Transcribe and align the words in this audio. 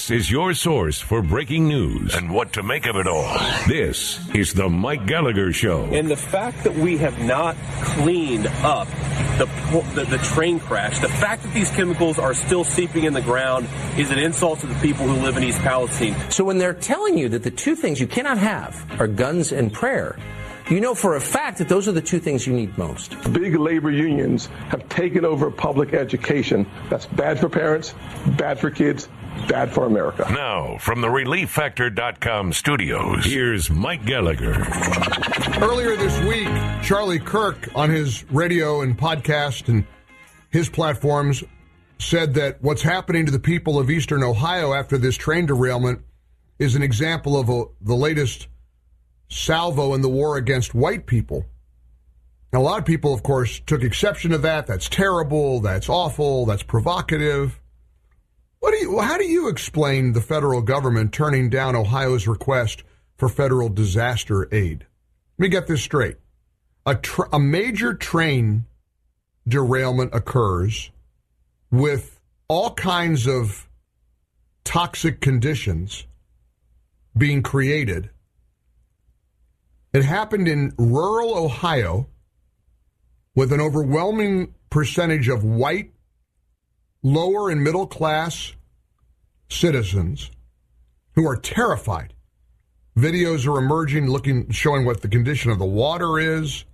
This 0.00 0.22
is 0.22 0.30
your 0.30 0.54
source 0.54 0.98
for 0.98 1.20
breaking 1.20 1.68
news 1.68 2.14
and 2.14 2.32
what 2.32 2.54
to 2.54 2.62
make 2.62 2.86
of 2.86 2.96
it 2.96 3.06
all. 3.06 3.38
This 3.68 4.18
is 4.34 4.54
the 4.54 4.66
Mike 4.66 5.06
Gallagher 5.06 5.52
Show. 5.52 5.84
And 5.92 6.10
the 6.10 6.16
fact 6.16 6.64
that 6.64 6.74
we 6.74 6.96
have 6.96 7.22
not 7.22 7.54
cleaned 7.82 8.46
up 8.46 8.88
the, 9.36 9.44
the, 9.94 10.06
the 10.06 10.16
train 10.16 10.58
crash, 10.58 11.00
the 11.00 11.08
fact 11.10 11.42
that 11.42 11.52
these 11.52 11.70
chemicals 11.70 12.18
are 12.18 12.32
still 12.32 12.64
seeping 12.64 13.04
in 13.04 13.12
the 13.12 13.20
ground 13.20 13.68
is 13.98 14.10
an 14.10 14.18
insult 14.18 14.60
to 14.60 14.66
the 14.66 14.74
people 14.76 15.06
who 15.06 15.22
live 15.22 15.36
in 15.36 15.44
East 15.44 15.60
Palestine. 15.60 16.16
So 16.30 16.44
when 16.44 16.56
they're 16.56 16.72
telling 16.72 17.18
you 17.18 17.28
that 17.28 17.42
the 17.42 17.50
two 17.50 17.76
things 17.76 18.00
you 18.00 18.06
cannot 18.06 18.38
have 18.38 18.98
are 18.98 19.06
guns 19.06 19.52
and 19.52 19.70
prayer, 19.70 20.18
you 20.70 20.80
know 20.80 20.94
for 20.94 21.16
a 21.16 21.20
fact 21.20 21.58
that 21.58 21.68
those 21.68 21.88
are 21.88 21.92
the 21.92 22.00
two 22.00 22.20
things 22.20 22.46
you 22.46 22.54
need 22.54 22.78
most. 22.78 23.10
Big 23.32 23.54
labor 23.54 23.90
unions 23.90 24.46
have 24.68 24.88
taken 24.88 25.26
over 25.26 25.50
public 25.50 25.92
education. 25.92 26.64
That's 26.88 27.06
bad 27.06 27.38
for 27.38 27.48
parents, 27.48 27.94
bad 28.38 28.58
for 28.60 28.70
kids, 28.70 29.08
bad 29.48 29.72
for 29.72 29.86
America. 29.86 30.26
Now, 30.30 30.76
from 30.78 31.00
the 31.00 31.08
ReliefFactor.com 31.08 32.52
studios, 32.52 33.24
here's 33.24 33.70
Mike 33.70 34.04
Gallagher. 34.04 34.66
Earlier 35.60 35.96
this 35.96 36.20
week, 36.20 36.48
Charlie 36.82 37.18
Kirk 37.18 37.68
on 37.74 37.90
his 37.90 38.24
radio 38.30 38.80
and 38.82 38.98
podcast 38.98 39.68
and 39.68 39.84
his 40.50 40.68
platforms 40.68 41.44
said 41.98 42.34
that 42.34 42.62
what's 42.62 42.82
happening 42.82 43.26
to 43.26 43.32
the 43.32 43.38
people 43.38 43.78
of 43.78 43.90
Eastern 43.90 44.22
Ohio 44.22 44.72
after 44.72 44.96
this 44.96 45.16
train 45.16 45.46
derailment 45.46 46.00
is 46.58 46.74
an 46.74 46.82
example 46.82 47.38
of 47.38 47.48
a, 47.48 47.64
the 47.80 47.94
latest 47.94 48.48
salvo 49.28 49.94
in 49.94 50.02
the 50.02 50.08
war 50.08 50.36
against 50.36 50.74
white 50.74 51.06
people. 51.06 51.44
Now, 52.52 52.60
a 52.60 52.62
lot 52.62 52.78
of 52.80 52.84
people, 52.84 53.14
of 53.14 53.22
course, 53.22 53.60
took 53.60 53.82
exception 53.82 54.32
to 54.32 54.38
that. 54.38 54.66
That's 54.66 54.88
terrible. 54.88 55.60
That's 55.60 55.88
awful. 55.88 56.46
That's 56.46 56.64
provocative. 56.64 57.59
What 58.60 58.72
do 58.72 58.76
you, 58.76 59.00
how 59.00 59.16
do 59.16 59.24
you 59.24 59.48
explain 59.48 60.12
the 60.12 60.20
federal 60.20 60.60
government 60.60 61.12
turning 61.12 61.48
down 61.48 61.74
Ohio's 61.74 62.28
request 62.28 62.84
for 63.16 63.28
federal 63.28 63.70
disaster 63.70 64.48
aid? 64.54 64.86
Let 65.38 65.42
me 65.42 65.48
get 65.48 65.66
this 65.66 65.82
straight. 65.82 66.18
A, 66.84 66.98
a 67.32 67.40
major 67.40 67.94
train 67.94 68.66
derailment 69.48 70.14
occurs 70.14 70.90
with 71.70 72.20
all 72.48 72.74
kinds 72.74 73.26
of 73.26 73.66
toxic 74.62 75.22
conditions 75.22 76.04
being 77.16 77.42
created. 77.42 78.10
It 79.94 80.04
happened 80.04 80.48
in 80.48 80.74
rural 80.76 81.34
Ohio 81.34 82.08
with 83.34 83.52
an 83.52 83.60
overwhelming 83.60 84.54
percentage 84.68 85.28
of 85.28 85.42
white 85.44 85.92
lower 87.02 87.50
and 87.50 87.62
middle 87.62 87.86
class 87.86 88.54
citizens 89.48 90.30
who 91.14 91.26
are 91.26 91.36
terrified. 91.36 92.14
Videos 92.96 93.46
are 93.46 93.58
emerging 93.58 94.08
looking 94.08 94.50
showing 94.50 94.84
what 94.84 95.00
the 95.00 95.08
condition 95.08 95.50
of 95.50 95.58
the 95.58 95.64
water 95.64 96.18
is, 96.18 96.64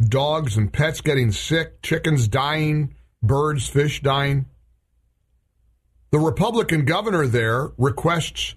dogs 0.00 0.56
and 0.56 0.72
pets 0.72 1.00
getting 1.00 1.32
sick, 1.32 1.80
chickens 1.82 2.28
dying, 2.28 2.94
birds, 3.22 3.68
fish 3.68 4.02
dying. 4.02 4.46
The 6.10 6.18
Republican 6.18 6.84
governor 6.84 7.26
there 7.26 7.70
requests 7.76 8.54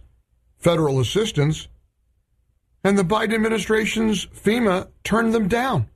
federal 0.57 0.99
assistance, 0.99 1.67
and 2.83 2.97
the 2.97 3.03
Biden 3.03 3.33
administration's 3.33 4.25
FEMA 4.27 4.89
turned 5.03 5.33
them 5.33 5.47
down. 5.47 5.89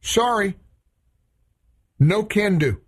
Sorry. 0.00 0.56
No 1.98 2.24
can 2.24 2.58
do. 2.58 2.83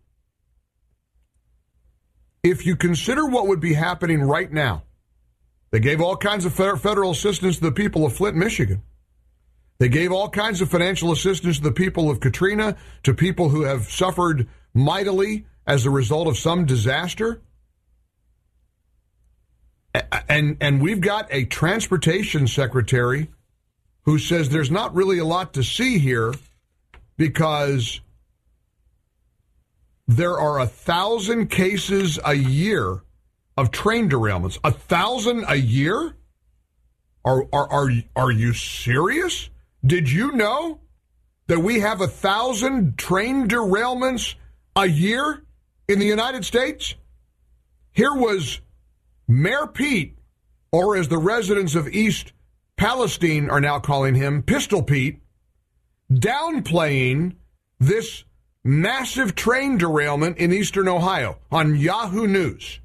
If 2.47 2.65
you 2.65 2.77
consider 2.77 3.27
what 3.27 3.49
would 3.49 3.59
be 3.59 3.75
happening 3.75 4.23
right 4.23 4.53
now, 4.53 4.85
they 5.73 5.81
gave 5.81 6.01
all 6.01 6.17
kinds 6.17 6.45
of 6.45 6.55
federal 6.55 7.11
assistance 7.11 7.57
to 7.57 7.65
the 7.65 7.73
people 7.73 8.07
of 8.07 8.13
Flint, 8.13 8.37
Michigan. 8.37 8.83
They 9.79 9.89
gave 9.89 10.13
all 10.13 10.29
kinds 10.29 10.61
of 10.61 10.71
financial 10.71 11.11
assistance 11.11 11.57
to 11.57 11.65
the 11.65 11.73
people 11.73 12.09
of 12.09 12.21
Katrina, 12.21 12.77
to 13.03 13.15
people 13.15 13.49
who 13.49 13.63
have 13.63 13.91
suffered 13.91 14.49
mightily 14.73 15.45
as 15.67 15.87
a 15.87 15.91
result 15.91 16.29
of 16.29 16.39
some 16.39 16.67
disaster. 16.67 17.43
And 20.29 20.57
and 20.61 20.81
we've 20.81 21.01
got 21.01 21.27
a 21.33 21.47
transportation 21.47 22.47
secretary 22.47 23.29
who 24.03 24.19
says 24.21 24.51
there's 24.51 24.71
not 24.71 24.95
really 24.95 25.19
a 25.19 25.25
lot 25.25 25.55
to 25.55 25.65
see 25.65 25.99
here 25.99 26.33
because 27.17 28.01
there 30.07 30.39
are 30.39 30.61
a 30.61 30.67
thousand 30.67 31.49
cases 31.49 32.19
a 32.25 32.35
year 32.35 33.03
of 33.57 33.71
train 33.71 34.09
derailments. 34.09 34.59
A 34.63 34.71
thousand 34.71 35.45
a 35.49 35.57
year? 35.57 36.17
Are, 37.25 37.45
are, 37.53 37.73
are, 37.73 37.91
are 38.15 38.31
you 38.31 38.53
serious? 38.53 39.51
Did 39.85 40.11
you 40.11 40.33
know 40.33 40.81
that 41.49 41.59
we 41.59 41.81
have 41.81 42.01
a 42.01 42.07
thousand 42.07 42.99
train 42.99 43.49
derailments 43.49 44.37
a 44.77 44.87
year 44.87 45.43
in 45.89 45.99
the 45.99 46.07
United 46.07 46.45
States? 46.45 46.95
Here 47.93 48.15
was 48.15 48.61
Mayor 49.27 49.67
Pete, 49.67 50.19
or 50.71 50.97
as 50.97 51.09
the 51.09 51.19
residents 51.19 51.75
of 51.75 51.89
East 51.89 52.33
Palestine 52.77 53.51
are 53.51 53.61
now 53.61 53.81
calling 53.81 54.15
him, 54.15 54.43
Pistol 54.43 54.83
Pete, 54.83 55.21
downplaying 56.13 57.35
this 57.81 58.25
massive 58.67 59.35
train 59.35 59.79
derailment 59.79 60.37
in 60.39 60.53
eastern 60.53 60.89
Ohio 60.89 61.39
on 61.53 61.77
Yahoo 61.77 62.27
News. 62.27 62.81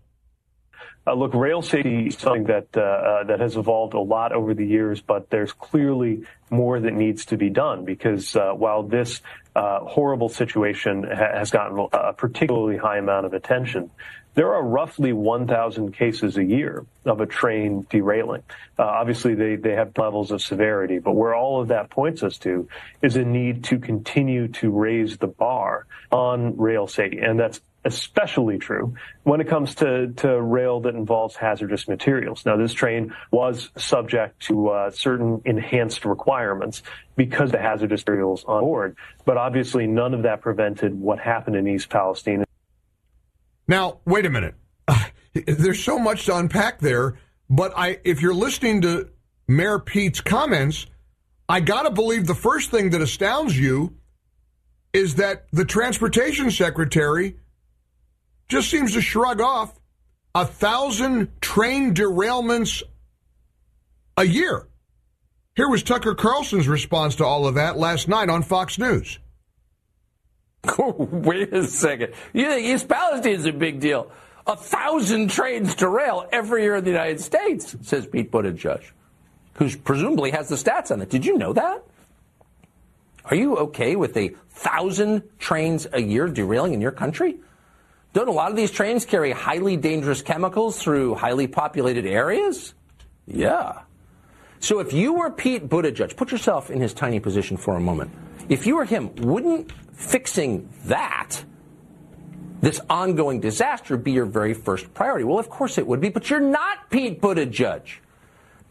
Uh, 1.06 1.16
look, 1.16 1.34
rail 1.34 1.63
safety 1.63 2.07
is 2.07 2.17
something 2.17 2.44
that 2.44 2.67
uh, 2.78 2.81
uh, 2.81 3.23
that 3.23 3.39
has 3.39 3.57
evolved 3.57 3.95
a 3.95 4.00
lot 4.00 4.31
over 4.31 4.53
the 4.53 4.66
years, 4.66 5.01
but 5.01 5.31
there's 5.31 5.51
clearly 5.51 6.23
more 6.51 6.79
that 6.79 6.94
needs 6.94 7.25
to 7.25 7.38
be 7.38 7.50
done 7.50 7.85
because 7.85 8.35
uh, 8.35 8.51
while 8.51 8.84
this 8.84 9.22
uh, 9.56 9.79
horrible 9.79 10.29
situation 10.29 11.03
ha- 11.03 11.39
has 11.39 11.50
gotten 11.50 11.88
a 11.91 12.13
particularly 12.13 12.78
high 12.78 13.00
amount 13.00 13.25
of 13.25 13.34
attention, 13.34 13.89
there 14.34 14.53
are 14.53 14.63
roughly 14.63 15.12
1,000 15.12 15.91
cases 15.91 16.38
a 16.38 16.44
year 16.44 16.85
of 17.06 17.19
a 17.19 17.25
train 17.25 17.85
derailing. 17.89 18.44
Uh, 18.79 18.83
obviously, 18.83 19.35
they, 19.35 19.56
they 19.56 19.73
have 19.73 19.97
levels 19.97 20.31
of 20.31 20.41
severity, 20.41 21.00
but 21.00 21.13
where 21.13 21.35
all 21.35 21.62
of 21.62 21.69
that 21.69 21.89
points 21.89 22.23
us 22.23 22.38
to 22.39 22.69
is 23.01 23.16
a 23.16 23.25
need 23.25 23.66
to 23.66 23.79
continue 23.79 24.47
to 24.47 24.69
raise 24.69 25.18
the 25.18 25.28
bar 25.28 25.85
on 26.12 26.56
rail 26.57 26.88
safety. 26.88 27.19
And 27.19 27.39
that's 27.39 27.59
especially 27.83 28.57
true 28.57 28.94
when 29.24 29.42
it 29.42 29.48
comes 29.48 29.75
to, 29.75 30.13
to 30.13 30.42
rail 30.42 30.81
that 30.81 30.95
involves 30.95 31.36
hazardous 31.36 31.88
materials. 31.88 32.45
Now, 32.45 32.57
this 32.57 32.74
train 32.74 33.13
was 33.31 33.69
subject 33.78 34.42
to 34.44 34.69
uh, 34.69 34.92
certain 34.92 35.42
enhanced 35.45 36.06
requirements 36.06 36.83
because 37.16 37.51
the 37.51 37.57
hazardous 37.57 38.01
materials 38.01 38.44
on 38.45 38.62
board, 38.62 38.95
but 39.25 39.38
obviously 39.38 39.88
none 39.88 40.13
of 40.13 40.24
that 40.24 40.42
prevented 40.42 40.94
what 40.94 41.19
happened 41.19 41.56
in 41.56 41.68
East 41.68 41.89
Palestine. 41.89 42.44
Now, 43.68 44.00
wait 44.06 44.25
a 44.25 44.30
minute. 44.30 44.56
There's 45.34 45.84
so 45.84 45.98
much 45.98 46.25
to 46.25 46.36
unpack 46.36 46.80
there, 46.80 47.18
but 47.50 47.74
I, 47.75 48.00
if 48.04 48.22
you're 48.22 48.34
listening 48.34 48.81
to 48.81 49.10
Mayor 49.48 49.80
Pete's 49.80 50.22
comments, 50.22 50.86
I 51.50 51.60
got 51.62 51.84
to 51.84 51.92
believe 51.92 52.27
the 52.27 52.36
first 52.36 52.69
thing 52.72 52.92
that 52.92 53.01
astounds 53.01 53.57
you 53.57 53.95
is 54.94 55.16
that 55.16 55.48
the 55.51 55.66
transportation 55.66 56.51
secretary 56.51 57.38
just 58.51 58.69
seems 58.69 58.94
to 58.94 59.01
shrug 59.01 59.39
off 59.39 59.74
a 60.36 60.45
thousand 60.45 61.42
train 61.42 61.95
derailments 61.95 62.83
a 64.18 64.25
year. 64.25 64.68
Here 65.56 65.69
was 65.69 65.83
Tucker 65.83 66.15
Carlson's 66.15 66.68
response 66.68 67.15
to 67.15 67.25
all 67.25 67.48
of 67.48 67.56
that 67.56 67.77
last 67.77 68.09
night 68.09 68.30
on 68.30 68.44
Fox 68.44 68.77
News. 68.77 69.19
Wait 70.77 71.53
a 71.53 71.63
second. 71.63 72.13
You 72.33 72.45
think 72.45 72.68
East 72.68 72.89
Palestine 72.89 73.31
is 73.31 73.45
a 73.45 73.53
big 73.53 73.80
deal? 73.80 74.12
A 74.45 74.57
thousand 74.57 75.31
trains 75.31 75.74
derail 75.75 76.27
every 76.33 76.63
year 76.63 76.75
in 76.75 76.83
the 76.83 76.92
United 76.92 77.21
States, 77.21 77.75
says 77.83 78.06
Pete 78.06 78.31
Buttigieg, 78.31 78.83
who 79.56 79.75
presumably 79.77 80.31
has 80.31 80.50
the 80.50 80.56
stats 80.56 80.92
on 80.92 81.01
it. 81.01 81.09
Did 81.09 81.25
you 81.25 81.38
know 81.38 81.53
that? 81.53 81.83
Are 83.25 83.36
you 83.36 83.56
okay 83.57 83.95
with 83.95 84.18
a 84.18 84.30
thousand 84.50 85.24
trains 85.39 85.88
a 85.94 86.01
year 86.01 86.27
derailing 86.27 86.74
in 86.74 86.81
your 86.81 86.92
country? 86.92 87.38
Don't 88.13 88.28
a 88.28 88.31
lot 88.31 88.52
of 88.52 88.58
these 88.58 88.72
trains 88.72 89.06
carry 89.06 89.31
highly 89.31 89.78
dangerous 89.78 90.22
chemicals 90.22 90.81
through 90.81 91.16
highly 91.16 91.48
populated 91.48 92.06
areas? 92.06 92.74
Yeah. 93.25 93.84
So 94.60 94.80
if 94.80 94.92
you 94.94 95.13
were 95.13 95.31
Pete 95.31 95.69
Buttigieg, 95.69 96.16
put 96.18 96.31
yourself 96.31 96.69
in 96.69 96.81
his 96.81 96.94
tiny 96.94 97.19
position 97.19 97.58
for 97.58 97.75
a 97.75 97.80
moment. 97.80 98.12
If 98.50 98.68
you 98.68 98.75
were 98.75 98.86
him, 98.86 99.16
wouldn't 99.16 99.72
fixing 99.94 100.69
that, 100.86 101.44
this 102.60 102.81
ongoing 102.90 103.40
disaster, 103.40 103.96
be 103.96 104.12
your 104.12 104.25
very 104.25 104.54
first 104.54 104.94
priority? 104.94 105.24
Well, 105.24 105.40
of 105.40 105.50
course 105.50 105.78
it 105.78 105.88
would 105.88 106.02
be, 106.02 106.10
but 106.10 106.30
you're 106.30 106.40
not 106.40 106.90
Pete 106.90 107.22
Buttigieg. 107.22 107.81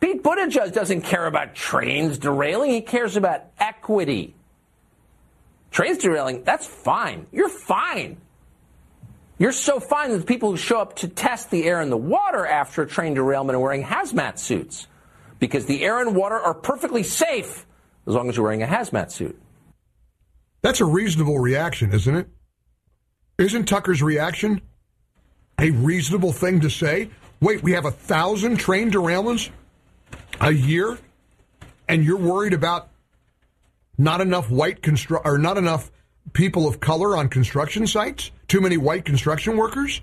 Pete 0.00 0.22
Buttigieg 0.22 0.72
doesn't 0.72 1.02
care 1.02 1.26
about 1.26 1.54
trains 1.54 2.18
derailing, 2.18 2.72
he 2.72 2.82
cares 2.82 3.16
about 3.16 3.44
equity. 3.58 4.34
Trains 5.70 5.98
derailing, 5.98 6.44
that's 6.44 6.66
fine. 6.66 7.26
You're 7.32 7.48
fine. 7.48 8.18
You're 9.40 9.52
so 9.52 9.80
fine 9.80 10.10
that 10.10 10.18
the 10.18 10.26
people 10.26 10.50
who 10.50 10.58
show 10.58 10.82
up 10.82 10.96
to 10.96 11.08
test 11.08 11.50
the 11.50 11.64
air 11.64 11.80
and 11.80 11.90
the 11.90 11.96
water 11.96 12.46
after 12.46 12.82
a 12.82 12.86
train 12.86 13.14
derailment 13.14 13.56
are 13.56 13.58
wearing 13.58 13.82
hazmat 13.82 14.38
suits 14.38 14.86
because 15.38 15.64
the 15.64 15.82
air 15.82 15.98
and 15.98 16.14
water 16.14 16.38
are 16.38 16.52
perfectly 16.52 17.02
safe 17.02 17.66
as 18.06 18.14
long 18.14 18.28
as 18.28 18.36
you're 18.36 18.44
wearing 18.44 18.62
a 18.62 18.66
hazmat 18.66 19.10
suit. 19.10 19.40
That's 20.60 20.82
a 20.82 20.84
reasonable 20.84 21.38
reaction, 21.38 21.90
isn't 21.92 22.14
it? 22.14 22.28
Isn't 23.38 23.64
Tucker's 23.64 24.02
reaction 24.02 24.60
a 25.58 25.70
reasonable 25.70 26.32
thing 26.32 26.60
to 26.60 26.68
say? 26.68 27.08
Wait, 27.40 27.62
we 27.62 27.72
have 27.72 27.86
a 27.86 27.90
thousand 27.90 28.58
train 28.58 28.90
derailments 28.90 29.48
a 30.42 30.52
year, 30.52 30.98
and 31.88 32.04
you're 32.04 32.18
worried 32.18 32.52
about 32.52 32.90
not 33.96 34.20
enough 34.20 34.50
white 34.50 34.82
constru- 34.82 35.24
or 35.24 35.38
not 35.38 35.56
enough 35.56 35.90
people 36.32 36.66
of 36.66 36.80
color 36.80 37.16
on 37.16 37.28
construction 37.28 37.86
sites? 37.86 38.30
Too 38.48 38.60
many 38.60 38.76
white 38.76 39.04
construction 39.04 39.56
workers? 39.56 40.00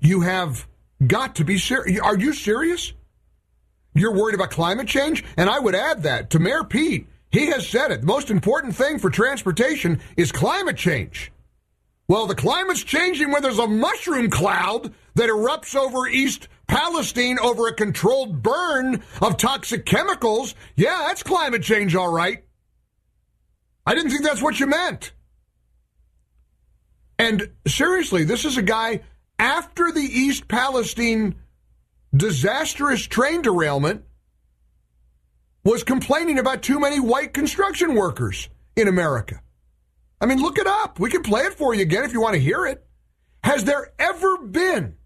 You 0.00 0.20
have 0.20 0.66
got 1.06 1.36
to 1.36 1.44
be 1.44 1.58
serious. 1.58 2.00
Are 2.00 2.18
you 2.18 2.32
serious? 2.32 2.92
You're 3.94 4.14
worried 4.14 4.34
about 4.34 4.50
climate 4.50 4.88
change? 4.88 5.24
And 5.36 5.48
I 5.48 5.58
would 5.58 5.74
add 5.74 6.02
that 6.02 6.30
to 6.30 6.38
Mayor 6.38 6.64
Pete. 6.64 7.06
He 7.30 7.46
has 7.46 7.68
said 7.68 7.90
it. 7.90 8.00
The 8.02 8.06
most 8.06 8.30
important 8.30 8.76
thing 8.76 8.98
for 8.98 9.10
transportation 9.10 10.00
is 10.16 10.30
climate 10.30 10.76
change. 10.76 11.32
Well, 12.06 12.26
the 12.26 12.34
climate's 12.34 12.84
changing 12.84 13.30
when 13.30 13.42
there's 13.42 13.58
a 13.58 13.66
mushroom 13.66 14.30
cloud 14.30 14.92
that 15.14 15.30
erupts 15.30 15.74
over 15.74 16.06
East 16.06 16.48
Palestine 16.66 17.38
over 17.38 17.66
a 17.66 17.74
controlled 17.74 18.42
burn 18.42 19.02
of 19.22 19.36
toxic 19.36 19.86
chemicals. 19.86 20.54
Yeah, 20.76 21.04
that's 21.06 21.22
climate 21.22 21.62
change, 21.62 21.94
all 21.94 22.12
right. 22.12 22.44
I 23.86 23.94
didn't 23.94 24.10
think 24.10 24.22
that's 24.22 24.42
what 24.42 24.58
you 24.60 24.66
meant. 24.66 25.12
And 27.18 27.50
seriously, 27.66 28.24
this 28.24 28.44
is 28.44 28.56
a 28.56 28.62
guy 28.62 29.02
after 29.38 29.92
the 29.92 30.00
East 30.00 30.48
Palestine 30.48 31.36
disastrous 32.14 33.02
train 33.06 33.42
derailment 33.42 34.04
was 35.64 35.82
complaining 35.82 36.38
about 36.38 36.62
too 36.62 36.78
many 36.78 37.00
white 37.00 37.32
construction 37.32 37.94
workers 37.94 38.48
in 38.76 38.88
America. 38.88 39.40
I 40.20 40.26
mean, 40.26 40.40
look 40.40 40.58
it 40.58 40.66
up. 40.66 40.98
We 40.98 41.10
can 41.10 41.22
play 41.22 41.42
it 41.42 41.54
for 41.54 41.74
you 41.74 41.82
again 41.82 42.04
if 42.04 42.12
you 42.12 42.20
want 42.20 42.34
to 42.34 42.40
hear 42.40 42.66
it. 42.66 42.84
Has 43.42 43.64
there 43.64 43.92
ever 43.98 44.38
been 44.38 44.96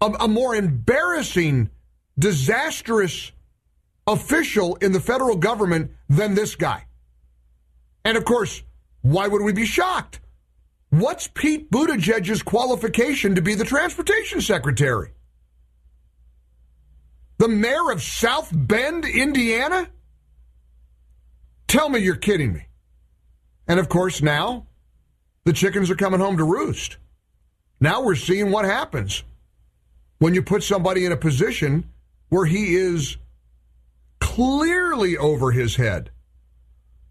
a, 0.00 0.06
a 0.20 0.28
more 0.28 0.54
embarrassing, 0.54 1.70
disastrous 2.18 3.32
official 4.06 4.76
in 4.76 4.92
the 4.92 5.00
federal 5.00 5.36
government 5.36 5.92
than 6.08 6.34
this 6.34 6.54
guy? 6.54 6.85
And 8.06 8.16
of 8.16 8.24
course, 8.24 8.62
why 9.02 9.26
would 9.26 9.42
we 9.42 9.52
be 9.52 9.66
shocked? 9.66 10.20
What's 10.90 11.26
Pete 11.26 11.72
Buttigieg's 11.72 12.40
qualification 12.40 13.34
to 13.34 13.42
be 13.42 13.56
the 13.56 13.64
transportation 13.64 14.40
secretary? 14.40 15.10
The 17.38 17.48
mayor 17.48 17.90
of 17.90 18.00
South 18.00 18.52
Bend, 18.52 19.04
Indiana? 19.04 19.88
Tell 21.66 21.88
me 21.88 21.98
you're 21.98 22.14
kidding 22.14 22.52
me. 22.52 22.68
And 23.66 23.80
of 23.80 23.88
course, 23.88 24.22
now 24.22 24.68
the 25.42 25.52
chickens 25.52 25.90
are 25.90 25.96
coming 25.96 26.20
home 26.20 26.36
to 26.36 26.44
roost. 26.44 26.98
Now 27.80 28.02
we're 28.02 28.14
seeing 28.14 28.52
what 28.52 28.66
happens 28.66 29.24
when 30.20 30.32
you 30.32 30.42
put 30.42 30.62
somebody 30.62 31.04
in 31.04 31.10
a 31.10 31.16
position 31.16 31.90
where 32.28 32.46
he 32.46 32.76
is 32.76 33.16
clearly 34.20 35.16
over 35.16 35.50
his 35.50 35.74
head. 35.74 36.12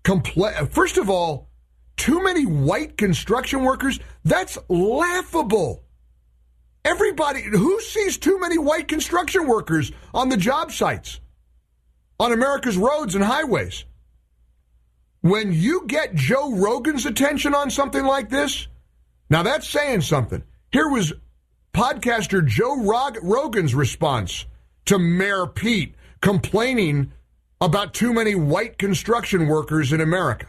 Compla- 0.06 0.72
First 0.72 0.98
of 0.98 1.10
all, 1.10 1.50
too 1.98 2.24
many 2.24 2.46
white 2.46 2.96
construction 2.96 3.63
workers, 3.63 4.00
that's 4.24 4.57
laughable. 4.69 5.84
Everybody, 6.86 7.42
who 7.42 7.81
sees 7.81 8.18
too 8.19 8.40
many 8.40 8.60
white 8.60 8.88
construction 8.88 9.48
workers 9.48 9.92
on 10.13 10.30
the 10.30 10.38
job 10.38 10.72
sites, 10.72 11.19
on 12.19 12.31
America's 12.31 12.78
roads 12.78 13.16
and 13.16 13.24
highways? 13.24 13.86
When 15.22 15.52
you 15.52 15.86
get 15.88 16.13
Joe 16.13 16.56
Rogan's 16.56 17.08
attention 17.08 17.56
on 17.56 17.72
something 17.72 18.06
like 18.06 18.30
this, 18.30 18.68
now 19.31 19.42
that's 19.42 19.68
saying 19.68 20.01
something. 20.01 20.44
Here 20.72 20.88
was 20.88 21.13
podcaster 21.74 22.46
Joe 22.46 22.84
Rog- 22.84 23.18
Rogan's 23.24 23.74
response 23.74 24.46
to 24.86 25.00
Mayor 25.00 25.48
Pete 25.48 25.96
complaining 26.22 27.12
about 27.62 27.94
too 27.94 28.13
many 28.13 28.36
white 28.36 28.78
construction 28.78 29.48
workers 29.48 29.94
in 29.94 30.02
America. 30.02 30.48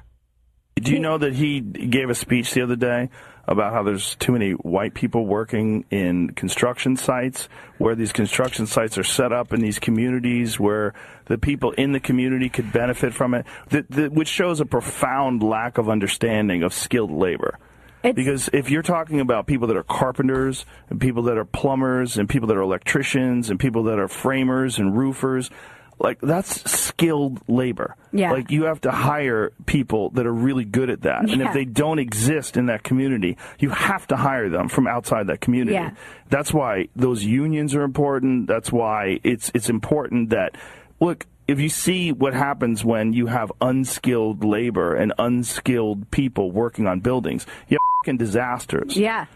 Do 0.77 0.93
you 0.93 0.99
know 0.99 1.17
that 1.17 1.35
he 1.35 1.61
gave 1.61 2.11
a 2.11 2.15
speech 2.15 2.53
the 2.53 2.63
other 2.63 2.77
day 2.77 3.09
about 3.49 3.73
how 3.73 3.83
there's 3.83 4.17
too 4.17 4.33
many 4.33 4.53
white 4.53 4.93
people 4.93 5.25
working 5.25 5.85
in 5.91 6.31
construction 6.31 6.97
sites, 6.97 7.49
where 7.79 7.95
these 7.95 8.13
construction 8.13 8.67
sites 8.67 8.99
are 8.99 9.05
set 9.05 9.33
up 9.33 9.53
in 9.53 9.61
these 9.61 9.79
communities 9.79 10.59
where 10.59 10.95
the 11.27 11.39
people 11.39 11.71
in 11.73 11.93
the 11.93 12.01
community 12.01 12.49
could 12.49 12.73
benefit 12.73 13.15
from 13.15 13.35
it, 13.35 13.47
that, 13.71 13.91
that, 13.91 14.13
which 14.13 14.29
shows 14.29 14.61
a 14.61 14.67
profound 14.67 15.43
lack 15.43 15.79
of 15.79 15.89
understanding 15.89 16.63
of 16.63 16.75
skilled 16.75 17.11
labor. 17.11 17.59
It's, 18.03 18.15
because 18.15 18.51
if 18.53 18.69
you're 18.69 18.83
talking 18.83 19.21
about 19.21 19.47
people 19.47 19.69
that 19.69 19.77
are 19.77 19.83
carpenters 19.83 20.67
and 20.91 21.01
people 21.01 21.23
that 21.25 21.39
are 21.39 21.45
plumbers 21.45 22.19
and 22.19 22.29
people 22.29 22.49
that 22.49 22.57
are 22.57 22.63
electricians 22.63 23.49
and 23.49 23.59
people 23.59 23.85
that 23.85 23.99
are 23.99 24.09
framers 24.09 24.79
and 24.79 24.97
roofers, 24.97 25.51
like 25.99 26.21
that's 26.21 26.71
skilled 26.71 27.41
labor. 27.49 27.97
Yeah. 28.13 28.33
Like 28.33 28.51
you 28.51 28.65
have 28.65 28.81
to 28.83 28.91
hire 28.91 29.53
people 29.65 30.11
that 30.11 30.27
are 30.27 30.33
really 30.33 30.65
good 30.65 30.91
at 30.91 31.03
that. 31.03 31.31
And 31.31 31.41
if 31.41 31.53
they 31.53 31.65
don't 31.65 31.99
exist 31.99 32.57
in 32.57 32.67
that 32.67 32.83
community, 32.83 33.37
you 33.59 33.71
have 33.71 34.07
to 34.09 34.17
hire 34.17 34.49
them 34.49 34.69
from 34.69 34.87
outside 34.87 35.29
that 35.29 35.41
community. 35.41 35.75
Yeah. 35.75 35.93
That's 36.29 36.53
why 36.53 36.89
those 36.97 37.25
unions 37.25 37.75
are 37.75 37.83
important. 37.83 38.47
That's 38.47 38.71
why 38.71 39.21
it's 39.25 39.51
it's 39.55 39.71
important 39.71 40.31
that 40.31 40.57
look, 41.01 41.27
if 41.49 41.61
you 41.61 41.69
see 41.69 42.13
what 42.13 42.35
happens 42.35 42.85
when 42.85 43.13
you 43.13 43.27
have 43.27 43.53
unskilled 43.61 44.45
labor 44.45 44.95
and 44.95 45.13
unskilled 45.19 46.11
people 46.11 46.51
working 46.51 46.87
on 46.87 47.01
buildings, 47.01 47.47
you 47.69 47.77
have 47.77 48.05
fucking 48.05 48.19
disasters. 48.19 48.97
Yeah. 48.97 49.27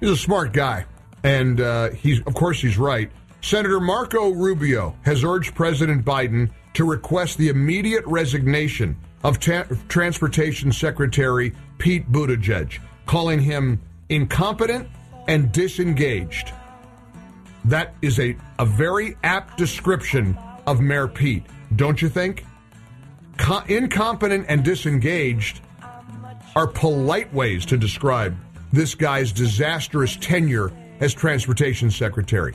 He's 0.00 0.10
a 0.10 0.16
smart 0.16 0.54
guy, 0.54 0.86
and 1.22 1.60
uh, 1.60 1.90
he's 1.90 2.20
of 2.20 2.34
course 2.34 2.60
he's 2.60 2.78
right. 2.78 3.10
Senator 3.42 3.80
Marco 3.80 4.30
Rubio 4.30 4.94
has 5.02 5.24
urged 5.24 5.54
President 5.54 6.04
Biden 6.04 6.50
to 6.74 6.84
request 6.84 7.38
the 7.38 7.48
immediate 7.48 8.04
resignation 8.06 8.96
of 9.24 9.40
ta- 9.40 9.66
Transportation 9.88 10.72
Secretary 10.72 11.52
Pete 11.78 12.10
Buttigieg, 12.12 12.78
calling 13.06 13.40
him 13.40 13.80
incompetent 14.08 14.88
and 15.26 15.50
disengaged. 15.52 16.52
That 17.64 17.94
is 18.02 18.18
a, 18.20 18.36
a 18.58 18.66
very 18.66 19.16
apt 19.24 19.56
description 19.56 20.38
of 20.66 20.80
Mayor 20.80 21.08
Pete, 21.08 21.44
don't 21.76 22.00
you 22.00 22.08
think? 22.08 22.44
Co- 23.38 23.62
incompetent 23.68 24.46
and 24.48 24.62
disengaged 24.62 25.60
are 26.54 26.66
polite 26.66 27.32
ways 27.32 27.64
to 27.66 27.76
describe 27.76 28.36
this 28.72 28.94
guy's 28.94 29.32
disastrous 29.32 30.16
tenure 30.16 30.72
as 31.00 31.14
transportation 31.14 31.90
secretary. 31.90 32.54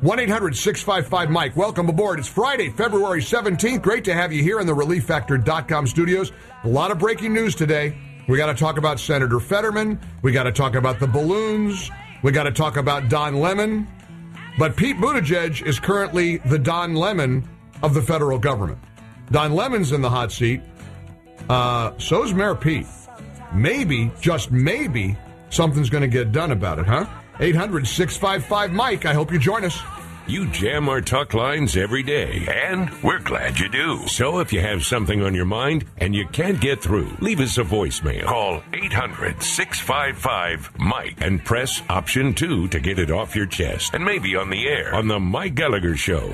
1 0.00 0.20
800 0.20 0.56
655 0.56 1.28
Mike. 1.28 1.56
Welcome 1.56 1.88
aboard. 1.88 2.20
It's 2.20 2.28
Friday, 2.28 2.70
February 2.70 3.20
17th. 3.20 3.82
Great 3.82 4.04
to 4.04 4.14
have 4.14 4.32
you 4.32 4.44
here 4.44 4.60
in 4.60 4.66
the 4.66 4.72
ReliefFactor.com 4.72 5.88
studios. 5.88 6.30
A 6.62 6.68
lot 6.68 6.92
of 6.92 7.00
breaking 7.00 7.34
news 7.34 7.56
today. 7.56 7.98
We 8.28 8.36
got 8.36 8.46
to 8.46 8.54
talk 8.54 8.78
about 8.78 9.00
Senator 9.00 9.40
Fetterman. 9.40 9.98
We 10.22 10.30
got 10.30 10.44
to 10.44 10.52
talk 10.52 10.76
about 10.76 11.00
the 11.00 11.08
balloons. 11.08 11.90
We 12.22 12.30
got 12.30 12.44
to 12.44 12.52
talk 12.52 12.76
about 12.76 13.08
Don 13.08 13.40
Lemon. 13.40 13.88
But 14.56 14.76
Pete 14.76 14.98
Buttigieg 14.98 15.66
is 15.66 15.80
currently 15.80 16.36
the 16.38 16.60
Don 16.60 16.94
Lemon 16.94 17.48
of 17.82 17.92
the 17.92 18.02
federal 18.02 18.38
government. 18.38 18.78
Don 19.32 19.52
Lemon's 19.52 19.90
in 19.90 20.00
the 20.00 20.10
hot 20.10 20.30
seat. 20.30 20.60
Uh, 21.48 21.98
so's 21.98 22.32
Mayor 22.32 22.54
Pete. 22.54 22.86
Maybe, 23.52 24.12
just 24.20 24.52
maybe, 24.52 25.16
something's 25.50 25.90
going 25.90 26.02
to 26.02 26.08
get 26.08 26.30
done 26.30 26.52
about 26.52 26.78
it, 26.78 26.86
huh? 26.86 27.06
800 27.40 27.86
655 27.86 28.72
Mike. 28.72 29.06
I 29.06 29.14
hope 29.14 29.32
you 29.32 29.38
join 29.38 29.64
us. 29.64 29.80
You 30.28 30.46
jam 30.48 30.90
our 30.90 31.00
talk 31.00 31.32
lines 31.32 31.74
every 31.74 32.02
day, 32.02 32.46
and 32.50 32.90
we're 33.02 33.18
glad 33.18 33.58
you 33.58 33.70
do. 33.70 34.06
So 34.08 34.40
if 34.40 34.52
you 34.52 34.60
have 34.60 34.84
something 34.84 35.22
on 35.22 35.34
your 35.34 35.46
mind 35.46 35.86
and 35.96 36.14
you 36.14 36.26
can't 36.26 36.60
get 36.60 36.82
through, 36.82 37.16
leave 37.20 37.40
us 37.40 37.56
a 37.56 37.64
voicemail. 37.64 38.26
Call 38.26 38.62
800 38.74 39.42
655 39.42 40.78
Mike 40.78 41.16
and 41.22 41.42
press 41.42 41.80
option 41.88 42.34
2 42.34 42.68
to 42.68 42.78
get 42.78 42.98
it 42.98 43.10
off 43.10 43.34
your 43.34 43.46
chest 43.46 43.94
and 43.94 44.04
maybe 44.04 44.36
on 44.36 44.50
the 44.50 44.68
air 44.68 44.94
on 44.94 45.08
The 45.08 45.18
Mike 45.18 45.54
Gallagher 45.54 45.96
Show. 45.96 46.28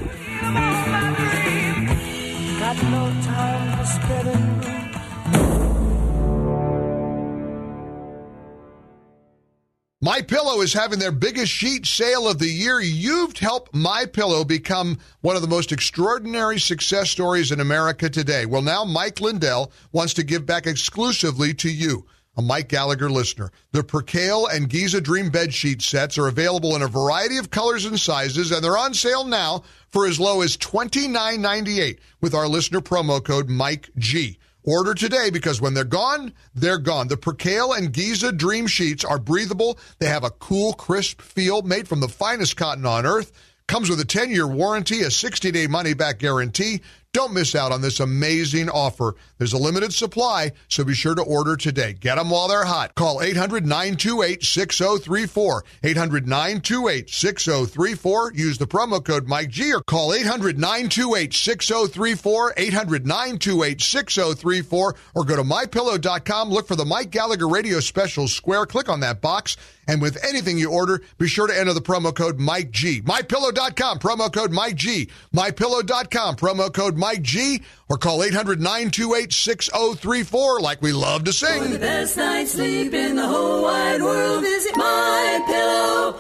My 10.04 10.20
Pillow 10.20 10.61
is 10.61 10.75
having 10.75 10.99
their 10.99 11.11
biggest 11.11 11.50
sheet 11.50 11.87
sale 11.87 12.28
of 12.28 12.38
the 12.38 12.50
year. 12.50 12.78
You've 12.78 13.38
helped 13.38 13.75
My 13.75 14.04
Pillow 14.04 14.44
become 14.44 14.99
one 15.23 15.34
of 15.34 15.40
the 15.40 15.49
most 15.49 15.73
extraordinary 15.73 16.61
success 16.61 17.08
stories 17.08 17.50
in 17.50 17.58
America 17.58 18.11
today. 18.11 18.44
Well, 18.44 18.61
now 18.61 18.84
Mike 18.84 19.23
Lindell 19.23 19.73
wants 19.92 20.12
to 20.14 20.23
give 20.23 20.44
back 20.44 20.66
exclusively 20.66 21.54
to 21.54 21.70
you, 21.70 22.04
a 22.37 22.42
Mike 22.42 22.68
Gallagher 22.68 23.08
listener. 23.08 23.50
The 23.73 23.82
Percale 23.82 24.46
and 24.46 24.68
Giza 24.68 25.00
Dream 25.00 25.30
bed 25.30 25.54
sheet 25.54 25.80
sets 25.80 26.18
are 26.18 26.28
available 26.28 26.76
in 26.76 26.82
a 26.82 26.87
variety 26.87 27.38
of 27.38 27.49
colors 27.49 27.87
and 27.87 27.99
sizes, 27.99 28.52
and 28.52 28.62
they're 28.62 28.76
on 28.76 28.92
sale 28.92 29.25
now 29.25 29.62
for 29.88 30.06
as 30.06 30.20
low 30.20 30.42
as 30.42 30.58
$29.98 30.58 31.99
with 32.20 32.34
our 32.34 32.46
listener 32.46 32.82
promo 32.82 33.25
code 33.25 33.49
Mike 33.49 33.88
G. 33.96 34.37
Order 34.66 34.94
today 34.94 35.28
because 35.30 35.61
when 35.61 35.75
they're 35.75 35.85
gone, 35.85 36.33
they're 36.54 36.78
gone. 36.78 37.09
The 37.09 37.18
Percale 37.18 37.75
and 37.75 37.92
Giza 37.92 38.33
Dream 38.33 38.66
Sheets 38.66 39.04
are 39.04 39.18
breathable. 39.18 39.78
They 39.99 40.06
have 40.06 40.25
a 40.25 40.30
cool, 40.30 40.73
crisp 40.73 41.21
feel 41.21 41.61
made 41.61 41.87
from 41.87 42.00
the 42.00 42.09
finest 42.09 42.56
cotton 42.56 42.87
on 42.87 43.04
earth. 43.04 43.30
Comes 43.66 43.90
with 43.90 44.00
a 44.00 44.06
10 44.06 44.30
year 44.30 44.47
warranty, 44.47 45.02
a 45.02 45.11
60 45.11 45.50
day 45.50 45.66
money 45.66 45.92
back 45.92 46.18
guarantee. 46.18 46.80
Don't 47.14 47.33
miss 47.33 47.54
out 47.54 47.71
on 47.71 47.80
this 47.80 48.00
amazing 48.00 48.68
offer. 48.68 49.14
There's 49.38 49.52
a 49.52 49.56
limited 49.56 49.94
supply, 49.94 50.50
so 50.66 50.83
be 50.83 50.94
sure 50.94 51.14
to 51.14 51.23
order 51.23 51.56
today. 51.56 51.92
Get 51.92 52.16
them 52.16 52.28
while 52.28 52.49
they're 52.49 52.64
hot. 52.64 52.97
Call 52.97 53.23
800 53.23 53.64
928 53.64 54.42
6034. 54.42 55.64
800 55.85 56.26
928 56.26 57.09
6034. 57.09 58.33
Use 58.35 58.59
the 58.59 58.66
promo 58.66 59.02
code 59.02 59.28
Mike 59.28 59.49
G 59.49 59.73
or 59.73 59.80
call 59.83 60.12
800 60.12 60.59
928 60.59 61.33
6034. 61.33 62.54
800 62.56 63.06
928 63.06 63.80
6034 63.80 64.97
or 65.14 65.25
go 65.25 65.37
to 65.37 65.44
mypillow.com. 65.44 66.50
Look 66.50 66.66
for 66.66 66.75
the 66.75 66.85
Mike 66.85 67.11
Gallagher 67.11 67.47
Radio 67.47 67.78
Special 67.78 68.26
Square. 68.26 68.66
Click 68.66 68.88
on 68.88 68.99
that 69.00 69.21
box. 69.21 69.56
And 69.87 70.00
with 70.00 70.23
anything 70.25 70.59
you 70.59 70.71
order, 70.71 71.02
be 71.18 71.28
sure 71.28 71.47
to 71.47 71.59
enter 71.59 71.75
the 71.75 71.80
promo 71.83 72.14
code 72.14 72.40
Mike 72.40 72.71
G. 72.71 73.02
MyPillow.com, 73.02 73.99
promo 73.99 74.33
code 74.33 74.50
Mike 74.50 74.76
G. 74.76 75.11
MyPillow.com, 75.35 76.37
promo 76.37 76.73
code 76.73 76.97
Mike 76.97 77.03
G. 77.23 77.62
Or 77.88 77.99
call 77.99 78.23
800 78.23 78.61
928 78.61 79.32
6034 79.32 80.61
like 80.61 80.82
we 80.82 80.92
love 80.92 81.25
to 81.25 81.32
sing. 81.32 81.62
For 81.62 81.68
the 81.68 81.78
best 81.78 82.16
night's 82.16 82.52
sleep 82.52 82.94
in 82.94 83.16
the 83.16 83.26
whole 83.26 83.62
wide 83.62 84.02
world, 84.02 84.42
visit 84.42 84.75
mypillow.com. 84.75 86.14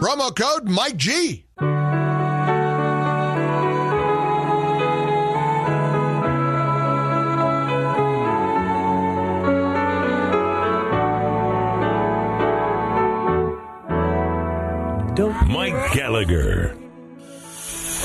Promo 0.00 0.34
code 0.36 0.68
Mike 0.68 0.96
G. 0.96 1.44
Mike 15.52 15.92
Gallagher. 15.92 16.81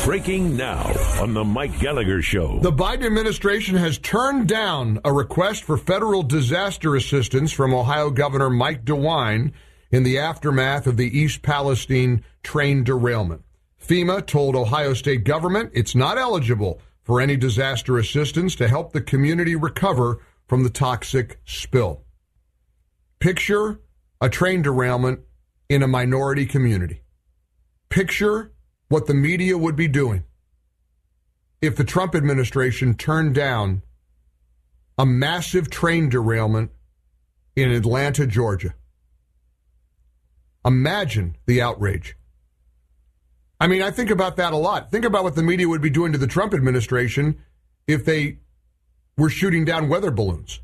Breaking 0.07 0.55
now 0.55 0.93
on 1.21 1.33
The 1.33 1.43
Mike 1.43 1.81
Gallagher 1.81 2.21
Show. 2.21 2.59
The 2.59 2.71
Biden 2.71 3.05
administration 3.05 3.75
has 3.75 3.97
turned 3.97 4.47
down 4.47 5.01
a 5.03 5.11
request 5.11 5.65
for 5.65 5.75
federal 5.75 6.23
disaster 6.23 6.95
assistance 6.95 7.51
from 7.51 7.73
Ohio 7.73 8.09
Governor 8.09 8.49
Mike 8.49 8.85
DeWine 8.85 9.51
in 9.91 10.03
the 10.03 10.17
aftermath 10.17 10.87
of 10.87 10.95
the 10.95 11.19
East 11.19 11.41
Palestine 11.41 12.23
train 12.41 12.85
derailment. 12.85 13.41
FEMA 13.85 14.25
told 14.25 14.55
Ohio 14.55 14.93
state 14.93 15.25
government 15.25 15.71
it's 15.73 15.93
not 15.93 16.17
eligible 16.17 16.79
for 17.03 17.19
any 17.19 17.35
disaster 17.35 17.97
assistance 17.97 18.55
to 18.55 18.69
help 18.69 18.93
the 18.93 19.01
community 19.01 19.57
recover 19.57 20.23
from 20.47 20.63
the 20.63 20.69
toxic 20.69 21.41
spill. 21.43 22.05
Picture 23.19 23.81
a 24.21 24.29
train 24.29 24.61
derailment 24.61 25.19
in 25.67 25.83
a 25.83 25.87
minority 25.87 26.45
community. 26.45 27.01
Picture 27.89 28.53
what 28.89 29.07
the 29.07 29.13
media 29.13 29.57
would 29.57 29.75
be 29.75 29.87
doing 29.87 30.23
if 31.61 31.75
the 31.75 31.83
Trump 31.83 32.15
administration 32.15 32.93
turned 32.93 33.35
down 33.35 33.81
a 34.97 35.05
massive 35.05 35.69
train 35.69 36.09
derailment 36.09 36.71
in 37.55 37.71
Atlanta, 37.71 38.25
Georgia. 38.25 38.75
Imagine 40.65 41.35
the 41.45 41.61
outrage. 41.61 42.15
I 43.59 43.67
mean, 43.67 43.81
I 43.81 43.91
think 43.91 44.11
about 44.11 44.35
that 44.37 44.53
a 44.53 44.57
lot. 44.57 44.91
Think 44.91 45.05
about 45.05 45.23
what 45.23 45.35
the 45.35 45.43
media 45.43 45.67
would 45.67 45.81
be 45.81 45.89
doing 45.89 46.11
to 46.11 46.17
the 46.17 46.27
Trump 46.27 46.53
administration 46.53 47.39
if 47.87 48.05
they 48.05 48.39
were 49.17 49.29
shooting 49.29 49.65
down 49.65 49.89
weather 49.89 50.11
balloons. 50.11 50.61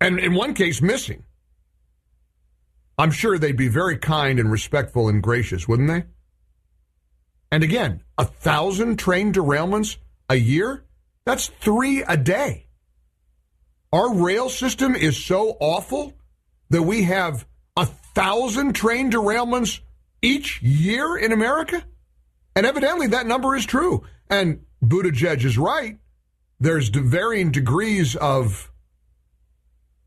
And 0.00 0.18
in 0.18 0.34
one 0.34 0.54
case, 0.54 0.82
missing. 0.82 1.24
I'm 2.98 3.10
sure 3.10 3.38
they'd 3.38 3.56
be 3.56 3.68
very 3.68 3.98
kind 3.98 4.38
and 4.38 4.50
respectful 4.50 5.08
and 5.08 5.22
gracious, 5.22 5.68
wouldn't 5.68 5.88
they? 5.88 6.04
And 7.54 7.62
again, 7.62 8.02
a 8.18 8.24
thousand 8.24 8.96
train 8.96 9.32
derailments 9.32 9.98
a 10.28 10.34
year? 10.34 10.82
That's 11.24 11.46
three 11.46 12.02
a 12.02 12.16
day. 12.16 12.66
Our 13.92 14.12
rail 14.12 14.48
system 14.48 14.96
is 14.96 15.24
so 15.24 15.56
awful 15.60 16.14
that 16.70 16.82
we 16.82 17.04
have 17.04 17.46
a 17.76 17.86
thousand 17.86 18.72
train 18.72 19.08
derailments 19.08 19.78
each 20.20 20.62
year 20.62 21.16
in 21.16 21.30
America? 21.30 21.84
And 22.56 22.66
evidently 22.66 23.06
that 23.06 23.28
number 23.28 23.54
is 23.54 23.64
true. 23.64 24.02
And 24.28 24.64
Buttigieg 24.84 25.44
is 25.44 25.56
right. 25.56 25.98
There's 26.58 26.88
varying 26.88 27.52
degrees 27.52 28.16
of 28.16 28.72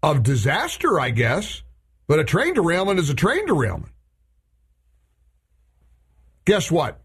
of 0.04 0.22
disaster, 0.22 1.00
I 1.00 1.12
guess. 1.12 1.64
But 2.10 2.20
a 2.20 2.26
train 2.26 2.56
derailment 2.56 3.00
is 3.00 3.10
a 3.10 3.16
train 3.16 3.46
derailment. 3.46 3.94
Guess 6.44 6.70
what? 6.70 7.00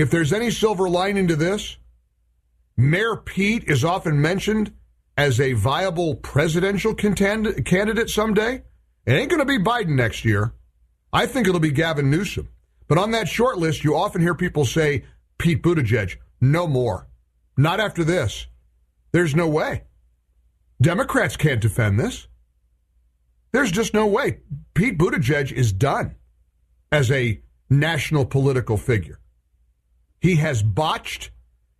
If 0.00 0.10
there's 0.10 0.32
any 0.32 0.50
silver 0.50 0.88
lining 0.88 1.28
to 1.28 1.36
this, 1.36 1.76
Mayor 2.74 3.16
Pete 3.16 3.64
is 3.64 3.84
often 3.84 4.18
mentioned 4.18 4.72
as 5.18 5.38
a 5.38 5.52
viable 5.52 6.14
presidential 6.14 6.94
contend- 6.94 7.66
candidate 7.66 8.08
someday. 8.08 8.62
It 9.04 9.12
ain't 9.12 9.28
going 9.28 9.40
to 9.40 9.44
be 9.44 9.58
Biden 9.58 9.96
next 9.96 10.24
year. 10.24 10.54
I 11.12 11.26
think 11.26 11.46
it'll 11.46 11.60
be 11.60 11.70
Gavin 11.70 12.10
Newsom. 12.10 12.48
But 12.88 12.96
on 12.96 13.10
that 13.10 13.28
short 13.28 13.58
list, 13.58 13.84
you 13.84 13.94
often 13.94 14.22
hear 14.22 14.34
people 14.34 14.64
say 14.64 15.04
Pete 15.36 15.62
Buttigieg. 15.62 16.16
No 16.40 16.66
more. 16.66 17.06
Not 17.58 17.78
after 17.78 18.02
this. 18.02 18.46
There's 19.12 19.36
no 19.36 19.48
way. 19.48 19.82
Democrats 20.80 21.36
can't 21.36 21.60
defend 21.60 22.00
this. 22.00 22.26
There's 23.52 23.70
just 23.70 23.92
no 23.92 24.06
way. 24.06 24.38
Pete 24.72 24.96
Buttigieg 24.96 25.52
is 25.52 25.74
done 25.74 26.14
as 26.90 27.10
a 27.10 27.42
national 27.68 28.24
political 28.24 28.78
figure. 28.78 29.19
He 30.20 30.36
has 30.36 30.62
botched 30.62 31.30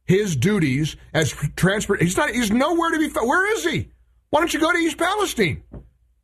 his 0.05 0.35
duties 0.35 0.97
as 1.13 1.33
transport. 1.57 2.03
He's 2.03 2.17
not. 2.17 2.31
He's 2.31 2.51
nowhere 2.51 2.91
to 2.91 2.99
be 2.99 3.09
found. 3.09 3.29
Where 3.29 3.55
is 3.55 3.65
he? 3.65 3.91
Why 4.31 4.41
don't 4.41 4.53
you 4.53 4.61
go 4.61 4.73
to 4.73 4.79
East 4.79 4.99
Palestine? 4.99 5.63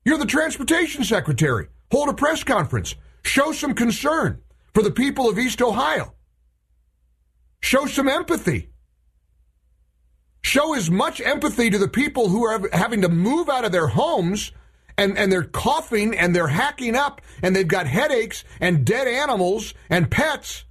You're 0.04 0.18
the 0.18 0.26
transportation 0.26 1.04
secretary. 1.04 1.68
Hold 1.90 2.08
a 2.08 2.14
press 2.14 2.44
conference. 2.44 2.94
Show 3.23 3.52
some 3.52 3.75
concern 3.75 4.40
for 4.73 4.82
the 4.82 4.90
people 4.90 5.28
of 5.28 5.38
East 5.38 5.61
Ohio. 5.61 6.14
Show 7.61 7.87
some 7.87 8.08
empathy. 8.08 8.70
Show 10.42 10.75
as 10.75 10.88
much 10.88 11.20
empathy 11.20 11.70
to 11.70 11.78
the 11.78 11.88
people 11.88 12.28
who 12.28 12.44
are 12.44 12.68
having 12.73 13.02
to 13.02 13.08
move 13.08 13.49
out 13.49 13.64
of 13.64 13.73
their 13.73 13.88
homes 13.88 14.52
and, 14.96 15.18
and 15.18 15.32
they're 15.32 15.42
coughing 15.42 16.16
and 16.16 16.35
they're 16.35 16.46
hacking 16.46 16.94
up 16.94 17.20
and 17.42 17.54
they've 17.54 17.66
got 17.66 17.88
headaches 17.88 18.44
and 18.61 18.85
dead 18.85 19.08
animals 19.08 19.75
and 19.90 20.08
pets. 20.08 20.65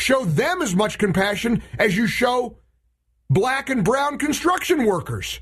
Show 0.00 0.24
them 0.24 0.62
as 0.62 0.74
much 0.74 0.96
compassion 0.96 1.62
as 1.78 1.94
you 1.94 2.06
show 2.06 2.56
black 3.28 3.68
and 3.68 3.84
brown 3.84 4.16
construction 4.16 4.86
workers. 4.86 5.40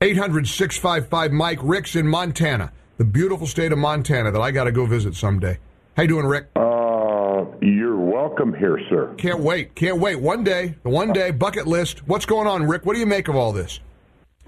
800 0.00 0.46
655 0.46 1.32
Mike 1.32 1.58
Rick's 1.60 1.96
in 1.96 2.06
Montana, 2.06 2.72
the 2.98 3.04
beautiful 3.04 3.48
state 3.48 3.72
of 3.72 3.78
Montana 3.78 4.30
that 4.30 4.40
I 4.40 4.52
got 4.52 4.64
to 4.64 4.72
go 4.72 4.86
visit 4.86 5.16
someday. 5.16 5.58
How 5.96 6.04
you 6.04 6.08
doing, 6.08 6.26
Rick? 6.26 6.50
Uh, 6.54 7.46
you're 7.60 7.98
welcome 7.98 8.54
here, 8.54 8.78
sir. 8.88 9.12
Can't 9.18 9.40
wait. 9.40 9.74
Can't 9.74 9.98
wait. 9.98 10.20
One 10.20 10.44
day, 10.44 10.76
one 10.84 11.12
day, 11.12 11.32
bucket 11.32 11.66
list. 11.66 12.06
What's 12.06 12.26
going 12.26 12.46
on, 12.46 12.68
Rick? 12.68 12.86
What 12.86 12.92
do 12.92 13.00
you 13.00 13.06
make 13.06 13.26
of 13.26 13.34
all 13.34 13.52
this? 13.52 13.80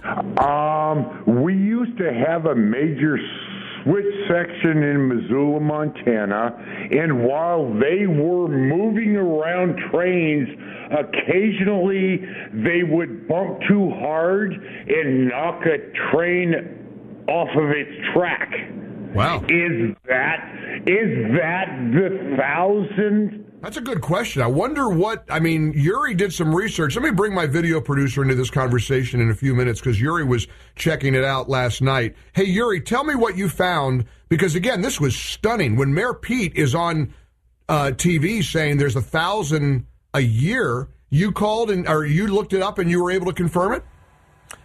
Um, 0.04 1.24
we 1.42 1.54
used 1.54 1.98
to 1.98 2.12
have 2.14 2.46
a 2.46 2.54
major 2.54 3.18
switch 3.82 4.06
section 4.28 4.82
in 4.82 5.08
Missoula, 5.08 5.60
Montana, 5.60 6.54
and 6.90 7.24
while 7.24 7.72
they 7.74 8.06
were 8.06 8.48
moving 8.48 9.16
around 9.16 9.78
trains, 9.90 10.48
occasionally 10.90 12.18
they 12.52 12.82
would 12.82 13.28
bump 13.28 13.60
too 13.68 13.90
hard 14.00 14.52
and 14.52 15.28
knock 15.28 15.62
a 15.66 16.10
train 16.10 16.54
off 17.28 17.48
of 17.56 17.70
its 17.70 17.90
track. 18.14 18.50
Wow. 19.14 19.42
Is 19.48 19.96
that 20.08 20.82
is 20.86 21.32
that 21.36 21.66
the 21.92 22.36
thousand 22.38 23.47
That's 23.60 23.76
a 23.76 23.80
good 23.80 24.00
question. 24.00 24.40
I 24.40 24.46
wonder 24.46 24.88
what. 24.88 25.24
I 25.28 25.40
mean, 25.40 25.72
Yuri 25.72 26.14
did 26.14 26.32
some 26.32 26.54
research. 26.54 26.94
Let 26.94 27.04
me 27.04 27.10
bring 27.10 27.34
my 27.34 27.46
video 27.46 27.80
producer 27.80 28.22
into 28.22 28.36
this 28.36 28.50
conversation 28.50 29.20
in 29.20 29.30
a 29.30 29.34
few 29.34 29.54
minutes 29.54 29.80
because 29.80 30.00
Yuri 30.00 30.24
was 30.24 30.46
checking 30.76 31.14
it 31.14 31.24
out 31.24 31.48
last 31.48 31.82
night. 31.82 32.14
Hey, 32.34 32.44
Yuri, 32.44 32.80
tell 32.80 33.02
me 33.02 33.16
what 33.16 33.36
you 33.36 33.48
found 33.48 34.04
because 34.28 34.54
again, 34.54 34.80
this 34.80 35.00
was 35.00 35.16
stunning. 35.16 35.74
When 35.74 35.92
Mayor 35.92 36.14
Pete 36.14 36.54
is 36.54 36.74
on 36.74 37.12
uh, 37.68 37.90
TV 37.94 38.44
saying 38.44 38.76
there's 38.76 38.96
a 38.96 39.02
thousand 39.02 39.86
a 40.14 40.20
year, 40.20 40.88
you 41.10 41.32
called 41.32 41.70
and 41.70 41.88
or 41.88 42.06
you 42.06 42.28
looked 42.28 42.52
it 42.52 42.62
up 42.62 42.78
and 42.78 42.88
you 42.88 43.02
were 43.02 43.10
able 43.10 43.26
to 43.26 43.32
confirm 43.32 43.72
it. 43.72 43.82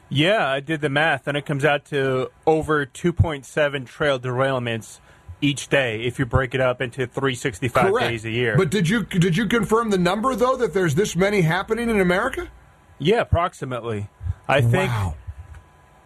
Yeah, 0.10 0.48
I 0.48 0.60
did 0.60 0.82
the 0.82 0.90
math, 0.90 1.28
and 1.28 1.36
it 1.36 1.44
comes 1.44 1.66
out 1.66 1.86
to 1.86 2.30
over 2.46 2.86
2.7 2.86 3.88
trail 3.88 4.20
derailments 4.20 5.00
each 5.44 5.68
day 5.68 6.02
if 6.04 6.18
you 6.20 6.26
break 6.26 6.56
it 6.56 6.62
up 6.62 6.82
into 6.82 7.06
365 7.06 7.92
Correct. 7.92 8.10
days 8.10 8.26
a 8.26 8.30
year. 8.32 8.56
But 8.58 8.70
did 8.72 8.88
you 8.88 9.04
did 9.04 9.36
you 9.36 9.46
confirm 9.48 9.90
the 9.90 9.98
number 9.98 10.36
though 10.36 10.56
that 10.56 10.74
there's 10.74 10.96
this 10.96 11.16
many 11.16 11.42
happening 11.42 11.90
in 11.90 12.00
America? 12.00 12.50
Yeah, 12.98 13.22
approximately. 13.22 14.10
I 14.48 14.62
think 14.62 14.92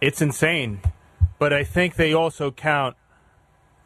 it's 0.00 0.20
insane. 0.20 0.80
But 1.38 1.52
I 1.52 1.62
think 1.62 1.94
they 1.94 2.12
also 2.12 2.50
count 2.50 2.96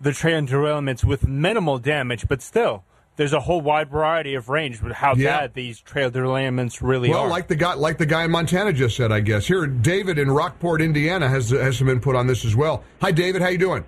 the 0.01 0.13
train 0.13 0.47
derailments 0.47 1.05
with 1.05 1.29
minimal 1.29 1.79
damage, 1.79 2.27
but 2.27 2.41
still, 2.41 2.83
there's 3.17 3.35
a 3.35 3.41
whole 3.41 3.61
wide 3.61 3.91
variety 3.91 4.35
of 4.35 4.49
range 4.49 4.81
with 4.81 4.95
how 4.95 5.15
Yeah. 5.15 5.41
bad 5.41 5.55
these 5.55 5.79
trail 5.81 6.11
derailments 6.11 6.79
really 6.81 7.11
well, 7.11 7.19
are. 7.21 7.23
Well, 7.25 7.31
like 7.31 7.49
the 7.49 7.57
guy, 7.57 7.75
like 7.75 7.99
the 7.99 8.07
guy 8.07 8.25
in 8.25 8.31
Montana 8.31 8.73
just 8.73 8.97
said, 8.97 9.13
I 9.13 9.21
guess. 9.21 9.47
Here, 9.47 9.67
David 9.67 10.19
in 10.19 10.31
Rockport, 10.31 10.81
Indiana, 10.81 11.29
has 11.29 11.51
has 11.51 11.77
some 11.77 11.91
input 11.91 12.17
on 12.17 12.27
this 12.27 12.45
as 12.47 12.57
well. 12.57 12.83
Hi, 13.03 13.13
David. 13.13 13.43
How 13.43 13.49
you 13.49 13.59
doing? 13.59 13.85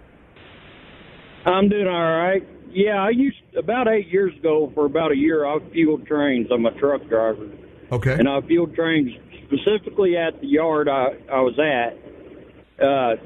I'm 1.47 1.69
doing 1.69 1.87
all 1.87 2.17
right. 2.19 2.47
Yeah, 2.71 3.03
I 3.03 3.11
used 3.11 3.37
about 3.57 3.87
eight 3.89 4.09
years 4.09 4.37
ago 4.37 4.71
for 4.75 4.87
about 4.87 5.13
a 5.13 5.17
year. 5.17 5.47
I 5.47 5.59
fueled 5.73 6.07
trains. 6.07 6.49
I'm 6.53 6.67
a 6.67 6.73
truck 6.73 7.07
driver, 7.09 7.49
Okay. 7.93 8.13
and 8.15 8.29
I 8.29 8.41
fueled 8.41 8.75
trains 8.75 9.11
specifically 9.47 10.17
at 10.17 10.41
the 10.41 10.47
yard 10.47 10.89
I, 10.89 11.17
I 11.31 11.41
was 11.41 11.59
at. 11.59 12.85
Uh, 12.85 13.17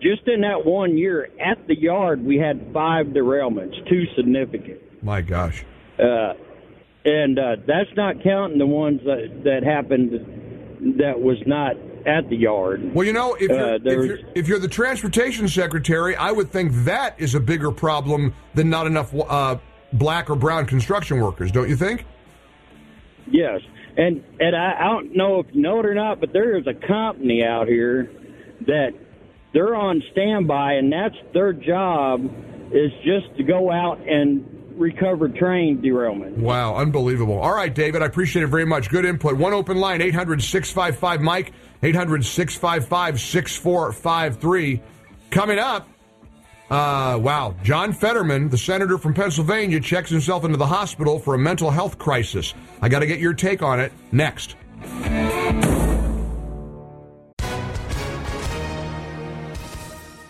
just 0.00 0.26
in 0.28 0.42
that 0.42 0.64
one 0.64 0.96
year 0.96 1.28
at 1.40 1.66
the 1.66 1.78
yard, 1.78 2.24
we 2.24 2.38
had 2.38 2.72
five 2.72 3.06
derailments, 3.08 3.74
two 3.88 4.04
significant. 4.16 4.80
My 5.02 5.20
gosh. 5.20 5.64
Uh, 5.98 6.34
and 7.04 7.38
uh, 7.38 7.56
that's 7.66 7.90
not 7.96 8.22
counting 8.22 8.58
the 8.58 8.66
ones 8.66 9.00
that 9.04 9.42
that 9.44 9.62
happened 9.62 10.12
that 10.98 11.20
was 11.20 11.38
not 11.46 11.76
at 12.06 12.28
the 12.28 12.36
yard. 12.36 12.94
Well, 12.94 13.06
you 13.06 13.12
know, 13.12 13.34
if 13.34 13.48
you're, 13.48 13.74
Uh, 13.74 13.76
if, 13.76 13.84
you're, 13.84 14.18
if 14.34 14.48
you're 14.48 14.58
the 14.58 14.68
transportation 14.68 15.48
secretary, 15.48 16.14
I 16.16 16.30
would 16.30 16.50
think 16.50 16.72
that 16.84 17.16
is 17.18 17.34
a 17.34 17.40
bigger 17.40 17.70
problem 17.70 18.34
than 18.54 18.70
not 18.70 18.86
enough 18.86 19.12
uh, 19.14 19.56
black 19.92 20.30
or 20.30 20.36
brown 20.36 20.66
construction 20.66 21.20
workers, 21.20 21.50
don't 21.50 21.68
you 21.68 21.76
think? 21.76 22.04
Yes, 23.30 23.60
and 23.96 24.22
and 24.38 24.54
I, 24.54 24.76
I 24.78 24.84
don't 24.84 25.16
know 25.16 25.40
if 25.40 25.46
you 25.52 25.60
know 25.62 25.80
it 25.80 25.86
or 25.86 25.94
not, 25.94 26.20
but 26.20 26.32
there 26.32 26.56
is 26.56 26.66
a 26.68 26.74
company 26.74 27.42
out 27.44 27.66
here 27.66 28.10
that 28.66 28.92
they're 29.52 29.74
on 29.74 30.02
standby, 30.12 30.74
and 30.74 30.92
that's 30.92 31.16
their 31.34 31.52
job 31.52 32.24
is 32.72 32.92
just 33.04 33.36
to 33.36 33.42
go 33.42 33.70
out 33.72 34.00
and 34.06 34.44
recover 34.76 35.28
train 35.28 35.80
derailment. 35.80 36.36
Wow, 36.36 36.76
unbelievable. 36.76 37.38
All 37.38 37.54
right, 37.54 37.74
David, 37.74 38.02
I 38.02 38.06
appreciate 38.06 38.42
it 38.42 38.48
very 38.48 38.66
much. 38.66 38.90
Good 38.90 39.04
input. 39.04 39.36
One 39.36 39.52
open 39.52 39.78
line, 39.78 40.02
800 40.02 40.42
655 40.42 41.20
Mike, 41.20 41.52
800 41.86 42.24
655 42.24 43.20
6453. 43.20 44.82
Coming 45.30 45.58
up, 45.58 45.88
uh, 46.68 47.18
wow, 47.22 47.54
John 47.62 47.92
Fetterman, 47.92 48.48
the 48.48 48.58
senator 48.58 48.98
from 48.98 49.14
Pennsylvania, 49.14 49.78
checks 49.80 50.10
himself 50.10 50.44
into 50.44 50.56
the 50.56 50.66
hospital 50.66 51.20
for 51.20 51.34
a 51.34 51.38
mental 51.38 51.70
health 51.70 51.98
crisis. 51.98 52.54
I 52.82 52.88
got 52.88 53.00
to 53.00 53.06
get 53.06 53.20
your 53.20 53.34
take 53.34 53.62
on 53.62 53.78
it 53.78 53.92
next. 54.10 54.56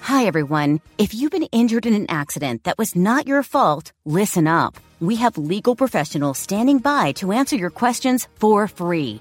Hi, 0.03 0.25
everyone. 0.25 0.81
If 0.99 1.15
you've 1.15 1.33
been 1.33 1.49
injured 1.53 1.87
in 1.87 1.95
an 1.95 2.07
accident 2.09 2.65
that 2.65 2.79
was 2.79 2.95
not 2.95 3.27
your 3.27 3.43
fault, 3.43 3.93
listen 4.05 4.47
up. 4.47 4.77
We 5.01 5.17
have 5.17 5.37
legal 5.37 5.75
professionals 5.75 6.39
standing 6.39 6.79
by 6.79 7.13
to 7.13 7.33
answer 7.33 7.57
your 7.57 7.71
questions 7.71 8.29
for 8.37 8.69
free. 8.69 9.21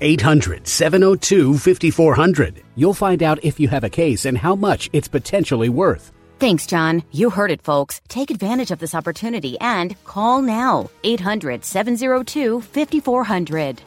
800 0.00 0.66
702 0.66 1.58
5400. 1.58 2.62
You'll 2.74 2.94
find 2.94 3.22
out 3.22 3.42
if 3.44 3.60
you 3.60 3.68
have 3.68 3.84
a 3.84 3.90
case 3.90 4.24
and 4.24 4.36
how 4.36 4.54
much 4.54 4.90
it's 4.92 5.08
potentially 5.08 5.68
worth. 5.68 6.12
Thanks, 6.38 6.66
John. 6.66 7.02
You 7.12 7.30
heard 7.30 7.50
it, 7.50 7.62
folks. 7.62 8.00
Take 8.08 8.30
advantage 8.30 8.70
of 8.70 8.78
this 8.78 8.94
opportunity 8.94 9.58
and 9.60 9.96
call 10.04 10.42
now 10.42 10.90
800 11.04 11.64
702 11.64 12.60
5400. 12.60 13.82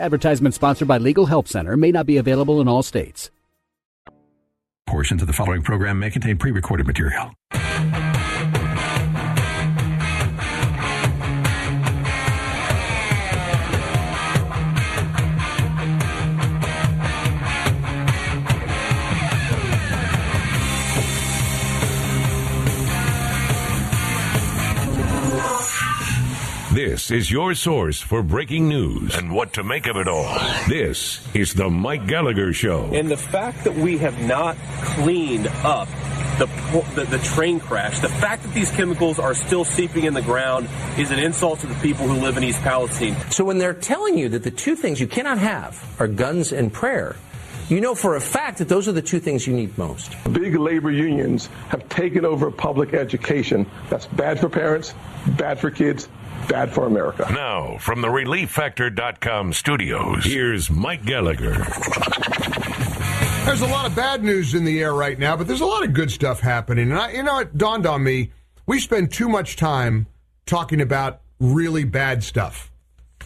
Advertisement 0.00 0.54
sponsored 0.54 0.88
by 0.88 0.98
Legal 0.98 1.26
Help 1.26 1.48
Center 1.48 1.76
may 1.76 1.90
not 1.90 2.06
be 2.06 2.16
available 2.16 2.60
in 2.60 2.68
all 2.68 2.82
states. 2.82 3.30
Portions 4.86 5.20
of 5.20 5.26
the 5.26 5.34
following 5.34 5.62
program 5.62 5.98
may 5.98 6.10
contain 6.10 6.38
pre 6.38 6.50
recorded 6.50 6.86
material. 6.86 7.32
This 26.78 27.10
is 27.10 27.28
your 27.28 27.56
source 27.56 28.00
for 28.00 28.22
breaking 28.22 28.68
news 28.68 29.16
and 29.16 29.32
what 29.32 29.54
to 29.54 29.64
make 29.64 29.88
of 29.88 29.96
it 29.96 30.06
all. 30.06 30.32
This 30.68 31.26
is 31.34 31.52
the 31.52 31.68
Mike 31.68 32.06
Gallagher 32.06 32.52
Show. 32.52 32.92
And 32.94 33.10
the 33.10 33.16
fact 33.16 33.64
that 33.64 33.74
we 33.74 33.98
have 33.98 34.16
not 34.22 34.56
cleaned 34.94 35.48
up 35.64 35.88
the, 36.38 36.46
the 36.94 37.04
the 37.10 37.18
train 37.18 37.58
crash, 37.58 37.98
the 37.98 38.08
fact 38.08 38.44
that 38.44 38.54
these 38.54 38.70
chemicals 38.70 39.18
are 39.18 39.34
still 39.34 39.64
seeping 39.64 40.04
in 40.04 40.14
the 40.14 40.22
ground, 40.22 40.68
is 40.96 41.10
an 41.10 41.18
insult 41.18 41.58
to 41.58 41.66
the 41.66 41.74
people 41.82 42.06
who 42.06 42.14
live 42.14 42.36
in 42.36 42.44
East 42.44 42.60
Palestine. 42.60 43.16
So 43.32 43.44
when 43.44 43.58
they're 43.58 43.74
telling 43.74 44.16
you 44.16 44.28
that 44.28 44.44
the 44.44 44.52
two 44.52 44.76
things 44.76 45.00
you 45.00 45.08
cannot 45.08 45.38
have 45.38 45.84
are 45.98 46.06
guns 46.06 46.52
and 46.52 46.72
prayer, 46.72 47.16
you 47.68 47.80
know 47.80 47.96
for 47.96 48.14
a 48.14 48.20
fact 48.20 48.58
that 48.58 48.68
those 48.68 48.86
are 48.86 48.92
the 48.92 49.02
two 49.02 49.18
things 49.18 49.48
you 49.48 49.52
need 49.52 49.76
most. 49.76 50.14
Big 50.32 50.54
labor 50.54 50.92
unions 50.92 51.48
have 51.70 51.88
taken 51.88 52.24
over 52.24 52.52
public 52.52 52.94
education. 52.94 53.66
That's 53.90 54.06
bad 54.06 54.38
for 54.38 54.48
parents, 54.48 54.94
bad 55.36 55.58
for 55.58 55.72
kids, 55.72 56.08
bad 56.48 56.72
for 56.72 56.86
America. 56.86 57.26
Now, 57.30 57.78
from 57.78 58.00
the 58.00 58.08
ReliefFactor.com 58.08 59.52
studios, 59.52 60.24
here's 60.24 60.70
Mike 60.70 61.04
Gallagher. 61.04 61.54
There's 63.44 63.62
a 63.62 63.66
lot 63.66 63.86
of 63.86 63.94
bad 63.94 64.22
news 64.22 64.54
in 64.54 64.64
the 64.64 64.80
air 64.80 64.92
right 64.92 65.18
now, 65.18 65.36
but 65.36 65.46
there's 65.46 65.60
a 65.60 65.66
lot 65.66 65.84
of 65.84 65.92
good 65.92 66.10
stuff 66.10 66.40
happening. 66.40 66.90
And 66.90 66.98
I, 66.98 67.12
you 67.12 67.22
know, 67.22 67.38
it 67.38 67.56
dawned 67.56 67.86
on 67.86 68.02
me 68.02 68.30
we 68.68 68.78
spend 68.78 69.10
too 69.10 69.30
much 69.30 69.56
time 69.56 70.06
talking 70.44 70.82
about 70.82 71.22
really 71.40 71.84
bad 71.84 72.22
stuff. 72.22 72.70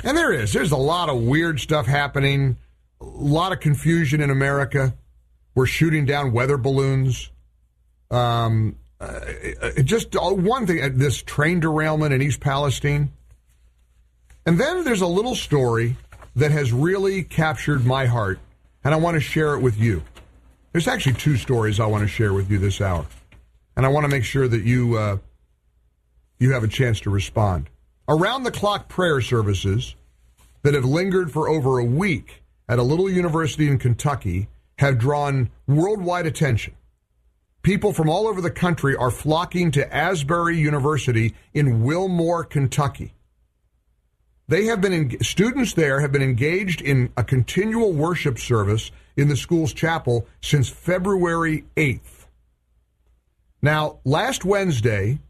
And 0.05 0.17
there 0.17 0.33
is. 0.33 0.53
There's 0.53 0.71
a 0.71 0.77
lot 0.77 1.09
of 1.09 1.21
weird 1.21 1.59
stuff 1.59 1.87
happening, 1.87 2.57
a 3.01 3.05
lot 3.05 3.51
of 3.51 3.59
confusion 3.59 4.21
in 4.21 4.31
America. 4.31 4.95
We're 5.57 5.67
shooting 5.67 6.07
down 6.07 6.33
weather 6.33 6.57
balloons. 6.57 7.31
Um, 8.09 8.77
uh, 9.03 9.83
just 9.83 10.15
uh, 10.15 10.21
one 10.31 10.67
thing 10.67 10.83
uh, 10.83 10.91
this 10.93 11.23
train 11.23 11.61
derailment 11.61 12.15
in 12.15 12.23
East 12.23 12.41
Palestine. 12.41 13.13
And 14.47 14.59
then 14.59 14.85
there's 14.85 15.01
a 15.01 15.07
little 15.07 15.35
story 15.35 15.97
that 16.37 16.51
has 16.51 16.73
really 16.73 17.23
captured 17.23 17.85
my 17.85 18.07
heart, 18.07 18.39
and 18.85 18.95
I 18.95 18.97
want 18.97 19.15
to 19.15 19.21
share 19.21 19.55
it 19.55 19.61
with 19.61 19.77
you. 19.77 20.03
There's 20.73 20.89
actually 20.89 21.15
two 21.15 21.37
stories 21.37 21.81
I 21.81 21.87
want 21.87 22.03
to 22.03 22.09
share 22.09 22.33
with 22.33 22.51
you 22.51 22.59
this 22.59 22.81
hour, 22.81 23.07
and 23.77 23.85
I 23.85 23.89
want 23.89 24.05
to 24.05 24.09
make 24.09 24.25
sure 24.25 24.47
that 24.47 24.63
you 24.63 24.97
uh, 24.97 25.19
you 26.39 26.53
have 26.53 26.65
a 26.65 26.69
chance 26.69 27.01
to 27.01 27.11
respond. 27.11 27.69
Around 28.09 28.45
the 28.45 28.51
clock 28.51 28.89
prayer 28.89 29.21
services 29.21 29.97
that 30.63 30.75
have 30.75 30.85
lingered 30.85 31.33
for 31.33 31.49
over 31.49 31.79
a 31.79 31.85
week 31.85 32.43
at 32.69 32.79
a 32.79 32.83
little 32.83 33.11
university 33.11 33.69
in 33.69 33.79
Kentucky 33.79 34.49
have 34.79 34.99
drawn 34.99 35.51
worldwide 35.67 36.27
attention. 36.27 36.75
People 37.63 37.93
from 37.93 38.09
all 38.09 38.27
over 38.27 38.41
the 38.41 38.51
country 38.51 38.97
are 38.97 39.11
flocking 39.11 39.71
to 39.73 39.95
Asbury 39.95 40.59
University 40.59 41.35
in 41.55 41.85
Wilmore, 41.85 42.45
Kentucky. 42.45 43.15
They 44.49 44.65
have 44.65 44.81
been 44.81 44.93
in, 44.93 45.23
students 45.23 45.73
there 45.73 46.01
have 46.01 46.11
been 46.11 46.23
engaged 46.23 46.83
in 46.83 47.13
a 47.17 47.23
continual 47.23 47.93
worship 47.93 48.39
service 48.39 48.91
in 49.17 49.29
the 49.29 49.37
school's 49.37 49.73
chapel 49.73 50.27
since 50.41 50.69
February 50.69 51.65
8th. 51.77 52.27
Now, 53.63 54.01
last 54.05 54.45
Wednesday, 54.45 55.21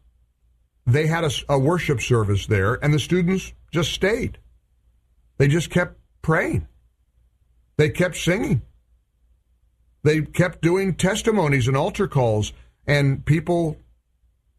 they 0.87 1.05
had 1.05 1.23
a, 1.23 1.29
a 1.47 1.59
worship 1.59 2.01
service 2.01 2.47
there, 2.47 2.83
and 2.83 2.91
the 2.91 2.99
students 2.99 3.53
just 3.71 3.91
stayed. 3.91 4.39
They 5.37 5.47
just 5.47 5.69
kept 5.69 5.97
praying. 6.23 6.67
They 7.77 7.89
kept 7.89 8.17
singing. 8.17 8.63
They 10.03 10.21
kept 10.21 10.61
doing 10.61 10.95
testimonies 10.95 11.67
and 11.67 11.77
altar 11.77 12.07
calls 12.07 12.53
and 12.85 13.25
people 13.25 13.77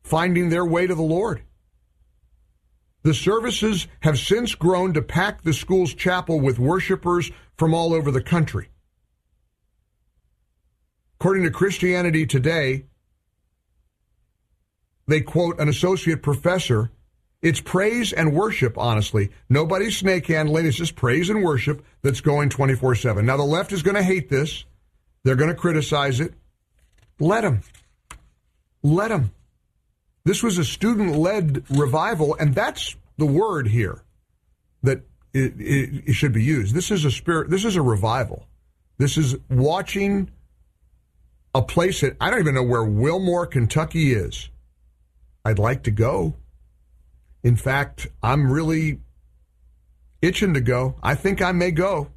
finding 0.02 0.48
their 0.48 0.64
way 0.64 0.86
to 0.86 0.94
the 0.94 1.02
Lord. 1.02 1.42
The 3.02 3.14
services 3.14 3.86
have 4.00 4.18
since 4.18 4.54
grown 4.54 4.94
to 4.94 5.02
pack 5.02 5.42
the 5.42 5.52
school's 5.52 5.92
chapel 5.92 6.40
with 6.40 6.58
worshipers 6.58 7.30
from 7.58 7.74
all 7.74 7.92
over 7.92 8.10
the 8.10 8.22
country. 8.22 8.70
According 11.20 11.44
to 11.44 11.50
Christianity 11.50 12.26
Today, 12.26 12.86
they 15.06 15.20
quote 15.20 15.60
an 15.60 15.68
associate 15.68 16.22
professor. 16.22 16.90
It's 17.42 17.60
praise 17.60 18.14
and 18.14 18.32
worship, 18.32 18.78
honestly. 18.78 19.30
Nobody's 19.50 19.98
snake 19.98 20.26
handling. 20.26 20.64
It's 20.64 20.78
just 20.78 20.96
praise 20.96 21.28
and 21.28 21.42
worship 21.42 21.84
that's 22.00 22.22
going 22.22 22.48
24 22.48 22.94
7. 22.94 23.26
Now, 23.26 23.36
the 23.36 23.42
left 23.42 23.72
is 23.72 23.82
going 23.82 23.96
to 23.96 24.02
hate 24.02 24.30
this. 24.30 24.64
They're 25.24 25.36
going 25.36 25.50
to 25.50 25.56
criticize 25.56 26.20
it. 26.20 26.34
Let 27.18 27.40
them. 27.40 27.62
Let 28.82 29.08
them. 29.08 29.32
This 30.24 30.42
was 30.42 30.58
a 30.58 30.64
student 30.64 31.16
led 31.16 31.64
revival, 31.70 32.36
and 32.38 32.54
that's 32.54 32.96
the 33.18 33.26
word 33.26 33.68
here 33.68 34.02
that 34.82 35.02
it, 35.32 35.54
it, 35.58 36.04
it, 36.06 36.12
should 36.12 36.32
be 36.32 36.42
used. 36.42 36.74
This 36.74 36.90
is 36.90 37.04
a 37.04 37.10
spirit, 37.10 37.50
this 37.50 37.64
is 37.64 37.76
a 37.76 37.82
revival. 37.82 38.46
This 38.98 39.18
is 39.18 39.36
watching 39.50 40.30
a 41.54 41.62
place 41.62 42.00
that 42.02 42.16
I 42.20 42.30
don't 42.30 42.40
even 42.40 42.54
know 42.54 42.62
where 42.62 42.84
Wilmore, 42.84 43.46
Kentucky 43.46 44.12
is. 44.12 44.50
I'd 45.44 45.58
like 45.58 45.82
to 45.84 45.90
go. 45.90 46.34
In 47.42 47.56
fact, 47.56 48.06
I'm 48.22 48.50
really 48.50 49.00
itching 50.22 50.54
to 50.54 50.60
go. 50.60 50.96
I 51.02 51.14
think 51.14 51.42
I 51.42 51.52
may 51.52 51.70
go. 51.70 52.08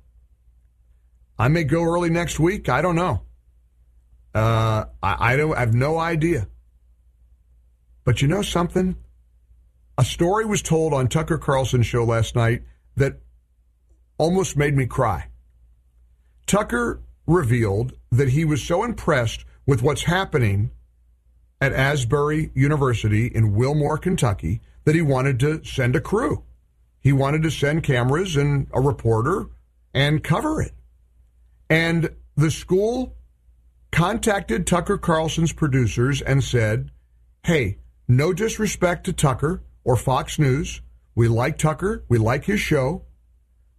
I 1.39 1.47
may 1.47 1.63
go 1.63 1.83
early 1.83 2.09
next 2.09 2.39
week. 2.39 2.69
I 2.69 2.81
don't 2.81 2.95
know. 2.95 3.23
Uh, 4.33 4.85
I, 5.01 5.33
I 5.33 5.35
don't. 5.37 5.55
I 5.55 5.61
have 5.61 5.73
no 5.73 5.97
idea. 5.97 6.47
But 8.03 8.21
you 8.21 8.27
know 8.27 8.41
something? 8.41 8.95
A 9.97 10.05
story 10.05 10.45
was 10.45 10.61
told 10.61 10.93
on 10.93 11.07
Tucker 11.07 11.37
Carlson's 11.37 11.87
show 11.87 12.03
last 12.03 12.35
night 12.35 12.63
that 12.95 13.19
almost 14.17 14.55
made 14.55 14.75
me 14.75 14.85
cry. 14.85 15.27
Tucker 16.45 17.01
revealed 17.25 17.93
that 18.11 18.29
he 18.29 18.45
was 18.45 18.63
so 18.63 18.83
impressed 18.83 19.43
with 19.65 19.81
what's 19.81 20.03
happening 20.03 20.71
at 21.59 21.73
Asbury 21.73 22.51
University 22.53 23.27
in 23.27 23.55
Wilmore, 23.55 23.97
Kentucky, 23.97 24.61
that 24.85 24.95
he 24.95 25.01
wanted 25.01 25.39
to 25.41 25.63
send 25.63 25.95
a 25.95 26.01
crew. 26.01 26.43
He 27.01 27.11
wanted 27.11 27.43
to 27.43 27.51
send 27.51 27.83
cameras 27.83 28.35
and 28.35 28.67
a 28.73 28.79
reporter 28.79 29.47
and 29.93 30.23
cover 30.23 30.61
it. 30.61 30.71
And 31.69 32.09
the 32.35 32.51
school 32.51 33.15
contacted 33.91 34.67
Tucker 34.67 34.97
Carlson's 34.97 35.53
producers 35.53 36.21
and 36.21 36.43
said, 36.43 36.91
hey, 37.43 37.77
no 38.07 38.33
disrespect 38.33 39.05
to 39.05 39.13
Tucker 39.13 39.63
or 39.83 39.95
Fox 39.95 40.39
News. 40.39 40.81
We 41.15 41.27
like 41.27 41.57
Tucker, 41.57 42.05
we 42.07 42.19
like 42.19 42.45
his 42.45 42.59
show, 42.59 43.05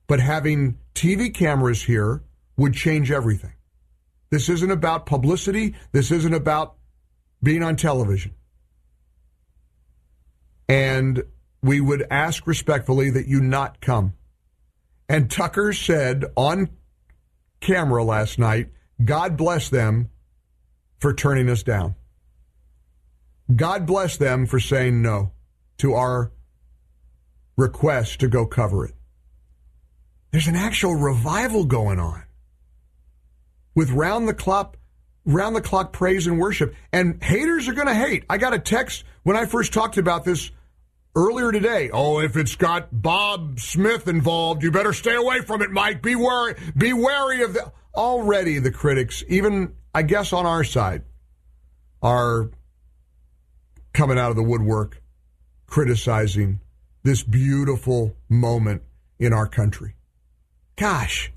but 0.09 0.19
having 0.19 0.79
TV 0.95 1.33
cameras 1.33 1.83
here 1.85 2.25
would 2.57 2.75
change 2.75 3.11
everything. 3.13 3.53
This 4.31 4.49
isn't 4.49 4.71
about 4.71 5.07
publicity, 5.07 5.75
this 5.93 6.11
isn't 6.11 6.35
about 6.35 6.75
being 7.43 7.63
on 7.63 7.77
television. 7.77 8.35
And 10.69 11.23
we 11.63 11.81
would 11.81 12.07
ask 12.11 12.47
respectfully 12.47 13.11
that 13.11 13.27
you 13.27 13.41
not 13.41 13.81
come. 13.81 14.15
And 15.09 15.31
Tucker 15.31 15.73
said 15.73 16.25
on 16.37 16.69
camera 17.61 18.05
last 18.05 18.39
night, 18.39 18.69
God 19.05 19.37
bless 19.37 19.69
them 19.69 20.11
for 20.99 21.13
turning 21.13 21.49
us 21.49 21.63
down. 21.63 21.95
God 23.55 23.87
bless 23.87 24.17
them 24.17 24.47
for 24.47 24.61
saying 24.61 25.01
no 25.01 25.33
to 25.79 25.95
our 25.95 26.33
request 27.57 28.21
to 28.21 28.29
go 28.29 28.47
cover 28.47 28.85
it. 28.85 28.95
There's 30.31 30.49
an 30.49 30.57
actual 30.57 30.95
revival 30.95 31.65
going 31.65 31.99
on 31.99 32.25
with 33.75 33.91
round 33.91 34.29
the 34.29 34.35
clock 34.35 34.77
round 35.25 35.55
the 35.55 35.61
clock 35.61 35.93
praise 35.93 36.27
and 36.27 36.39
worship 36.39 36.75
and 36.93 37.23
haters 37.23 37.69
are 37.69 37.75
going 37.75 37.87
to 37.87 37.95
hate. 37.95 38.25
I 38.31 38.39
got 38.39 38.55
a 38.55 38.59
text 38.59 39.05
when 39.25 39.37
I 39.37 39.45
first 39.45 39.73
talked 39.73 39.99
about 39.99 40.25
this 40.25 40.51
earlier 41.19 41.51
today. 41.51 41.91
Oh, 41.93 42.21
if 42.21 42.37
it's 42.37 42.55
got 42.55 42.89
Bob 43.03 43.59
Smith 43.59 44.07
involved, 44.07 44.63
you 44.63 44.71
better 44.71 44.93
stay 44.93 45.17
away 45.17 45.41
from 45.41 45.63
it, 45.63 45.71
Mike. 45.71 46.01
Be 46.01 46.15
wary 46.15 46.55
be 46.77 46.93
wary 46.93 47.43
of 47.43 47.55
the 47.55 47.73
already 47.95 48.61
the 48.61 48.71
critics, 48.71 49.25
even 49.29 49.75
I 49.93 50.03
guess 50.03 50.33
on 50.33 50.47
our 50.47 50.63
side, 50.63 51.03
are 52.01 52.51
coming 53.93 54.19
out 54.19 54.31
of 54.31 54.37
the 54.37 54.45
woodwork 54.45 55.03
criticizing 55.67 56.61
this 57.03 57.25
beautiful 57.25 58.17
moment 58.29 58.83
in 59.19 59.33
our 59.33 59.49
country. 59.49 59.97
Gosh, 60.77 61.33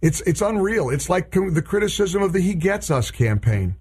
it's 0.00 0.20
it's 0.20 0.40
unreal. 0.40 0.88
It's 0.88 1.10
like 1.10 1.32
the 1.32 1.64
criticism 1.66 2.22
of 2.22 2.32
the 2.32 2.40
He 2.40 2.54
Gets 2.54 2.92
Us 2.92 3.10
campaign. 3.10 3.74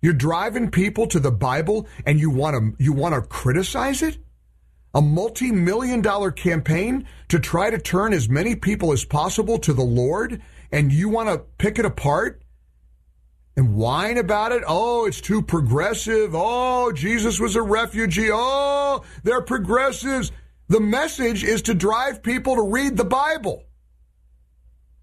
You're 0.00 0.14
driving 0.14 0.70
people 0.70 1.06
to 1.08 1.20
the 1.20 1.30
Bible 1.30 1.86
and 2.06 2.18
you 2.18 2.30
want 2.30 2.56
to 2.56 2.82
you 2.82 2.94
want 2.94 3.14
to 3.14 3.20
criticize 3.20 4.02
it? 4.02 4.16
A 4.96 5.02
multi-million 5.02 6.00
dollar 6.00 6.30
campaign 6.30 7.06
to 7.28 7.38
try 7.38 7.68
to 7.68 7.76
turn 7.76 8.14
as 8.14 8.30
many 8.30 8.56
people 8.56 8.92
as 8.92 9.04
possible 9.04 9.58
to 9.58 9.74
the 9.74 9.84
Lord 9.84 10.40
and 10.72 10.90
you 10.90 11.10
want 11.10 11.28
to 11.28 11.44
pick 11.58 11.78
it 11.78 11.84
apart 11.84 12.40
and 13.58 13.76
whine 13.76 14.16
about 14.16 14.52
it. 14.52 14.62
Oh, 14.66 15.04
it's 15.04 15.20
too 15.20 15.42
progressive. 15.42 16.30
Oh, 16.32 16.92
Jesus 16.92 17.38
was 17.38 17.56
a 17.56 17.62
refugee. 17.62 18.30
Oh, 18.32 19.04
they're 19.22 19.42
progressives. 19.42 20.32
The 20.68 20.80
message 20.80 21.44
is 21.44 21.60
to 21.62 21.74
drive 21.74 22.22
people 22.22 22.54
to 22.54 22.62
read 22.62 22.96
the 22.96 23.04
Bible. 23.04 23.64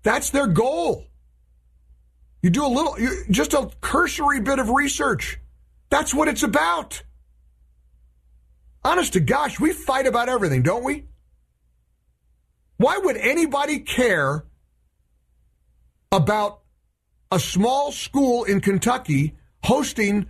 That's 0.02 0.32
their 0.32 0.48
goal. 0.48 1.06
You 2.42 2.50
do 2.50 2.66
a 2.66 2.68
little, 2.68 2.98
just 3.30 3.54
a 3.54 3.70
cursory 3.80 4.42
bit 4.42 4.58
of 4.58 4.72
research. 4.72 5.40
That's 5.92 6.16
what 6.16 6.30
it's 6.30 6.42
about. 6.42 7.04
Honest 8.86 9.14
to 9.14 9.20
gosh, 9.20 9.60
we 9.60 9.72
fight 9.74 10.08
about 10.08 10.30
everything, 10.30 10.62
don't 10.62 10.84
we? 10.84 11.06
Why 12.78 12.98
would 12.98 13.18
anybody 13.18 13.80
care 13.80 14.46
about 16.12 16.62
a 17.32 17.40
small 17.40 17.92
school 17.92 18.44
in 18.44 18.62
Kentucky 18.62 19.36
hosting 19.64 20.28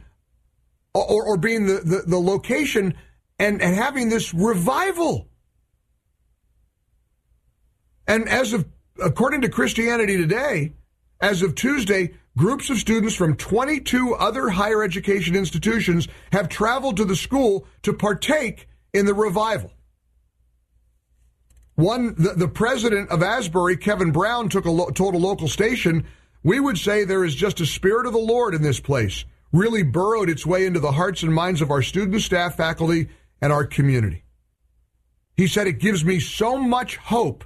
or, 0.93 1.25
or 1.25 1.37
being 1.37 1.65
the, 1.65 1.81
the, 1.83 2.03
the 2.07 2.19
location 2.19 2.95
and, 3.39 3.61
and 3.61 3.75
having 3.75 4.09
this 4.09 4.33
revival. 4.33 5.27
And 8.07 8.29
as 8.29 8.53
of, 8.53 8.65
according 9.03 9.41
to 9.41 9.49
Christianity 9.49 10.17
Today, 10.17 10.73
as 11.19 11.41
of 11.41 11.55
Tuesday, 11.55 12.13
groups 12.37 12.69
of 12.69 12.77
students 12.77 13.15
from 13.15 13.35
22 13.35 14.15
other 14.15 14.49
higher 14.49 14.83
education 14.83 15.35
institutions 15.35 16.07
have 16.31 16.49
traveled 16.49 16.97
to 16.97 17.05
the 17.05 17.15
school 17.15 17.67
to 17.83 17.93
partake 17.93 18.67
in 18.93 19.05
the 19.05 19.13
revival. 19.13 19.71
One, 21.75 22.15
the, 22.15 22.33
the 22.35 22.47
president 22.47 23.09
of 23.09 23.23
Asbury, 23.23 23.77
Kevin 23.77 24.11
Brown, 24.11 24.49
took 24.49 24.65
a 24.65 24.71
lo- 24.71 24.91
told 24.91 25.15
a 25.15 25.19
local 25.19 25.47
station 25.47 26.05
we 26.43 26.59
would 26.59 26.77
say 26.77 27.03
there 27.03 27.23
is 27.23 27.35
just 27.35 27.61
a 27.61 27.65
spirit 27.65 28.05
of 28.05 28.13
the 28.13 28.19
Lord 28.19 28.53
in 28.53 28.61
this 28.61 28.79
place, 28.79 29.25
really 29.51 29.81
burrowed 29.81 30.29
its 30.29 30.45
way 30.45 30.65
into 30.65 30.79
the 30.79 30.91
hearts 30.91 31.23
and 31.23 31.33
minds 31.33 31.61
of 31.61 31.71
our 31.71 31.81
students, 31.81 32.25
staff, 32.25 32.57
faculty, 32.57 33.09
and 33.41 33.51
our 33.51 33.65
community. 33.65 34.23
He 35.35 35.47
said, 35.47 35.67
It 35.67 35.79
gives 35.79 36.05
me 36.05 36.19
so 36.19 36.57
much 36.57 36.97
hope 36.97 37.43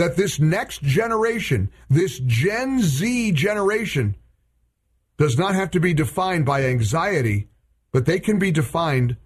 that 0.00 0.16
this 0.16 0.40
next 0.40 0.82
generation, 0.82 1.70
this 1.90 2.20
Gen 2.20 2.80
Z 2.80 3.32
generation, 3.32 4.16
does 5.18 5.38
not 5.38 5.54
have 5.54 5.70
to 5.72 5.80
be 5.80 5.92
defined 5.92 6.46
by 6.46 6.64
anxiety, 6.64 7.48
but 7.92 8.06
they 8.06 8.18
can 8.18 8.38
be 8.38 8.50
defined 8.50 9.18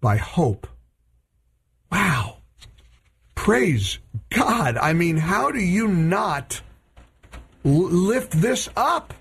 by 0.00 0.16
hope. 0.16 0.68
Wow. 1.90 2.36
Praise 3.34 3.98
God. 4.30 4.76
I 4.76 4.92
mean, 4.92 5.16
how 5.16 5.50
do 5.50 5.58
you 5.58 5.88
not 5.88 6.60
lift 7.64 8.32
this 8.32 8.68
up? 8.76 9.12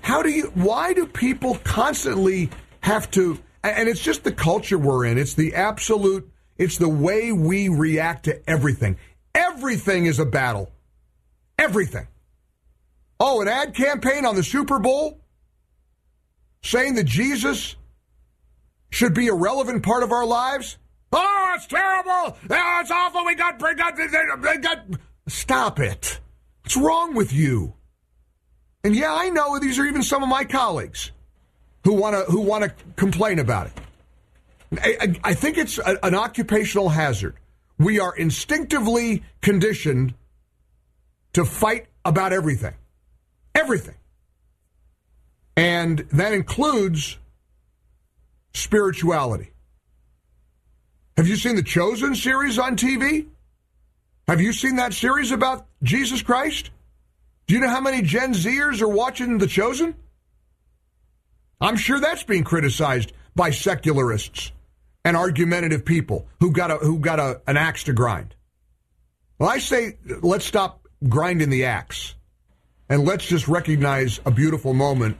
How 0.00 0.22
do 0.22 0.30
you, 0.30 0.52
why 0.54 0.92
do 0.92 1.06
people 1.06 1.56
constantly 1.64 2.50
have 2.82 3.10
to, 3.10 3.36
and 3.64 3.88
it's 3.88 4.00
just 4.00 4.22
the 4.22 4.30
culture 4.30 4.78
we're 4.78 5.06
in. 5.06 5.18
It's 5.18 5.34
the 5.34 5.56
absolute, 5.56 6.30
it's 6.56 6.78
the 6.78 6.88
way 6.88 7.32
we 7.32 7.68
react 7.68 8.26
to 8.26 8.48
everything. 8.48 8.96
Everything 9.36 10.06
is 10.06 10.18
a 10.18 10.24
battle. 10.24 10.72
Everything. 11.58 12.06
Oh, 13.20 13.42
an 13.42 13.48
ad 13.48 13.74
campaign 13.74 14.24
on 14.24 14.34
the 14.34 14.42
Super 14.42 14.78
Bowl 14.78 15.20
saying 16.62 16.94
that 16.94 17.04
Jesus 17.04 17.76
should 18.90 19.14
be 19.14 19.28
a 19.28 19.34
relevant 19.34 19.82
part 19.82 20.02
of 20.02 20.10
our 20.10 20.24
lives? 20.24 20.78
Oh, 21.12 21.52
it's 21.54 21.66
terrible. 21.66 22.36
Oh, 22.50 22.78
it's 22.80 22.90
awful. 22.90 23.24
We 23.24 23.34
got, 23.34 23.62
we 23.62 23.74
got, 23.74 23.96
they 23.96 24.56
got. 24.56 24.84
Stop 25.28 25.80
it. 25.80 26.20
What's 26.62 26.76
wrong 26.76 27.14
with 27.14 27.32
you? 27.32 27.74
And 28.84 28.96
yeah, 28.96 29.14
I 29.14 29.28
know 29.28 29.58
these 29.58 29.78
are 29.78 29.84
even 29.84 30.02
some 30.02 30.22
of 30.22 30.28
my 30.28 30.44
colleagues 30.44 31.10
who 31.84 31.92
want 31.92 32.14
to 32.16 32.30
who 32.30 32.40
want 32.40 32.64
to 32.64 32.72
complain 32.96 33.38
about 33.38 33.66
it. 33.66 33.72
I, 34.80 34.96
I, 35.00 35.30
I 35.30 35.34
think 35.34 35.58
it's 35.58 35.78
a, 35.78 35.98
an 36.04 36.14
occupational 36.14 36.88
hazard. 36.88 37.36
We 37.78 38.00
are 38.00 38.14
instinctively 38.16 39.22
conditioned 39.42 40.14
to 41.34 41.44
fight 41.44 41.86
about 42.04 42.32
everything, 42.32 42.74
everything, 43.54 43.96
and 45.56 45.98
that 46.12 46.32
includes 46.32 47.18
spirituality. 48.54 49.50
Have 51.16 51.28
you 51.28 51.36
seen 51.36 51.56
the 51.56 51.62
Chosen 51.62 52.14
series 52.14 52.58
on 52.58 52.76
TV? 52.76 53.26
Have 54.28 54.40
you 54.40 54.52
seen 54.52 54.76
that 54.76 54.92
series 54.92 55.30
about 55.30 55.66
Jesus 55.82 56.22
Christ? 56.22 56.70
Do 57.46 57.54
you 57.54 57.60
know 57.60 57.68
how 57.68 57.80
many 57.80 58.02
Gen 58.02 58.32
Zers 58.32 58.82
are 58.82 58.88
watching 58.88 59.38
The 59.38 59.46
Chosen? 59.46 59.94
I'm 61.60 61.76
sure 61.76 62.00
that's 62.00 62.24
being 62.24 62.44
criticized 62.44 63.12
by 63.34 63.50
secularists 63.50 64.52
and 65.06 65.16
argumentative 65.16 65.84
people 65.84 66.26
who 66.40 66.50
got 66.50 66.68
a 66.72 66.74
who 66.78 66.98
got 66.98 67.20
a, 67.20 67.40
an 67.46 67.56
axe 67.56 67.84
to 67.84 67.92
grind. 67.92 68.34
Well, 69.38 69.48
I 69.48 69.58
say 69.58 69.98
let's 70.20 70.44
stop 70.44 70.84
grinding 71.08 71.48
the 71.48 71.66
axe 71.66 72.16
and 72.88 73.04
let's 73.04 73.24
just 73.24 73.46
recognize 73.46 74.18
a 74.26 74.32
beautiful 74.32 74.74
moment 74.74 75.16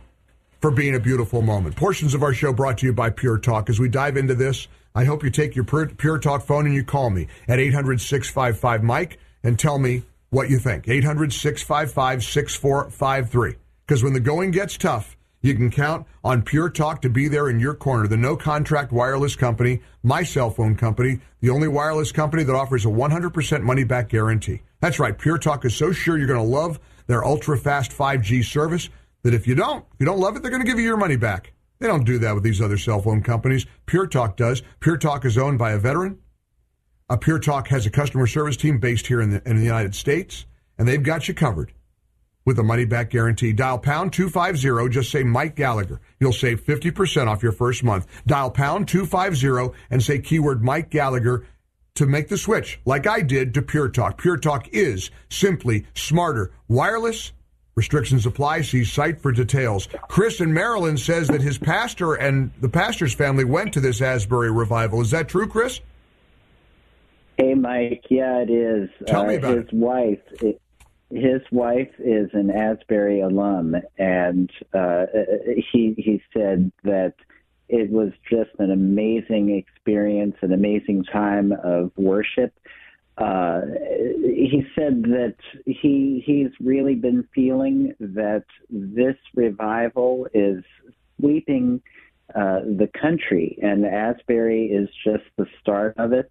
for 0.61 0.73
being 0.73 0.97
a 0.97 0.99
beautiful 0.99 1.41
moment. 1.41 1.77
Portions 1.77 2.15
of 2.15 2.25
our 2.25 2.35
show 2.35 2.53
brought 2.53 2.79
to 2.79 2.87
you 2.87 2.93
by 2.93 3.11
Pure 3.11 3.39
Talk. 3.39 3.71
As 3.71 3.79
we 3.79 3.89
dive 3.89 4.17
into 4.17 4.35
this, 4.35 4.67
I 4.93 5.05
hope 5.05 5.23
you 5.23 5.31
take 5.31 5.55
your 5.55 5.65
Pure 5.65 6.19
Talk 6.19 6.45
phone 6.45 6.67
and 6.67 6.75
you 6.75 6.83
call 6.83 7.11
me 7.11 7.29
at 7.47 7.61
800 7.61 8.01
655 8.01 8.83
Mike 8.83 9.21
and 9.45 9.57
tell 9.57 9.79
me 9.79 10.03
what 10.31 10.51
you 10.51 10.59
think. 10.59 10.89
800 10.89 11.33
655 11.33 12.25
6453. 12.25 13.55
Because 13.87 14.03
when 14.03 14.15
the 14.15 14.21
going 14.21 14.51
gets 14.51 14.77
tough, 14.77 15.16
you 15.43 15.55
can 15.55 15.71
count 15.71 16.07
on 16.25 16.43
Pure 16.43 16.71
Talk 16.71 17.03
to 17.03 17.09
be 17.09 17.29
there 17.29 17.49
in 17.49 17.61
your 17.61 17.75
corner. 17.75 18.09
The 18.09 18.17
no 18.17 18.37
contract 18.37 18.93
wireless 18.93 19.37
company, 19.37 19.81
my 20.03 20.23
cell 20.23 20.51
phone 20.51 20.77
company, 20.77 21.21
the 21.41 21.51
only 21.51 21.69
wireless 21.69 22.13
company 22.13 22.43
that 22.45 22.55
offers 22.55 22.85
a 22.85 22.89
100% 22.89 23.63
money 23.63 23.85
back 23.85 24.09
guarantee. 24.09 24.63
That's 24.81 24.99
right. 24.99 25.17
Pure 25.17 25.39
Talk 25.39 25.65
is 25.65 25.77
so 25.77 25.93
sure 25.93 26.19
you're 26.19 26.27
going 26.27 26.39
to 26.39 26.57
love 26.57 26.81
their 27.07 27.25
ultra 27.25 27.57
fast 27.57 27.93
5G 27.93 28.45
service 28.45 28.89
that 29.23 29.35
if 29.35 29.47
you 29.47 29.55
don't, 29.55 29.85
if 29.95 30.01
you 30.01 30.07
don't 30.07 30.19
love 30.19 30.37
it, 30.37 30.43
they're 30.43 30.51
going 30.51 30.63
to 30.63 30.69
give 30.69 30.79
you 30.79 30.85
your 30.85 30.97
money 30.97 31.17
back. 31.17 31.53
They 31.79 31.87
don't 31.87 32.05
do 32.05 32.19
that 32.19 32.35
with 32.35 32.43
these 32.43 32.61
other 32.61 32.79
cell 32.79 33.03
phone 33.03 33.23
companies. 33.23 33.67
Pure 33.85 34.09
Talk 34.09 34.37
does. 34.37 34.63
Pure 34.81 34.99
Talk 34.99 35.25
is 35.25 35.37
owned 35.37 35.59
by 35.59 35.73
a 35.73 35.79
veteran. 35.79 36.19
A 37.09 37.17
Pure 37.17 37.41
Talk 37.41 37.69
has 37.69 37.87
a 37.87 37.91
customer 37.91 38.27
service 38.27 38.57
team 38.57 38.79
based 38.79 39.07
here 39.07 39.21
in 39.21 39.31
the, 39.31 39.49
in 39.49 39.57
the 39.57 39.65
United 39.65 39.95
States, 39.95 40.47
and 40.79 40.89
they've 40.89 41.03
got 41.03 41.29
you 41.29 41.35
covered 41.35 41.73
with 42.47 42.59
a 42.59 42.63
money 42.63 42.87
back 42.87 43.11
guarantee. 43.11 43.53
Dial 43.53 43.79
pound 43.79 44.15
250, 44.15 44.89
just 44.89 45.11
say 45.11 45.23
Mike 45.23 45.57
Gallagher. 45.57 46.01
You'll 46.19 46.33
save 46.33 46.65
50% 46.65 47.27
off 47.27 47.43
your 47.43 47.53
first 47.53 47.85
month. 47.85 48.07
Dial 48.27 48.51
pound 48.51 48.89
250 48.89 49.77
and 49.91 50.03
say 50.03 50.21
keyword 50.21 50.65
Mike 50.65 50.89
Gallagher 50.89 51.47
to 51.97 52.07
make 52.07 52.29
the 52.29 52.39
switch, 52.39 52.79
like 52.85 53.07
I 53.07 53.23
did 53.23 53.55
to 53.55 53.63
Pure 53.63 53.91
Talk. 53.91 54.19
Pure 54.19 54.39
Talk 54.39 54.69
is 54.73 55.11
simply 55.29 55.87
smarter, 55.95 56.53
wireless. 56.69 57.33
Restrictions 57.75 58.25
apply. 58.25 58.63
See 58.63 58.85
site 58.85 59.21
for 59.21 59.33
details. 59.33 59.87
Chris 60.09 60.41
in 60.41 60.55
Maryland 60.55 60.99
says 60.99 61.29
that 61.29 61.43
his 61.43 61.59
pastor 61.59 62.15
and 62.15 62.51
the 62.61 62.71
pastor's 62.71 63.15
family 63.15 63.45
went 63.45 63.75
to 63.75 63.81
this 63.81 64.01
Asbury 64.01 64.51
revival. 64.51 65.03
Is 65.03 65.11
that 65.11 65.29
true, 65.29 65.47
Chris? 65.47 65.81
Hey, 67.37 67.53
Mike. 67.53 68.05
Yeah, 68.09 68.39
it 68.39 68.51
is. 68.51 68.89
Tell 69.07 69.27
me 69.27 69.35
uh, 69.35 69.39
about 69.39 69.57
his 69.59 69.73
wife. 69.73 70.21
It, 70.41 70.59
his 71.17 71.43
wife 71.51 71.93
is 71.99 72.31
an 72.33 72.51
Asbury 72.51 73.21
alum, 73.21 73.77
and 73.99 74.51
uh, 74.73 75.07
he 75.73 75.95
he 75.97 76.23
said 76.33 76.71
that 76.85 77.15
it 77.69 77.91
was 77.91 78.13
just 78.31 78.51
an 78.59 78.71
amazing 78.71 79.57
experience, 79.57 80.37
an 80.43 80.53
amazing 80.53 81.05
time 81.05 81.53
of 81.53 81.91
worship. 81.97 82.53
Uh, 83.19 83.63
he 84.23 84.63
said 84.75 85.03
that 85.05 85.37
he 85.65 86.23
he's 86.25 86.51
really 86.61 86.95
been 86.95 87.27
feeling 87.35 87.95
that 87.99 88.45
this 88.69 89.17
revival 89.35 90.29
is 90.35 90.63
sweeping 91.19 91.81
uh, 92.35 92.61
the 92.61 92.91
country, 93.01 93.59
and 93.63 93.87
Asbury 93.87 94.67
is 94.67 94.89
just 95.05 95.25
the 95.37 95.47
start 95.61 95.95
of 95.97 96.13
it. 96.13 96.31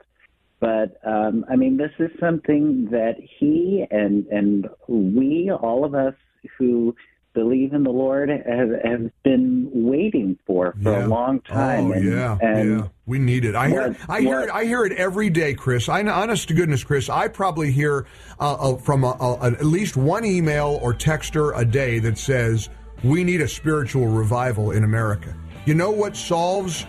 But 0.60 0.98
um, 1.06 1.46
I 1.50 1.56
mean, 1.56 1.78
this 1.78 1.92
is 2.00 2.12
something 2.20 2.88
that 2.92 3.16
he 3.40 3.86
and 3.92 4.26
and 4.28 4.68
we, 4.88 5.52
all 5.52 5.84
of 5.86 5.94
us 5.96 6.14
who 6.58 6.96
believe 7.34 7.74
in 7.74 7.84
the 7.84 7.92
Lord, 7.92 8.30
have, 8.30 8.70
have 8.86 9.12
been 9.24 9.70
waiting 9.74 10.40
for 10.48 10.74
for 10.82 10.92
Yeah. 10.92 11.06
a 11.06 11.08
long 11.08 11.42
time. 11.42 11.88
Oh 11.88 11.92
and, 11.92 12.06
yeah, 12.06 12.38
and 12.42 12.70
yeah. 12.80 12.88
We 13.06 13.20
need 13.20 13.44
it. 13.44 13.56
I 13.56 13.68
hear, 13.68 13.88
What- 13.90 13.98
I 14.10 14.22
hear 14.22 14.40
what- 14.40 14.48
it. 14.48 14.52
I 14.56 14.64
hear 14.64 14.86
it 14.86 14.94
every 14.94 15.30
day, 15.30 15.54
Chris. 15.54 15.90
I, 15.90 16.02
honest 16.04 16.48
to 16.48 16.54
goodness, 16.54 16.86
Chris, 16.86 17.10
I 17.10 17.28
probably 17.28 17.72
hear 17.74 18.06
uh, 18.40 18.54
uh, 18.54 18.78
from 18.78 19.04
a, 19.04 19.18
a, 19.20 19.48
at 19.48 19.66
least 19.66 19.98
one 19.98 20.24
email 20.24 20.80
or 20.82 20.94
texter 20.94 21.52
a 21.58 21.66
day 21.66 22.00
that 22.00 22.18
says 22.18 22.70
we 23.04 23.26
need 23.26 23.42
a 23.42 23.48
spiritual 23.50 24.08
revival 24.08 24.72
in 24.72 24.86
America. 24.86 25.36
You 25.66 25.74
know 25.74 25.92
what 25.92 26.16
solves 26.16 26.86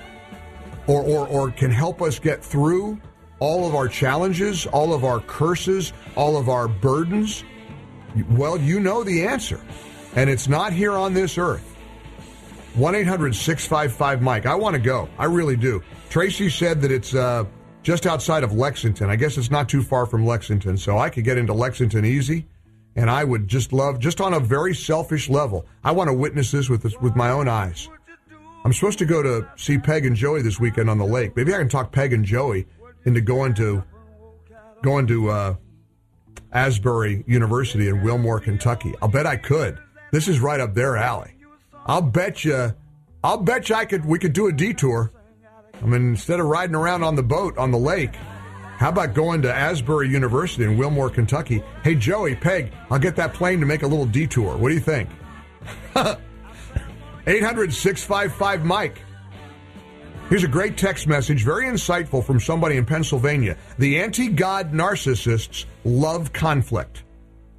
or, 0.86 1.02
or, 1.02 1.26
or 1.26 1.50
can 1.50 1.72
help 1.72 2.00
us 2.00 2.20
get 2.20 2.44
through 2.44 3.00
all 3.38 3.66
of 3.66 3.74
our 3.74 3.88
challenges, 3.88 4.66
all 4.66 4.94
of 4.94 5.04
our 5.04 5.20
curses, 5.20 5.92
all 6.16 6.36
of 6.36 6.48
our 6.48 6.68
burdens? 6.68 7.44
Well, 8.30 8.58
you 8.58 8.80
know 8.80 9.04
the 9.04 9.26
answer. 9.26 9.60
And 10.14 10.30
it's 10.30 10.48
not 10.48 10.72
here 10.72 10.92
on 10.92 11.12
this 11.12 11.36
earth. 11.36 11.76
1 12.74 12.94
800 12.94 13.34
655 13.34 14.22
Mike. 14.22 14.46
I 14.46 14.54
want 14.54 14.74
to 14.74 14.80
go. 14.80 15.08
I 15.18 15.24
really 15.24 15.56
do. 15.56 15.82
Tracy 16.10 16.50
said 16.50 16.80
that 16.82 16.90
it's 16.90 17.14
uh, 17.14 17.44
just 17.82 18.06
outside 18.06 18.42
of 18.42 18.52
Lexington. 18.52 19.10
I 19.10 19.16
guess 19.16 19.38
it's 19.38 19.50
not 19.50 19.68
too 19.68 19.82
far 19.82 20.06
from 20.06 20.26
Lexington, 20.26 20.76
so 20.76 20.98
I 20.98 21.08
could 21.08 21.24
get 21.24 21.38
into 21.38 21.52
Lexington 21.52 22.04
easy. 22.04 22.46
And 22.94 23.10
I 23.10 23.24
would 23.24 23.46
just 23.46 23.74
love, 23.74 23.98
just 23.98 24.22
on 24.22 24.32
a 24.34 24.40
very 24.40 24.74
selfish 24.74 25.28
level, 25.28 25.66
I 25.84 25.92
want 25.92 26.08
to 26.08 26.14
witness 26.14 26.50
this 26.50 26.70
with, 26.70 26.82
this, 26.82 26.98
with 27.00 27.14
my 27.14 27.30
own 27.30 27.46
eyes. 27.46 27.90
I'm 28.64 28.72
supposed 28.72 28.98
to 28.98 29.04
go 29.04 29.22
to 29.22 29.46
see 29.56 29.78
Peg 29.78 30.06
and 30.06 30.16
Joey 30.16 30.42
this 30.42 30.58
weekend 30.58 30.88
on 30.88 30.98
the 30.98 31.04
lake. 31.04 31.36
Maybe 31.36 31.54
I 31.54 31.58
can 31.58 31.68
talk 31.68 31.92
Peg 31.92 32.12
and 32.12 32.24
Joey 32.24 32.66
into 33.06 33.20
going 33.20 33.54
to 33.54 33.82
going 34.82 35.06
to 35.06 35.30
uh, 35.30 35.54
Asbury 36.52 37.24
University 37.26 37.88
in 37.88 38.02
Wilmore, 38.02 38.40
Kentucky. 38.40 38.94
I'll 39.00 39.08
bet 39.08 39.26
I 39.26 39.36
could. 39.36 39.78
This 40.12 40.28
is 40.28 40.40
right 40.40 40.60
up 40.60 40.74
their 40.74 40.96
alley. 40.96 41.32
I'll 41.86 42.02
bet 42.02 42.44
you. 42.44 42.74
I'll 43.24 43.38
bet 43.38 43.68
you 43.68 43.74
I 43.74 43.84
could. 43.84 44.04
We 44.04 44.18
could 44.18 44.32
do 44.32 44.46
a 44.46 44.52
detour. 44.52 45.12
I 45.82 45.86
mean, 45.86 46.10
instead 46.10 46.40
of 46.40 46.46
riding 46.46 46.74
around 46.74 47.02
on 47.02 47.16
the 47.16 47.22
boat 47.22 47.56
on 47.58 47.70
the 47.70 47.78
lake, 47.78 48.14
how 48.78 48.90
about 48.90 49.14
going 49.14 49.42
to 49.42 49.54
Asbury 49.54 50.08
University 50.08 50.64
in 50.64 50.76
Wilmore, 50.76 51.10
Kentucky? 51.10 51.62
Hey, 51.82 51.94
Joey, 51.94 52.34
Peg, 52.34 52.72
I'll 52.90 52.98
get 52.98 53.16
that 53.16 53.34
plane 53.34 53.60
to 53.60 53.66
make 53.66 53.82
a 53.82 53.86
little 53.86 54.06
detour. 54.06 54.56
What 54.56 54.68
do 54.68 54.74
you 54.74 54.80
think? 54.80 55.08
800 57.26 57.72
655 57.72 58.64
Mike. 58.64 59.00
Here's 60.28 60.42
a 60.42 60.48
great 60.48 60.76
text 60.76 61.06
message, 61.06 61.44
very 61.44 61.66
insightful 61.66 62.24
from 62.24 62.40
somebody 62.40 62.76
in 62.76 62.84
Pennsylvania. 62.84 63.56
The 63.78 64.00
anti 64.00 64.26
God 64.26 64.72
narcissists 64.72 65.66
love 65.84 66.32
conflict. 66.32 67.04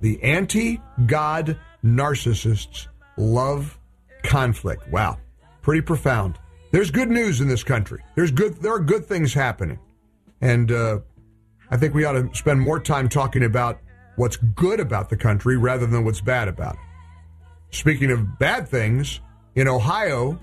The 0.01 0.21
anti 0.21 0.81
God 1.05 1.57
narcissists 1.81 2.87
love 3.15 3.79
conflict. 4.23 4.85
Wow. 4.89 5.17
Pretty 5.61 5.79
profound. 5.79 6.39
There's 6.71 6.91
good 6.91 7.09
news 7.09 7.39
in 7.39 7.47
this 7.47 7.63
country. 7.63 8.03
There's 8.15 8.31
good 8.31 8.57
there 8.57 8.73
are 8.73 8.81
good 8.81 9.05
things 9.05 9.33
happening. 9.33 9.79
And 10.41 10.69
uh, 10.69 10.99
I 11.71 11.77
think 11.77 11.93
we 11.93 12.03
ought 12.03 12.13
to 12.13 12.29
spend 12.33 12.59
more 12.59 12.81
time 12.81 13.07
talking 13.07 13.45
about 13.45 13.79
what's 14.17 14.35
good 14.35 14.81
about 14.81 15.09
the 15.09 15.15
country 15.15 15.55
rather 15.55 15.85
than 15.85 16.03
what's 16.03 16.19
bad 16.19 16.49
about 16.49 16.73
it. 16.73 16.81
Speaking 17.77 18.11
of 18.11 18.37
bad 18.39 18.67
things, 18.67 19.21
in 19.55 19.67
Ohio, 19.69 20.37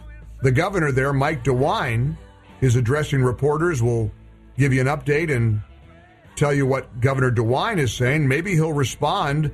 the 0.44 0.52
governor 0.52 0.92
there, 0.92 1.14
Mike 1.14 1.42
DeWine, 1.42 2.18
is 2.61 2.76
addressing 2.76 3.22
reporters. 3.22 3.83
We'll 3.83 4.11
give 4.59 4.74
you 4.74 4.80
an 4.83 4.87
update 4.87 5.35
and 5.35 5.62
tell 6.37 6.52
you 6.52 6.66
what 6.66 7.00
Governor 7.00 7.30
DeWine 7.33 7.78
is 7.78 7.94
saying. 7.94 8.28
Maybe 8.28 8.52
he'll 8.52 8.74
respond 8.74 9.50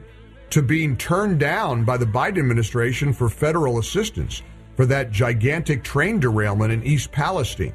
to 0.50 0.62
being 0.62 0.96
turned 0.96 1.38
down 1.38 1.84
by 1.84 1.96
the 1.96 2.06
Biden 2.06 2.40
administration 2.40 3.12
for 3.12 3.28
federal 3.28 3.78
assistance 3.78 4.42
for 4.74 4.84
that 4.86 5.12
gigantic 5.12 5.84
train 5.84 6.18
derailment 6.18 6.72
in 6.72 6.82
East 6.82 7.12
Palestine. 7.12 7.74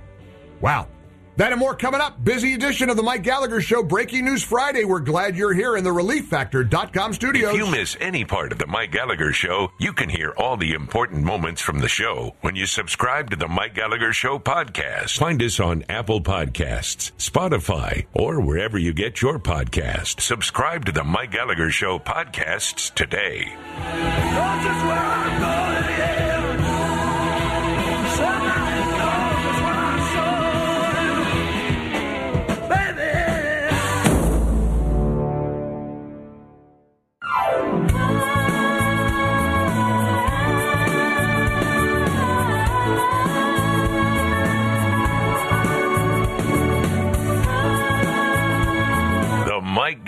Wow. 0.59 0.89
That 1.37 1.51
and 1.51 1.59
more 1.59 1.75
coming 1.75 1.99
up. 1.99 2.23
Busy 2.23 2.53
edition 2.53 2.89
of 2.89 2.95
the 2.95 3.03
Mike 3.03 3.23
Gallagher 3.23 3.59
Show. 3.59 3.83
Breaking 3.83 4.25
News 4.25 4.43
Friday. 4.43 4.85
We're 4.85 4.99
glad 5.01 5.35
you're 5.35 5.53
here 5.53 5.75
in 5.75 5.83
the 5.83 5.89
ReliefFactor.com 5.89 7.13
studios. 7.13 7.53
If 7.53 7.57
you 7.59 7.69
miss 7.69 7.97
any 7.99 8.23
part 8.23 8.51
of 8.51 8.57
the 8.57 8.67
Mike 8.67 8.91
Gallagher 8.91 9.33
Show, 9.33 9.71
you 9.77 9.91
can 9.91 10.09
hear 10.09 10.31
all 10.37 10.55
the 10.55 10.73
important 10.73 11.23
moments 11.23 11.61
from 11.61 11.79
the 11.79 11.89
show 11.89 12.35
when 12.41 12.55
you 12.55 12.65
subscribe 12.65 13.29
to 13.31 13.35
the 13.35 13.47
Mike 13.47 13.75
Gallagher 13.75 14.13
Show 14.13 14.39
podcast. 14.39 15.17
Find 15.17 15.41
us 15.43 15.59
on 15.59 15.83
Apple 15.89 16.21
Podcasts, 16.21 17.11
Spotify, 17.17 18.05
or 18.13 18.39
wherever 18.39 18.77
you 18.77 18.93
get 18.93 19.21
your 19.21 19.39
podcast. 19.39 20.21
Subscribe 20.21 20.85
to 20.85 20.91
the 20.91 21.03
Mike 21.03 21.31
Gallagher 21.31 21.69
Show 21.69 21.99
podcasts 21.99 22.93
today. 22.93 23.51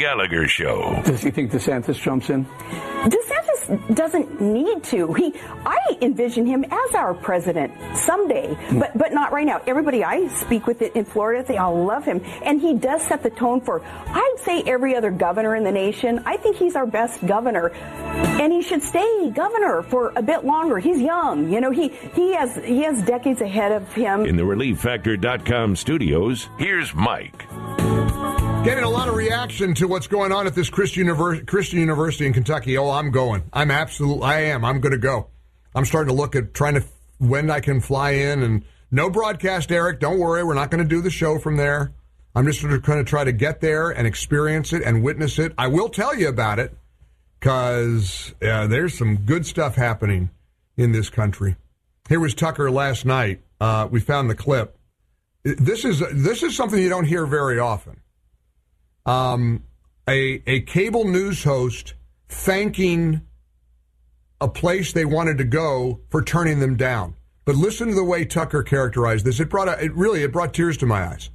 Gallagher 0.08 0.48
Show. 0.48 1.02
Does 1.04 1.22
he 1.22 1.32
think 1.32 1.52
DeSantis 1.52 2.02
jumps 2.02 2.30
in? 2.30 2.46
DeSantis 2.46 3.94
doesn't 3.94 4.40
need 4.40 4.82
to. 4.86 5.12
He, 5.14 5.34
I 5.66 5.98
envision 6.02 6.46
him 6.46 6.64
as 6.64 6.96
our 6.96 7.14
president 7.14 7.74
someday, 7.98 8.58
but 8.80 8.98
but 8.98 9.12
not 9.12 9.34
right 9.34 9.46
now. 9.46 9.62
Everybody 9.68 10.06
I 10.06 10.30
speak 10.30 10.66
with 10.66 10.82
in 10.82 11.04
Florida, 11.04 11.44
they 11.46 11.58
all 11.58 11.84
love 11.84 12.06
him, 12.06 12.22
and 12.42 12.62
he 12.62 12.74
does 12.74 13.02
set 13.02 13.22
the 13.22 13.30
tone 13.30 13.60
for. 13.60 13.84
I'd 13.84 14.38
say 14.46 14.64
every 14.66 14.96
other 14.96 15.12
governor 15.12 15.58
in 15.58 15.66
the 15.66 15.74
nation. 15.74 16.24
I 16.26 16.38
think 16.38 16.56
he's 16.56 16.78
our 16.78 16.86
best 16.86 17.26
governor, 17.28 17.72
and 18.40 18.54
he 18.54 18.62
should 18.62 18.84
stay 18.84 19.30
governor 19.32 19.82
for 19.82 20.14
a 20.16 20.22
bit 20.22 20.46
longer. 20.46 20.80
He's 20.80 21.02
young, 21.02 21.52
you 21.52 21.60
know. 21.60 21.72
He 21.72 21.90
he 22.16 22.34
has 22.34 22.56
he 22.64 22.84
has 22.84 23.04
decades 23.04 23.42
ahead 23.42 23.74
of 23.74 23.92
him. 23.92 24.26
In 24.26 24.38
the 24.38 24.44
ReliefFactor.com 24.44 25.76
studios, 25.76 26.48
here's 26.58 26.96
Mike. 26.96 27.46
Getting 28.64 28.84
a 28.84 28.90
lot 28.90 29.08
of 29.08 29.16
reaction 29.16 29.74
to 29.76 29.88
what's 29.88 30.08
going 30.08 30.34
on 30.34 30.46
at 30.46 30.54
this 30.54 30.70
Christian, 30.70 31.08
Univer- 31.08 31.48
Christian 31.48 31.80
University 31.80 32.26
in 32.26 32.34
Kentucky. 32.34 32.78
Oh, 32.78 32.90
I'm 32.90 33.12
going. 33.12 33.44
I'm 33.54 33.72
absolutely. 33.72 34.26
I 34.26 34.42
am. 34.42 34.66
I'm 34.66 34.82
going 34.82 34.92
to 34.92 34.98
go. 34.98 35.28
I'm 35.74 35.86
starting 35.86 36.14
to 36.14 36.22
look 36.22 36.36
at 36.36 36.54
trying 36.54 36.74
to 36.74 36.84
when 37.18 37.50
I 37.50 37.62
can 37.62 37.80
fly 37.80 38.12
in 38.12 38.44
and 38.44 38.66
no 38.92 39.10
broadcast, 39.10 39.72
Eric. 39.72 40.02
Don't 40.02 40.20
worry. 40.20 40.44
We're 40.44 40.54
not 40.54 40.70
going 40.70 40.84
to 40.84 40.90
do 40.90 41.02
the 41.02 41.10
show 41.10 41.40
from 41.40 41.56
there. 41.56 41.94
I'm 42.36 42.46
just 42.46 42.62
going 42.62 42.82
to 42.82 43.04
try 43.06 43.24
to 43.24 43.32
get 43.32 43.62
there 43.62 43.90
and 43.90 44.06
experience 44.06 44.74
it 44.74 44.84
and 44.84 45.02
witness 45.02 45.40
it. 45.40 45.54
I 45.58 45.68
will 45.68 45.90
tell 45.90 46.14
you 46.14 46.28
about 46.28 46.60
it 46.60 46.76
because 47.40 48.36
there's 48.40 48.98
some 48.98 49.18
good 49.18 49.46
stuff 49.46 49.76
happening 49.76 50.30
in 50.76 50.92
this 50.92 51.10
country. 51.10 51.56
Here 52.10 52.20
was 52.20 52.34
Tucker 52.34 52.70
last 52.70 53.06
night. 53.06 53.42
Uh, 53.62 53.88
we 53.90 54.02
found 54.02 54.30
the 54.30 54.36
clip. 54.36 54.78
This 55.44 55.86
is 55.86 56.04
this 56.12 56.44
is 56.44 56.56
something 56.56 56.82
you 56.82 56.90
don't 56.90 57.06
hear 57.06 57.26
very 57.26 57.60
often. 57.60 58.02
Um, 59.08 59.64
a 60.08 60.44
a 60.46 60.62
cable 60.62 61.06
news 61.06 61.44
host 61.44 61.94
thanking 62.28 63.22
a 64.40 64.48
place 64.50 64.92
they 64.92 65.06
wanted 65.06 65.38
to 65.38 65.46
go 65.46 66.02
for 66.10 66.22
turning 66.22 66.60
them 66.60 66.76
down. 66.76 67.16
But 67.46 67.56
listen 67.56 67.88
to 67.88 67.96
the 67.96 68.04
way 68.04 68.26
Tucker 68.26 68.62
characterized 68.62 69.26
this. 69.26 69.40
It 69.40 69.50
brought 69.50 69.70
a, 69.70 69.82
it 69.82 69.96
really 69.96 70.24
it 70.24 70.34
brought 70.34 70.54
tears 70.54 70.76
to 70.78 70.86
my 70.86 71.08
eyes. 71.08 71.30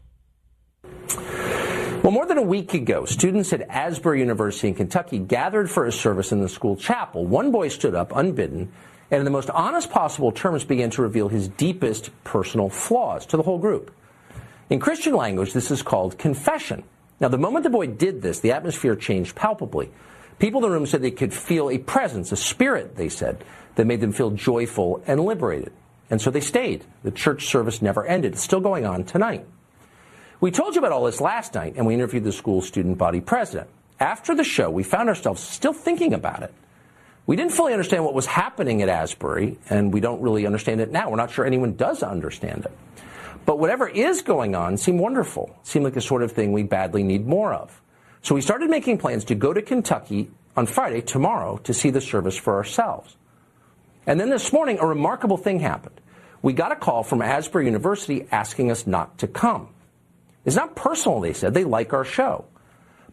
Well, 2.02 2.12
more 2.12 2.26
than 2.26 2.36
a 2.36 2.42
week 2.42 2.74
ago, 2.74 3.06
students 3.06 3.52
at 3.52 3.62
Asbury 3.70 4.18
University 4.20 4.68
in 4.68 4.74
Kentucky 4.74 5.18
gathered 5.18 5.70
for 5.70 5.86
a 5.86 5.92
service 5.92 6.32
in 6.32 6.42
the 6.42 6.48
school 6.48 6.76
chapel. 6.76 7.24
One 7.24 7.52
boy 7.52 7.68
stood 7.68 7.94
up 7.94 8.12
unbidden 8.14 8.72
and, 9.10 9.18
in 9.18 9.24
the 9.24 9.30
most 9.30 9.48
honest 9.50 9.88
possible 9.88 10.32
terms, 10.32 10.64
began 10.64 10.90
to 10.90 11.02
reveal 11.02 11.28
his 11.28 11.48
deepest 11.48 12.10
personal 12.24 12.68
flaws 12.68 13.24
to 13.26 13.36
the 13.36 13.44
whole 13.44 13.58
group. 13.58 13.94
In 14.68 14.80
Christian 14.80 15.14
language, 15.14 15.52
this 15.52 15.70
is 15.70 15.80
called 15.80 16.18
confession. 16.18 16.82
Now, 17.22 17.28
the 17.28 17.38
moment 17.38 17.62
the 17.62 17.70
boy 17.70 17.86
did 17.86 18.20
this, 18.20 18.40
the 18.40 18.50
atmosphere 18.50 18.96
changed 18.96 19.36
palpably. 19.36 19.90
People 20.40 20.58
in 20.58 20.68
the 20.68 20.74
room 20.74 20.86
said 20.86 21.02
they 21.02 21.12
could 21.12 21.32
feel 21.32 21.70
a 21.70 21.78
presence, 21.78 22.32
a 22.32 22.36
spirit, 22.36 22.96
they 22.96 23.08
said, 23.08 23.44
that 23.76 23.86
made 23.86 24.00
them 24.00 24.10
feel 24.10 24.32
joyful 24.32 25.00
and 25.06 25.24
liberated. 25.24 25.72
And 26.10 26.20
so 26.20 26.32
they 26.32 26.40
stayed. 26.40 26.84
The 27.04 27.12
church 27.12 27.46
service 27.46 27.80
never 27.80 28.04
ended. 28.04 28.32
It's 28.32 28.42
still 28.42 28.60
going 28.60 28.84
on 28.84 29.04
tonight. 29.04 29.46
We 30.40 30.50
told 30.50 30.74
you 30.74 30.80
about 30.80 30.90
all 30.90 31.04
this 31.04 31.20
last 31.20 31.54
night, 31.54 31.74
and 31.76 31.86
we 31.86 31.94
interviewed 31.94 32.24
the 32.24 32.32
school 32.32 32.60
student 32.60 32.98
body 32.98 33.20
president. 33.20 33.70
After 34.00 34.34
the 34.34 34.42
show, 34.42 34.68
we 34.68 34.82
found 34.82 35.08
ourselves 35.08 35.40
still 35.40 35.72
thinking 35.72 36.12
about 36.12 36.42
it. 36.42 36.52
We 37.24 37.36
didn't 37.36 37.52
fully 37.52 37.72
understand 37.72 38.04
what 38.04 38.14
was 38.14 38.26
happening 38.26 38.82
at 38.82 38.88
Asbury, 38.88 39.58
and 39.70 39.94
we 39.94 40.00
don't 40.00 40.20
really 40.20 40.44
understand 40.44 40.80
it 40.80 40.90
now. 40.90 41.08
We're 41.08 41.16
not 41.16 41.30
sure 41.30 41.46
anyone 41.46 41.76
does 41.76 42.02
understand 42.02 42.64
it. 42.64 42.72
But 43.44 43.58
whatever 43.58 43.88
is 43.88 44.22
going 44.22 44.54
on 44.54 44.76
seemed 44.76 45.00
wonderful, 45.00 45.56
seemed 45.62 45.84
like 45.84 45.94
the 45.94 46.00
sort 46.00 46.22
of 46.22 46.32
thing 46.32 46.52
we 46.52 46.62
badly 46.62 47.02
need 47.02 47.26
more 47.26 47.52
of. 47.52 47.80
So 48.22 48.34
we 48.34 48.40
started 48.40 48.70
making 48.70 48.98
plans 48.98 49.24
to 49.26 49.34
go 49.34 49.52
to 49.52 49.62
Kentucky 49.62 50.30
on 50.56 50.66
Friday, 50.66 51.00
tomorrow, 51.00 51.56
to 51.58 51.74
see 51.74 51.90
the 51.90 52.00
service 52.00 52.36
for 52.36 52.54
ourselves. 52.54 53.16
And 54.06 54.20
then 54.20 54.30
this 54.30 54.52
morning, 54.52 54.78
a 54.80 54.86
remarkable 54.86 55.36
thing 55.36 55.60
happened. 55.60 56.00
We 56.40 56.52
got 56.52 56.72
a 56.72 56.76
call 56.76 57.02
from 57.02 57.22
Asbury 57.22 57.66
University 57.66 58.26
asking 58.30 58.70
us 58.70 58.86
not 58.86 59.18
to 59.18 59.26
come. 59.26 59.68
It's 60.44 60.56
not 60.56 60.74
personal, 60.74 61.20
they 61.20 61.32
said. 61.32 61.54
They 61.54 61.64
like 61.64 61.92
our 61.92 62.04
show. 62.04 62.46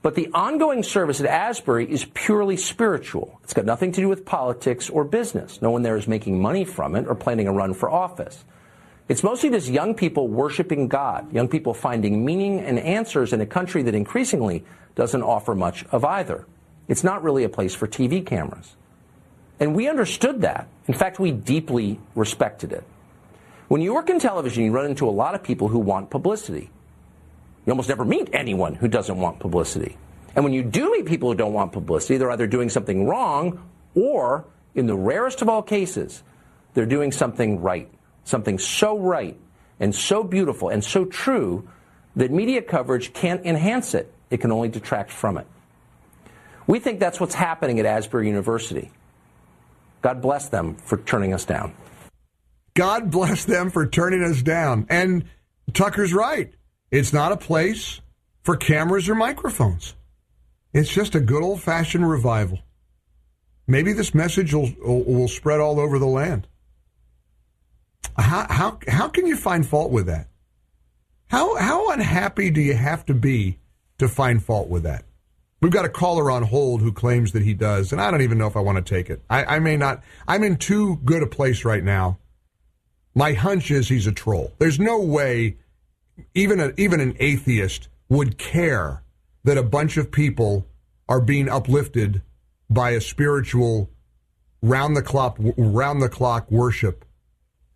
But 0.02 0.16
the 0.16 0.30
ongoing 0.34 0.84
service 0.84 1.20
at 1.20 1.28
Asbury 1.28 1.90
is 1.92 2.06
purely 2.14 2.58
spiritual. 2.58 3.40
It's 3.44 3.54
got 3.54 3.66
nothing 3.66 3.92
to 3.92 4.02
do 4.02 4.08
with 4.08 4.26
politics 4.26 4.90
or 4.90 5.04
business. 5.04 5.62
No 5.62 5.72
one 5.72 5.82
there 5.82 5.98
is 5.98 6.08
making 6.08 6.42
money 6.42 6.66
from 6.66 6.96
it 6.96 7.06
or 7.08 7.16
planning 7.16 7.48
a 7.48 7.52
run 7.52 7.74
for 7.74 7.90
office. 7.90 8.44
It's 9.10 9.24
mostly 9.24 9.50
just 9.50 9.68
young 9.68 9.96
people 9.96 10.28
worshiping 10.28 10.88
God, 10.88 11.34
young 11.34 11.48
people 11.48 11.74
finding 11.74 12.24
meaning 12.24 12.60
and 12.60 12.78
answers 12.78 13.34
in 13.34 13.42
a 13.42 13.46
country 13.46 13.82
that 13.84 13.96
increasingly 13.96 14.64
doesn't 14.94 15.24
offer 15.24 15.56
much 15.56 15.84
of 15.92 16.06
either. 16.06 16.46
It's 16.88 17.04
not 17.04 17.24
really 17.24 17.44
a 17.44 17.50
place 17.50 17.74
for 17.74 17.88
TV 17.88 18.24
cameras. 18.24 18.76
And 19.60 19.76
we 19.76 19.90
understood 19.90 20.42
that. 20.42 20.68
In 20.88 20.94
fact, 20.94 21.20
we 21.20 21.32
deeply 21.32 22.00
respected 22.14 22.72
it. 22.72 22.84
When 23.68 23.82
you 23.82 23.96
work 23.96 24.10
in 24.12 24.20
television, 24.20 24.64
you 24.64 24.72
run 24.72 24.86
into 24.86 25.10
a 25.10 25.12
lot 25.12 25.34
of 25.34 25.44
people 25.44 25.68
who 25.68 25.80
want 25.80 26.12
publicity. 26.12 26.70
You 27.66 27.72
almost 27.72 27.90
never 27.90 28.06
meet 28.06 28.30
anyone 28.32 28.76
who 28.76 28.88
doesn't 28.88 29.18
want 29.18 29.40
publicity. 29.40 29.98
And 30.36 30.44
when 30.44 30.54
you 30.54 30.64
do 30.64 30.92
meet 30.92 31.08
people 31.08 31.30
who 31.30 31.36
don't 31.36 31.54
want 31.54 31.72
publicity, 31.72 32.18
they're 32.18 32.32
either 32.32 32.48
doing 32.48 32.70
something 32.70 33.08
wrong 33.08 33.64
or, 33.96 34.46
in 34.76 34.86
the 34.86 34.96
rarest 34.96 35.42
of 35.42 35.50
all 35.50 35.64
cases, 35.64 36.24
they're 36.76 36.86
doing 36.86 37.12
something 37.12 37.62
right. 37.62 37.90
Something 38.24 38.60
so 38.60 38.98
right 38.98 39.38
and 39.80 39.94
so 39.94 40.24
beautiful 40.24 40.70
and 40.70 40.84
so 40.84 41.06
true 41.06 41.68
that 42.16 42.32
media 42.32 42.62
coverage 42.62 43.14
can't 43.14 43.46
enhance 43.46 43.94
it. 43.94 44.12
It 44.30 44.42
can 44.42 44.52
only 44.52 44.70
detract 44.70 45.12
from 45.12 45.38
it. 45.38 45.48
We 46.68 46.80
think 46.80 47.00
that's 47.00 47.20
what's 47.20 47.34
happening 47.34 47.80
at 47.80 47.86
Asbury 47.86 48.28
University. 48.28 48.92
God 50.02 50.22
bless 50.22 50.50
them 50.50 50.76
for 50.76 50.98
turning 50.98 51.34
us 51.34 51.46
down. 51.46 51.74
God 52.76 53.12
bless 53.12 53.46
them 53.46 53.72
for 53.72 53.88
turning 53.88 54.24
us 54.24 54.42
down. 54.42 54.86
And 54.90 55.26
Tucker's 55.74 56.14
right. 56.14 56.54
It's 56.92 57.12
not 57.12 57.32
a 57.32 57.38
place 57.38 58.02
for 58.44 58.56
cameras 58.56 59.10
or 59.10 59.16
microphones. 59.16 59.96
It's 60.74 60.94
just 60.94 61.16
a 61.16 61.20
good 61.20 61.44
old 61.44 61.62
fashioned 61.62 62.08
revival. 62.08 62.60
Maybe 63.68 63.94
this 63.94 64.14
message 64.14 64.54
will, 64.54 64.72
will 64.80 65.28
spread 65.28 65.60
all 65.60 65.80
over 65.80 66.00
the 66.00 66.08
land. 66.08 66.48
How, 68.20 68.46
how, 68.50 68.80
how 68.88 69.08
can 69.08 69.26
you 69.26 69.36
find 69.36 69.66
fault 69.66 69.92
with 69.92 70.08
that? 70.08 70.28
How, 71.28 71.56
how 71.58 71.92
unhappy 71.92 72.50
do 72.50 72.62
you 72.62 72.74
have 72.74 73.06
to 73.06 73.14
be 73.14 73.60
to 73.98 74.08
find 74.08 74.44
fault 74.44 74.68
with 74.68 74.84
that? 74.84 75.06
We've 75.62 75.72
got 75.72 75.86
a 75.86 75.90
caller 75.90 76.32
on 76.32 76.44
hold 76.44 76.82
who 76.82 76.92
claims 76.92 77.34
that 77.34 77.44
he 77.44 77.54
does, 77.54 77.92
and 77.92 78.02
I 78.02 78.10
don't 78.10 78.22
even 78.22 78.38
know 78.38 78.48
if 78.48 78.56
I 78.56 78.62
want 78.62 78.84
to 78.84 78.96
take 78.96 79.10
it. 79.10 79.22
I, 79.30 79.44
I 79.44 79.60
may 79.60 79.76
not. 79.76 80.04
I'm 80.28 80.44
in 80.44 80.56
too 80.56 80.98
good 81.04 81.22
a 81.22 81.28
place 81.28 81.66
right 81.66 81.84
now. 81.84 82.18
My 83.14 83.34
hunch 83.34 83.70
is 83.70 83.90
he's 83.90 84.08
a 84.08 84.12
troll. 84.12 84.54
There's 84.58 84.80
no 84.80 85.02
way 85.02 85.58
even 86.34 86.60
a, 86.60 86.72
even 86.78 87.00
an 87.00 87.16
atheist 87.20 87.90
would 88.08 88.38
care 88.38 89.04
that 89.44 89.58
a 89.58 89.64
bunch 89.64 89.98
of 89.98 90.12
people 90.12 90.66
are 91.08 91.22
being 91.22 91.50
uplifted 91.50 92.22
by 92.70 92.92
a 92.92 93.02
spiritual 93.02 93.90
round 94.62 94.96
the 94.96 95.02
clock 95.02 95.38
round 95.58 96.02
the 96.02 96.10
clock 96.10 96.50
worship 96.52 97.06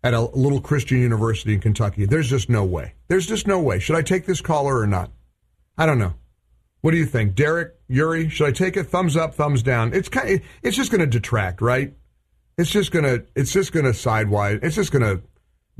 at 0.04 0.12
a 0.12 0.20
little 0.20 0.60
Christian 0.60 1.00
university 1.00 1.54
in 1.54 1.60
Kentucky. 1.60 2.04
There's 2.04 2.28
just 2.28 2.50
no 2.50 2.62
way. 2.62 2.92
There's 3.08 3.26
just 3.26 3.46
no 3.46 3.58
way. 3.58 3.78
Should 3.78 3.96
I 3.96 4.02
take 4.02 4.26
this 4.26 4.42
caller 4.42 4.78
or 4.78 4.86
not? 4.86 5.10
I 5.78 5.86
don't 5.86 5.98
know. 5.98 6.14
What 6.82 6.90
do 6.90 6.98
you 6.98 7.06
think, 7.06 7.34
Derek, 7.34 7.74
Yuri? 7.88 8.28
Should 8.28 8.46
I 8.46 8.52
take 8.52 8.76
it? 8.76 8.84
Thumbs 8.84 9.16
up, 9.16 9.34
thumbs 9.34 9.62
down. 9.62 9.94
It's 9.94 10.10
kind. 10.10 10.28
Of, 10.28 10.40
it's 10.62 10.76
just 10.76 10.90
going 10.90 11.00
to 11.00 11.06
detract, 11.06 11.62
right? 11.62 11.94
It's 12.58 12.70
just 12.70 12.92
gonna. 12.92 13.22
It's 13.34 13.52
just 13.52 13.72
gonna 13.72 13.94
sidewise. 13.94 14.60
It's 14.62 14.76
just 14.76 14.92
gonna 14.92 15.22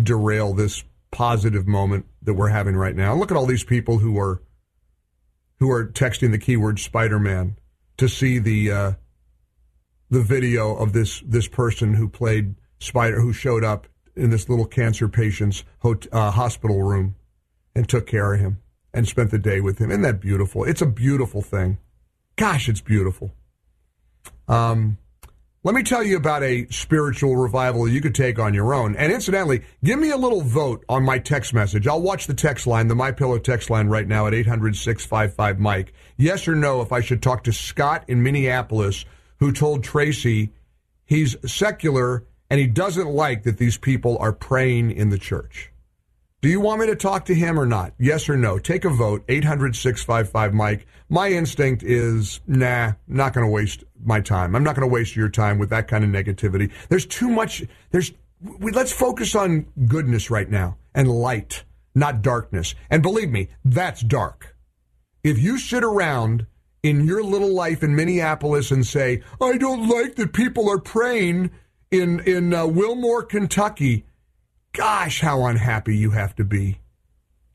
derail 0.03 0.55
this 0.55 0.83
positive 1.13 1.69
moment 1.69 2.07
that 2.23 2.35
we're 2.35 2.49
having 2.49 2.75
right 2.75 2.97
now. 2.97 3.15
Look 3.15 3.31
at 3.31 3.37
all 3.37 3.47
these 3.47 3.63
people 3.63 3.99
who 3.99 4.19
are 4.19 4.43
who 5.61 5.71
are 5.71 5.87
texting 5.87 6.33
the 6.33 6.39
keyword 6.39 6.81
Spider-Man 6.81 7.57
to 7.99 8.09
see 8.09 8.41
the 8.41 8.73
uh, 8.73 8.93
the 10.11 10.23
video 10.23 10.75
of 10.75 10.95
this 10.95 11.21
this 11.21 11.47
person 11.47 11.95
who 11.95 12.09
played 12.09 12.57
Spider, 12.81 13.21
who 13.21 13.33
showed 13.33 13.63
up 13.63 13.87
in 14.17 14.31
this 14.31 14.49
little 14.49 14.67
cancer 14.67 15.09
patient's 15.09 15.65
hot, 15.81 16.07
uh, 16.13 16.31
hospital 16.31 16.83
room 16.83 17.17
and 17.75 17.89
took 17.89 18.07
care 18.07 18.35
of 18.35 18.41
him 18.41 18.61
and 18.93 19.09
spent 19.09 19.31
the 19.31 19.39
day 19.39 19.61
with 19.61 19.79
him. 19.79 19.91
Isn't 19.91 20.03
that 20.03 20.21
beautiful? 20.21 20.65
It's 20.65 20.83
a 20.83 20.87
beautiful 20.87 21.43
thing. 21.43 21.79
Gosh, 22.37 22.69
it's 22.69 22.81
beautiful. 22.81 23.33
Um, 24.49 24.99
let 25.65 25.75
me 25.75 25.83
tell 25.83 26.03
you 26.03 26.19
about 26.19 26.43
a 26.43 26.67
spiritual 26.69 27.37
revival 27.37 27.89
you 27.89 28.03
could 28.03 28.15
take 28.15 28.39
on 28.39 28.53
your 28.53 28.75
own. 28.75 28.95
And 28.97 29.11
incidentally, 29.11 29.63
give 29.83 29.99
me 29.99 30.11
a 30.11 30.17
little 30.17 30.43
vote 30.43 30.85
on 30.91 31.05
my 31.05 31.19
text 31.19 31.55
message. 31.55 31.87
I'll 31.87 32.03
watch 32.03 32.27
the 32.27 32.35
text 32.35 32.67
line, 32.67 32.89
the 32.89 32.95
My 32.95 33.13
Pillow 33.13 33.39
text 33.39 33.71
line 33.71 33.89
right 33.89 34.07
now 34.07 34.27
at 34.27 34.35
800-655 34.35 35.59
Mike. 35.59 35.95
Yes 36.19 36.47
or 36.47 36.55
no 36.55 36.83
if 36.83 36.93
I 36.93 37.01
should 37.01 37.23
talk 37.23 37.45
to 37.45 37.53
Scott 37.53 38.05
in 38.09 38.23
Minneapolis 38.23 39.07
who 39.39 39.53
told 39.53 39.83
Tracy 39.83 40.53
he's 41.07 41.37
secular 41.51 42.25
and 42.51 42.61
he 42.61 42.67
doesn't 42.67 43.09
like 43.09 43.43
that 43.45 43.59
these 43.59 43.79
people 43.79 44.17
are 44.19 44.33
praying 44.33 44.91
in 44.91 45.11
the 45.11 45.19
church. 45.19 45.71
Do 46.45 46.51
you 46.51 46.61
want 46.61 46.83
me 46.83 46.87
to 46.89 46.97
talk 46.97 47.25
to 47.27 47.35
him 47.35 47.59
or 47.59 47.65
not? 47.65 47.95
Yes 47.99 48.29
or 48.29 48.37
no? 48.37 48.59
Take 48.59 48.85
a 48.85 48.91
vote, 48.91 49.25
800 49.29 49.75
655 49.75 50.53
Mike. 50.53 50.87
My 51.09 51.31
instinct 51.31 51.83
is, 51.83 52.41
nah, 52.47 52.93
not 53.09 53.33
going 53.33 53.47
to 53.47 53.51
waste 53.51 53.85
my 54.05 54.21
time. 54.21 54.55
I'm 54.55 54.63
not 54.63 54.77
going 54.77 54.87
to 54.87 54.93
waste 54.93 55.17
your 55.17 55.31
time 55.31 55.59
with 55.59 55.71
that 55.71 55.89
kind 55.89 56.05
of 56.05 56.11
negativity. 56.11 56.71
There's 56.91 57.07
too 57.07 57.31
much, 57.31 57.65
there's, 57.93 58.13
we, 58.43 58.73
let's 58.73 58.93
focus 58.93 59.35
on 59.35 59.65
goodness 59.87 60.31
right 60.31 60.51
now 60.51 60.77
and 60.95 61.09
light, 61.09 61.65
not 61.95 62.21
darkness. 62.21 62.75
And 62.91 63.03
believe 63.03 63.31
me, 63.31 63.49
that's 63.65 64.03
dark. 64.03 64.55
If 65.23 65.39
you 65.39 65.57
sit 65.57 65.83
around 65.83 66.47
in 66.83 67.07
your 67.07 67.25
little 67.25 67.55
life 67.55 67.83
in 67.83 67.97
Minneapolis 67.97 68.71
and 68.71 68.87
say, 68.87 69.23
I 69.41 69.57
don't 69.57 69.89
like 69.89 70.17
that 70.17 70.35
people 70.35 70.69
are 70.69 70.79
praying 70.79 71.51
in, 71.91 72.21
in 72.21 72.53
uh, 72.53 72.67
Wilmore, 72.67 73.23
Kentucky, 73.23 74.05
Gosh, 74.75 75.21
how 75.21 75.47
unhappy 75.47 75.97
you 75.97 76.11
have 76.11 76.35
to 76.37 76.45
be. 76.45 76.81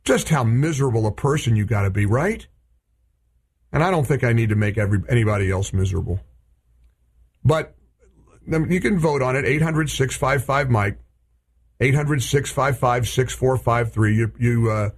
Just 0.06 0.30
how 0.30 0.44
miserable 0.44 1.06
a 1.06 1.12
person 1.12 1.56
you 1.56 1.66
got 1.66 1.84
to 1.84 1.90
be, 1.90 2.06
right? 2.06 2.48
And 3.72 3.84
I 3.84 3.92
don't 3.92 4.08
think 4.08 4.24
I 4.24 4.32
need 4.34 4.50
to 4.50 4.56
make 4.56 4.78
every, 4.78 5.04
anybody 5.10 5.52
else 5.52 5.74
miserable. 5.74 6.22
But 7.44 7.76
you 8.48 8.80
can 8.80 8.98
vote 8.98 9.22
on 9.22 9.36
it 9.36 9.46
800 9.46 9.90
655 9.90 10.70
Mike, 10.70 10.98
800 11.82 12.24
655 12.24 13.08
6453. 13.08 14.16
You, 14.16 14.32
you 14.40 14.72
uh, 14.72 14.90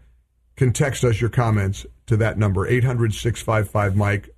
can 0.55 0.71
text 0.71 1.03
us 1.03 1.19
your 1.19 1.31
comments 1.31 1.87
to 2.05 2.15
that 2.17 2.37
number, 2.37 2.67
800 2.67 3.15
655 3.15 3.95
Mike. 3.95 4.29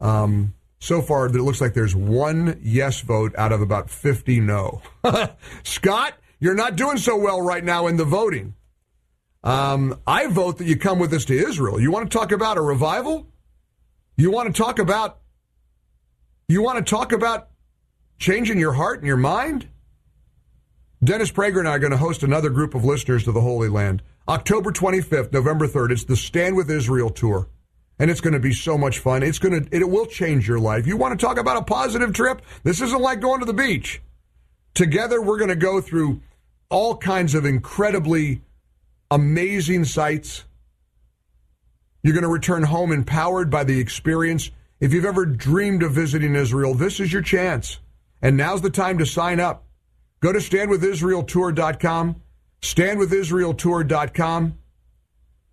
Um, 0.00 0.54
so 0.78 1.02
far, 1.02 1.26
it 1.26 1.34
looks 1.34 1.60
like 1.60 1.74
there's 1.74 1.96
one 1.96 2.58
yes 2.62 3.00
vote 3.00 3.34
out 3.36 3.52
of 3.52 3.60
about 3.60 3.90
50 3.90 4.40
no. 4.40 4.80
Scott, 5.64 6.14
you're 6.38 6.54
not 6.54 6.76
doing 6.76 6.98
so 6.98 7.16
well 7.16 7.40
right 7.40 7.64
now 7.64 7.86
in 7.88 7.96
the 7.96 8.04
voting. 8.04 8.54
Um, 9.42 10.00
I 10.06 10.26
vote 10.26 10.58
that 10.58 10.66
you 10.66 10.76
come 10.76 10.98
with 10.98 11.12
us 11.12 11.24
to 11.26 11.34
Israel. 11.34 11.80
You 11.80 11.90
want 11.90 12.10
to 12.10 12.16
talk 12.16 12.32
about 12.32 12.58
a 12.58 12.62
revival? 12.62 13.26
You 14.16 14.30
want 14.30 14.54
to 14.54 14.62
talk 14.62 14.78
about 14.78 15.18
you 16.48 16.62
want 16.62 16.84
to 16.84 16.90
talk 16.90 17.12
about 17.12 17.50
changing 18.18 18.58
your 18.58 18.72
heart 18.72 18.98
and 18.98 19.06
your 19.06 19.18
mind? 19.18 19.68
Dennis 21.04 21.30
Prager 21.30 21.58
and 21.58 21.68
I 21.68 21.72
are 21.72 21.78
going 21.78 21.92
to 21.92 21.98
host 21.98 22.22
another 22.22 22.50
group 22.50 22.74
of 22.74 22.84
listeners 22.84 23.24
to 23.24 23.32
the 23.32 23.40
Holy 23.40 23.68
Land. 23.68 24.02
October 24.26 24.72
25th, 24.72 25.32
November 25.32 25.68
3rd. 25.68 25.92
It's 25.92 26.04
the 26.04 26.16
Stand 26.16 26.56
with 26.56 26.70
Israel 26.70 27.10
tour. 27.10 27.48
And 27.98 28.10
it's 28.10 28.20
going 28.20 28.34
to 28.34 28.40
be 28.40 28.52
so 28.52 28.78
much 28.78 29.00
fun. 29.00 29.22
It's 29.22 29.38
going 29.38 29.64
to, 29.64 29.76
it 29.76 29.88
will 29.88 30.06
change 30.06 30.46
your 30.46 30.60
life. 30.60 30.86
You 30.86 30.96
want 30.96 31.18
to 31.18 31.26
talk 31.26 31.38
about 31.38 31.56
a 31.56 31.64
positive 31.64 32.12
trip? 32.12 32.42
This 32.62 32.80
isn't 32.80 33.00
like 33.00 33.20
going 33.20 33.40
to 33.40 33.46
the 33.46 33.52
beach. 33.52 34.00
Together, 34.74 35.20
we're 35.20 35.38
going 35.38 35.48
to 35.48 35.56
go 35.56 35.80
through 35.80 36.20
all 36.70 36.96
kinds 36.96 37.34
of 37.34 37.44
incredibly 37.44 38.42
amazing 39.10 39.84
sights. 39.84 40.44
You're 42.02 42.14
going 42.14 42.22
to 42.22 42.28
return 42.28 42.62
home 42.62 42.92
empowered 42.92 43.50
by 43.50 43.64
the 43.64 43.80
experience. 43.80 44.50
If 44.80 44.92
you've 44.92 45.04
ever 45.04 45.26
dreamed 45.26 45.82
of 45.82 45.92
visiting 45.92 46.36
Israel, 46.36 46.74
this 46.74 47.00
is 47.00 47.12
your 47.12 47.22
chance. 47.22 47.80
And 48.22 48.36
now's 48.36 48.62
the 48.62 48.70
time 48.70 48.98
to 48.98 49.06
sign 49.06 49.40
up. 49.40 49.64
Go 50.20 50.32
to 50.32 50.38
standwithisraeltour.com, 50.38 52.22
standwithisraeltour.com, 52.60 54.58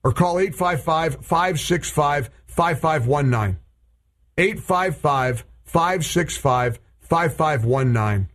or 0.06 0.14
call 0.14 0.40
855 0.40 1.26
565 1.26 2.30
5519. 2.46 3.60
855 4.38 5.46
565 5.64 6.80
5519. 7.02 8.30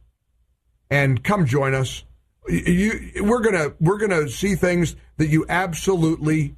And 0.91 1.25
come 1.25 1.47
join 1.47 1.73
us 1.73 2.05
you, 2.49 3.23
we're 3.23 3.41
gonna 3.41 3.75
we're 3.81 3.99
gonna 3.99 4.29
see 4.29 4.55
things 4.55 4.97
that 5.19 5.29
you 5.29 5.47
absolutely 5.49 6.55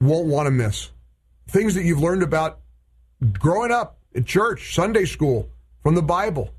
won't 0.00 0.26
want 0.26 0.46
to 0.46 0.50
miss. 0.50 0.90
Things 1.48 1.74
that 1.74 1.84
you've 1.84 2.00
learned 2.00 2.22
about 2.22 2.60
growing 3.38 3.72
up 3.72 3.98
at 4.14 4.26
church, 4.26 4.74
Sunday 4.74 5.04
school, 5.04 5.48
from 5.82 5.94
the 5.94 6.02
Bible. 6.02 6.50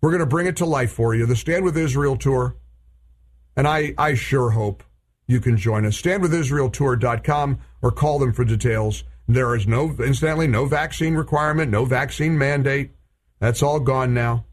We're 0.00 0.10
going 0.10 0.20
to 0.20 0.26
bring 0.26 0.46
it 0.46 0.56
to 0.56 0.66
life 0.66 0.92
for 0.92 1.14
you. 1.14 1.26
The 1.26 1.36
Stand 1.36 1.64
with 1.64 1.76
Israel 1.76 2.16
tour. 2.16 2.56
And 3.54 3.68
I, 3.68 3.94
I 3.96 4.14
sure 4.14 4.50
hope 4.50 4.82
you 5.26 5.40
can 5.40 5.56
join 5.56 5.86
us. 5.86 6.00
StandWithIsraelTour.com 6.00 7.58
or 7.80 7.90
call 7.90 8.18
them 8.18 8.32
for 8.32 8.44
details. 8.44 9.04
There 9.28 9.54
is 9.54 9.66
no, 9.66 9.90
incidentally, 9.98 10.48
no 10.48 10.66
vaccine 10.66 11.14
requirement, 11.14 11.70
no 11.70 11.84
vaccine 11.84 12.36
mandate. 12.36 12.90
That's 13.38 13.62
all 13.62 13.80
gone 13.80 14.14
now. 14.14 14.44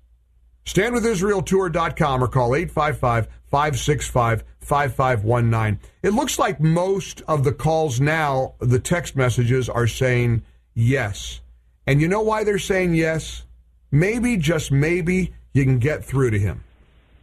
StandWithIsraelTour.com 0.66 2.24
or 2.24 2.28
call 2.28 2.56
855 2.56 3.28
565 3.46 4.44
5519. 4.60 5.80
It 6.04 6.14
looks 6.14 6.38
like 6.38 6.60
most 6.60 7.24
of 7.28 7.44
the 7.44 7.52
calls 7.52 8.00
now, 8.00 8.54
the 8.60 8.80
text 8.80 9.16
messages 9.16 9.68
are 9.68 9.88
saying 9.88 10.44
yes. 10.76 11.42
And 11.88 12.00
you 12.00 12.08
know 12.08 12.22
why 12.22 12.44
they're 12.44 12.60
saying 12.60 12.94
yes? 12.94 13.44
Maybe, 13.92 14.38
just 14.38 14.72
maybe, 14.72 15.34
you 15.54 15.64
can 15.64 15.80
get 15.80 16.06
through 16.06 16.32
to 16.32 16.40
him. 16.40 16.64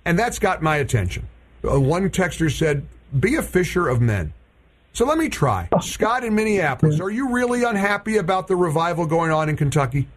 And 0.05 0.19
that's 0.19 0.41
got 0.41 0.63
my 0.63 0.77
attention. 0.79 1.29
Uh, 1.65 1.81
one 1.81 2.11
texter 2.11 2.51
said, 2.51 2.87
Be 3.19 3.37
a 3.37 3.43
fisher 3.43 3.89
of 3.89 4.01
men. 4.01 4.33
So 4.93 5.05
let 5.05 5.19
me 5.19 5.29
try. 5.29 5.69
Scott 5.81 6.25
in 6.25 6.35
Minneapolis, 6.35 7.01
are 7.01 7.11
you 7.11 7.31
really 7.31 7.65
unhappy 7.65 8.17
about 8.17 8.49
the 8.49 8.57
revival 8.57 9.07
going 9.07 9.31
on 9.31 9.49
in 9.49 9.57
Kentucky? 9.57 10.09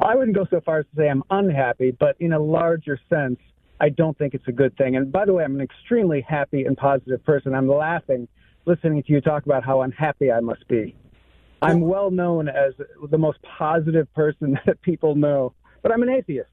I 0.00 0.14
wouldn't 0.14 0.36
go 0.36 0.46
so 0.50 0.60
far 0.60 0.78
as 0.80 0.86
to 0.86 0.96
say 0.96 1.08
I'm 1.08 1.24
unhappy, 1.30 1.90
but 1.90 2.16
in 2.20 2.32
a 2.32 2.38
larger 2.38 2.98
sense, 3.10 3.38
I 3.80 3.88
don't 3.88 4.16
think 4.16 4.34
it's 4.34 4.46
a 4.48 4.52
good 4.52 4.76
thing. 4.76 4.96
And 4.96 5.10
by 5.10 5.24
the 5.24 5.32
way, 5.32 5.44
I'm 5.44 5.54
an 5.54 5.60
extremely 5.60 6.20
happy 6.20 6.64
and 6.64 6.76
positive 6.76 7.24
person. 7.24 7.54
I'm 7.54 7.68
laughing 7.68 8.28
listening 8.66 9.02
to 9.02 9.12
you 9.12 9.20
talk 9.20 9.46
about 9.46 9.64
how 9.64 9.80
unhappy 9.80 10.30
I 10.30 10.40
must 10.40 10.66
be. 10.68 10.94
I'm 11.60 11.80
well 11.80 12.10
known 12.10 12.48
as 12.48 12.74
the 13.10 13.18
most 13.18 13.38
positive 13.42 14.12
person 14.14 14.58
that 14.66 14.80
people 14.82 15.16
know, 15.16 15.54
but 15.82 15.90
I'm 15.90 16.02
an 16.02 16.10
atheist. 16.10 16.50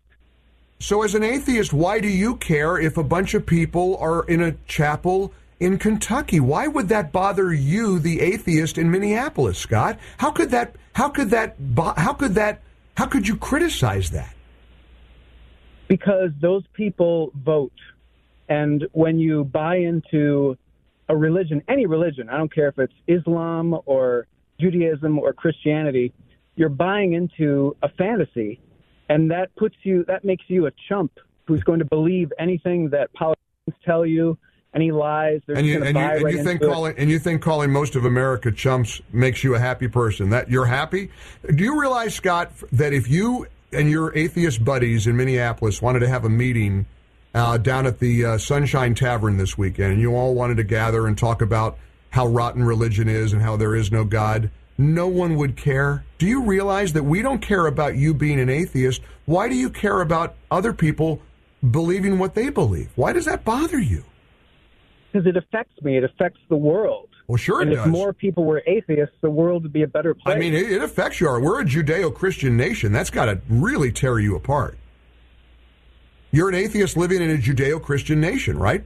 So, 0.79 1.03
as 1.03 1.15
an 1.15 1.23
atheist, 1.23 1.73
why 1.73 1.99
do 1.99 2.07
you 2.07 2.35
care 2.35 2.77
if 2.77 2.97
a 2.97 3.03
bunch 3.03 3.33
of 3.33 3.45
people 3.45 3.97
are 3.97 4.23
in 4.23 4.41
a 4.41 4.55
chapel 4.67 5.33
in 5.59 5.77
Kentucky? 5.79 6.39
Why 6.39 6.67
would 6.67 6.89
that 6.89 7.11
bother 7.11 7.53
you, 7.53 7.97
the 7.97 8.21
atheist 8.21 8.77
in 8.77 8.91
Minneapolis, 8.91 9.57
Scott? 9.57 9.97
How 10.17 10.31
could 10.31 10.51
that? 10.51 10.75
How 10.93 11.09
could 11.09 11.29
that? 11.29 11.55
How 11.97 12.13
could 12.13 12.35
that 12.35 12.61
how 12.95 13.05
could 13.05 13.27
you 13.27 13.35
criticize 13.35 14.11
that? 14.11 14.33
Because 15.87 16.31
those 16.41 16.63
people 16.73 17.31
vote. 17.35 17.73
And 18.47 18.87
when 18.93 19.19
you 19.19 19.43
buy 19.43 19.77
into 19.77 20.57
a 21.09 21.15
religion, 21.15 21.61
any 21.67 21.85
religion, 21.85 22.29
I 22.29 22.37
don't 22.37 22.53
care 22.53 22.69
if 22.69 22.79
it's 22.79 22.93
Islam 23.07 23.77
or 23.85 24.27
Judaism 24.59 25.19
or 25.19 25.33
Christianity, 25.33 26.13
you're 26.55 26.69
buying 26.69 27.13
into 27.13 27.75
a 27.83 27.89
fantasy. 27.89 28.59
And 29.09 29.29
that 29.31 29.55
puts 29.55 29.75
you, 29.83 30.03
that 30.07 30.25
makes 30.25 30.45
you 30.47 30.65
a 30.65 30.71
chump 30.89 31.11
who's 31.45 31.63
going 31.63 31.79
to 31.79 31.85
believe 31.85 32.31
anything 32.39 32.89
that 32.89 33.13
politicians 33.13 33.75
tell 33.83 34.05
you 34.05 34.37
any 34.73 34.91
lies. 34.91 35.41
They're 35.47 35.57
And 35.57 35.65
you 35.65 35.83
and 35.83 35.95
you, 35.95 36.01
and 36.01 36.23
right 36.23 36.33
you 36.33 36.43
think 36.43 36.61
it. 36.61 36.69
calling 36.69 36.95
and 36.97 37.09
you 37.09 37.17
think 37.17 37.41
calling 37.41 37.71
most 37.71 37.95
of 37.95 38.03
America 38.03 38.51
chumps 38.51 39.01
makes 39.11 39.43
you 39.43 39.55
a 39.55 39.59
happy 39.59 39.87
person? 39.87 40.29
That 40.29 40.49
you're 40.49 40.65
happy? 40.65 41.11
Do 41.47 41.63
you 41.63 41.79
realize, 41.79 42.15
Scott, 42.15 42.51
that 42.71 42.93
if 42.93 43.07
you 43.07 43.47
and 43.71 43.89
your 43.89 44.15
atheist 44.17 44.63
buddies 44.65 45.07
in 45.07 45.15
Minneapolis 45.15 45.81
wanted 45.81 45.99
to 45.99 46.07
have 46.07 46.25
a 46.25 46.29
meeting 46.29 46.85
uh, 47.33 47.57
down 47.57 47.85
at 47.85 47.99
the 47.99 48.25
uh, 48.25 48.37
Sunshine 48.37 48.95
Tavern 48.95 49.37
this 49.37 49.57
weekend, 49.57 49.93
and 49.93 50.01
you 50.01 50.15
all 50.15 50.33
wanted 50.33 50.57
to 50.57 50.63
gather 50.63 51.07
and 51.07 51.17
talk 51.17 51.41
about 51.41 51.77
how 52.11 52.27
rotten 52.27 52.63
religion 52.63 53.09
is 53.09 53.33
and 53.33 53.41
how 53.41 53.57
there 53.57 53.75
is 53.75 53.91
no 53.91 54.05
God, 54.05 54.49
no 54.77 55.07
one 55.07 55.35
would 55.35 55.55
care. 55.55 56.05
Do 56.17 56.25
you 56.25 56.43
realize 56.43 56.93
that 56.93 57.03
we 57.03 57.21
don't 57.21 57.41
care 57.41 57.67
about 57.67 57.95
you 57.95 58.13
being 58.13 58.39
an 58.39 58.49
atheist? 58.49 59.01
Why 59.25 59.47
do 59.47 59.55
you 59.55 59.69
care 59.69 60.01
about 60.01 60.35
other 60.51 60.73
people 60.73 61.21
believing 61.71 62.19
what 62.19 62.35
they 62.35 62.49
believe? 62.49 62.89
Why 62.95 63.13
does 63.13 63.25
that 63.25 63.43
bother 63.43 63.79
you? 63.79 64.03
because 65.15 65.27
it 65.27 65.37
affects 65.37 65.81
me. 65.81 65.97
It 65.97 66.03
affects 66.03 66.39
the 66.49 66.57
world. 66.57 67.09
Well, 67.27 67.37
sure 67.37 67.61
it 67.61 67.67
and 67.67 67.75
does. 67.75 67.85
if 67.85 67.91
more 67.91 68.11
people 68.11 68.43
were 68.43 68.61
atheists, 68.67 69.15
the 69.21 69.29
world 69.29 69.63
would 69.63 69.73
be 69.73 69.83
a 69.83 69.87
better 69.87 70.13
place. 70.13 70.35
I 70.35 70.37
mean, 70.37 70.53
it, 70.53 70.69
it 70.69 70.81
affects 70.81 71.21
you. 71.21 71.27
We're 71.27 71.61
a 71.61 71.65
Judeo-Christian 71.65 72.57
nation. 72.57 72.91
That's 72.91 73.09
got 73.09 73.25
to 73.25 73.39
really 73.49 73.91
tear 73.91 74.19
you 74.19 74.35
apart. 74.35 74.77
You're 76.31 76.49
an 76.49 76.55
atheist 76.55 76.97
living 76.97 77.21
in 77.21 77.31
a 77.31 77.37
Judeo-Christian 77.37 78.19
nation, 78.19 78.57
right? 78.57 78.83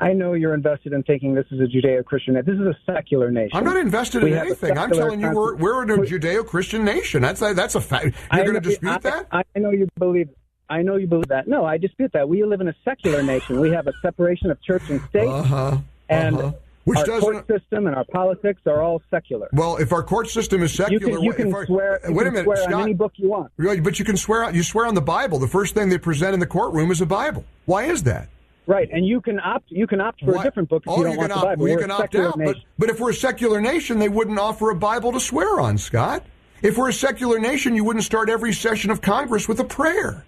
I 0.00 0.12
know 0.14 0.32
you're 0.32 0.54
invested 0.54 0.92
in 0.94 1.02
thinking 1.02 1.34
this 1.34 1.44
is 1.50 1.60
a 1.60 1.64
Judeo-Christian. 1.64 2.34
This 2.34 2.54
is 2.54 2.60
a 2.60 2.74
secular 2.86 3.30
nation. 3.30 3.50
I'm 3.56 3.64
not 3.64 3.76
invested 3.76 4.22
We 4.22 4.32
in 4.32 4.38
anything. 4.38 4.78
I'm 4.78 4.90
telling 4.90 5.20
you, 5.20 5.30
we're, 5.30 5.56
we're 5.56 5.82
in 5.82 5.90
a 5.90 5.98
Judeo-Christian 5.98 6.84
nation. 6.84 7.20
That's 7.22 7.42
a, 7.42 7.52
that's 7.52 7.74
a 7.74 7.80
fact. 7.80 8.16
You're 8.32 8.44
going 8.44 8.54
to 8.54 8.60
dispute 8.60 8.90
I, 8.92 8.98
that? 8.98 9.26
I, 9.30 9.42
I 9.54 9.58
know 9.58 9.70
you 9.70 9.86
believe. 9.98 10.30
I 10.70 10.82
know 10.82 10.96
you 10.96 11.06
believe 11.06 11.28
that. 11.28 11.48
No, 11.48 11.64
I 11.66 11.76
dispute 11.76 12.12
that. 12.14 12.28
We 12.28 12.44
live 12.44 12.60
in 12.60 12.68
a 12.68 12.74
secular 12.84 13.22
nation. 13.22 13.60
We 13.60 13.70
have 13.72 13.88
a 13.88 13.92
separation 14.00 14.50
of 14.50 14.62
church 14.62 14.82
and 14.88 15.00
state, 15.10 15.28
Uh-huh. 15.28 15.78
and 16.08 16.36
uh-huh. 16.38 16.52
Which 16.84 16.98
our 17.00 17.04
doesn't- 17.06 17.32
court 17.32 17.46
system 17.46 17.86
and 17.86 17.94
our 17.94 18.04
politics 18.10 18.62
are 18.66 18.80
all 18.80 19.02
secular. 19.10 19.48
Well, 19.52 19.76
if 19.76 19.92
our 19.92 20.02
court 20.02 20.28
system 20.28 20.62
is 20.62 20.72
secular, 20.72 21.08
You 21.08 21.14
can, 21.16 21.22
you 21.24 21.30
if 21.30 21.36
can 21.36 21.54
our- 21.54 21.66
swear. 21.66 22.00
You 22.08 22.14
wait 22.14 22.22
a 22.22 22.24
can 22.30 22.32
minute, 22.32 22.44
swear 22.46 22.56
Scott. 22.56 22.72
on 22.72 22.82
any 22.82 22.94
book 22.94 23.12
you 23.16 23.28
want. 23.28 23.52
But 23.58 23.98
you 23.98 24.04
can 24.04 24.16
swear 24.16 24.50
you 24.50 24.62
swear 24.62 24.86
on 24.86 24.94
the 24.94 25.02
Bible. 25.02 25.38
The 25.38 25.46
first 25.46 25.74
thing 25.74 25.90
they 25.90 25.98
present 25.98 26.32
in 26.34 26.40
the 26.40 26.46
courtroom 26.46 26.90
is 26.90 27.00
a 27.02 27.06
Bible. 27.06 27.44
Why 27.66 27.84
is 27.84 28.04
that? 28.04 28.28
Right, 28.70 28.88
and 28.92 29.04
you 29.04 29.20
can 29.20 29.40
opt. 29.40 29.68
You 29.72 29.88
can 29.88 30.00
opt 30.00 30.20
for 30.20 30.32
Why- 30.32 30.42
a 30.42 30.44
different 30.44 30.68
book 30.68 30.84
if 30.86 30.92
oh, 30.92 30.98
you 30.98 31.02
don't 31.02 31.12
you 31.14 31.18
want 31.18 31.32
can 31.32 31.40
the 31.40 31.44
opt, 31.44 31.50
Bible. 31.50 31.62
well, 31.64 31.72
you 31.72 31.78
can 31.78 31.90
opt 31.90 32.14
out. 32.14 32.38
But, 32.38 32.56
but 32.78 32.88
if 32.88 33.00
we're 33.00 33.10
a 33.10 33.14
secular 33.14 33.60
nation, 33.60 33.98
they 33.98 34.08
wouldn't 34.08 34.38
offer 34.38 34.70
a 34.70 34.76
Bible 34.76 35.10
to 35.10 35.18
swear 35.18 35.58
on, 35.58 35.76
Scott. 35.76 36.22
If 36.62 36.78
we're 36.78 36.90
a 36.90 36.92
secular 36.92 37.40
nation, 37.40 37.74
you 37.74 37.82
wouldn't 37.82 38.04
start 38.04 38.30
every 38.30 38.52
session 38.52 38.92
of 38.92 39.00
Congress 39.00 39.48
with 39.48 39.58
a 39.58 39.64
prayer. 39.64 40.24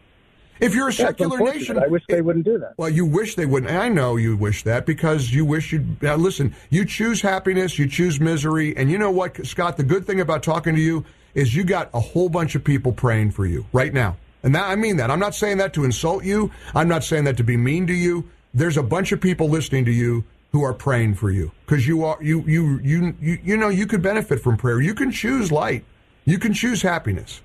If 0.58 0.74
you're 0.74 0.88
a 0.88 0.92
secular 0.92 1.38
nation, 1.38 1.78
I 1.78 1.86
wish 1.86 2.02
they 2.08 2.20
wouldn't 2.20 2.44
do 2.44 2.58
that. 2.58 2.74
well, 2.78 2.88
you 2.88 3.06
wish 3.06 3.36
they 3.36 3.46
wouldn't. 3.46 3.70
I 3.70 3.88
know 3.88 4.16
you 4.16 4.36
wish 4.36 4.64
that 4.64 4.86
because 4.86 5.32
you 5.32 5.44
wish 5.44 5.72
you'd 5.72 6.02
now 6.02 6.16
listen. 6.16 6.52
You 6.68 6.84
choose 6.84 7.22
happiness, 7.22 7.78
you 7.78 7.86
choose 7.86 8.18
misery, 8.18 8.76
and 8.76 8.90
you 8.90 8.98
know 8.98 9.12
what, 9.12 9.46
Scott? 9.46 9.76
The 9.76 9.84
good 9.84 10.04
thing 10.04 10.20
about 10.20 10.42
talking 10.42 10.74
to 10.74 10.80
you 10.80 11.04
is 11.34 11.54
you 11.54 11.62
got 11.62 11.90
a 11.94 12.00
whole 12.00 12.28
bunch 12.28 12.56
of 12.56 12.64
people 12.64 12.92
praying 12.92 13.30
for 13.30 13.46
you 13.46 13.66
right 13.72 13.94
now, 13.94 14.16
and 14.42 14.54
that 14.54 14.64
I 14.64 14.76
mean 14.76 14.96
that. 14.96 15.10
I'm 15.10 15.20
not 15.20 15.34
saying 15.34 15.58
that 15.58 15.72
to 15.74 15.84
insult 15.84 16.24
you. 16.24 16.50
I'm 16.74 16.88
not 16.88 17.04
saying 17.04 17.24
that 17.24 17.36
to 17.38 17.44
be 17.44 17.56
mean 17.56 17.86
to 17.86 17.94
you. 17.94 18.28
There's 18.54 18.76
a 18.76 18.82
bunch 18.82 19.12
of 19.12 19.20
people 19.20 19.48
listening 19.48 19.84
to 19.86 19.92
you 19.92 20.24
who 20.52 20.62
are 20.62 20.74
praying 20.74 21.14
for 21.14 21.30
you 21.30 21.50
because 21.64 21.86
you 21.86 22.04
are 22.04 22.18
you 22.20 22.42
you 22.46 22.78
you 22.82 23.14
you 23.20 23.38
you 23.42 23.56
know 23.56 23.68
you 23.68 23.86
could 23.86 24.02
benefit 24.02 24.40
from 24.40 24.56
prayer. 24.56 24.80
You 24.80 24.94
can 24.94 25.10
choose 25.10 25.50
light. 25.50 25.84
You 26.24 26.38
can 26.38 26.52
choose 26.52 26.82
happiness. 26.82 27.40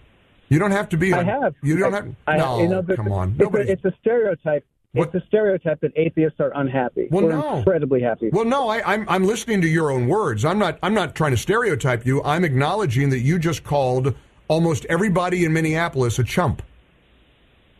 You 0.50 0.60
don't 0.60 0.72
have 0.72 0.90
to 0.90 0.98
be. 0.98 1.14
I 1.14 1.24
have. 1.24 1.56
You 1.62 1.78
don't 1.78 1.94
I, 1.94 1.98
have. 1.98 2.16
I, 2.28 2.38
no, 2.38 2.62
you 2.62 2.68
know, 2.68 2.84
come 2.84 3.12
on. 3.12 3.36
It's 3.40 3.54
a, 3.54 3.72
it's 3.72 3.86
a 3.86 3.94
stereotype. 4.00 4.66
It's 4.94 5.14
a 5.14 5.22
stereotype 5.28 5.80
that 5.82 5.92
atheists 5.96 6.40
are 6.40 6.52
unhappy. 6.56 7.08
Well, 7.12 7.24
We're 7.24 7.32
no. 7.34 7.58
incredibly 7.58 8.02
happy. 8.02 8.30
Well, 8.32 8.46
no, 8.46 8.68
I, 8.68 8.94
I'm 8.94 9.08
I'm 9.08 9.26
listening 9.26 9.62
to 9.62 9.68
your 9.68 9.92
own 9.92 10.08
words. 10.08 10.44
I'm 10.44 10.58
not 10.58 10.80
I'm 10.82 10.94
not 10.94 11.16
trying 11.16 11.32
to 11.32 11.38
stereotype 11.38 12.06
you. 12.06 12.24
I'm 12.24 12.44
acknowledging 12.44 13.10
that 13.10 13.20
you 13.20 13.38
just 13.38 13.64
called 13.64 14.16
almost 14.48 14.86
everybody 14.86 15.46
in 15.46 15.54
Minneapolis 15.54 16.18
a 16.20 16.24
chump. 16.24 16.64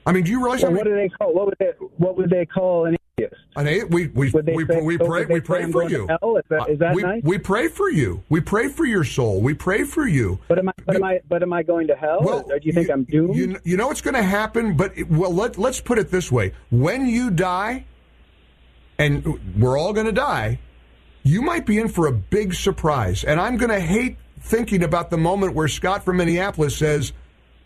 I 0.08 0.14
mean, 0.14 0.24
do 0.24 0.32
you 0.32 0.42
realize? 0.42 0.64
Well, 0.64 0.72
what 0.72 0.86
do 0.86 0.96
they 0.96 1.10
call? 1.10 1.34
What 1.34 1.46
would 1.48 1.56
they? 1.60 1.72
What 1.98 2.18
would 2.18 2.30
they 2.30 2.46
call 2.46 2.86
an 2.86 2.96
atheist? 3.20 3.36
An 3.58 3.68
a- 3.68 3.84
we 3.84 4.08
we 4.08 4.30
Would 4.32 4.46
they 4.46 4.54
we, 4.54 4.66
say- 4.66 4.82
we 4.82 4.98
pray 4.98 5.26
we 5.26 5.42
pray 5.42 5.70
for 5.70 5.90
you. 5.90 6.08
hell? 6.08 6.38
Is 6.38 6.44
that- 6.50 6.70
is 6.70 6.80
that 6.80 6.96
we, 6.96 7.02
nice? 7.02 7.22
we 7.24 7.38
pray 7.38 7.68
for 7.68 7.90
you. 7.92 8.24
We 8.30 8.40
pray 8.40 8.70
for 8.70 8.86
your 8.86 9.04
soul. 9.04 9.42
We 9.42 9.54
pray 9.54 9.84
for 9.84 10.08
you. 10.08 10.40
But 10.48 10.60
am 10.60 10.70
I? 10.70 10.74
But 10.86 10.96
am 10.96 11.04
I? 11.04 11.20
But 11.28 11.44
am 11.44 11.52
I 11.52 11.62
going 11.64 11.88
to 11.88 11.96
hell? 11.96 12.20
Well, 12.22 12.46
or 12.50 12.58
do 12.58 12.66
you 12.68 12.72
think 12.74 12.90
I'm 12.90 13.04
doomed? 13.04 13.36
You, 13.36 13.60
you 13.66 13.76
know 13.76 13.88
what's 13.88 14.02
going 14.02 14.14
to 14.16 14.24
happen, 14.24 14.78
but 14.78 14.98
it, 14.98 15.10
well, 15.10 15.34
let, 15.34 15.58
let's 15.58 15.82
put 15.82 16.00
it 16.00 16.10
this 16.10 16.32
way: 16.32 16.54
when 16.72 17.08
you 17.08 17.30
die, 17.30 17.86
and 18.98 19.40
we're 19.60 19.78
all 19.78 19.92
going 19.92 20.06
to 20.08 20.12
die, 20.14 20.60
you 21.24 21.42
might 21.42 21.66
be 21.66 21.80
in 21.80 21.90
for 21.90 22.08
a 22.08 22.12
big 22.14 22.54
surprise. 22.54 23.24
And 23.24 23.42
I'm 23.42 23.58
going 23.58 23.72
to 23.72 23.80
hate 23.82 24.18
thinking 24.40 24.84
about 24.84 25.10
the 25.10 25.18
moment 25.18 25.54
where 25.54 25.68
Scott 25.68 26.06
from 26.06 26.18
Minneapolis 26.18 26.78
says, 26.78 27.12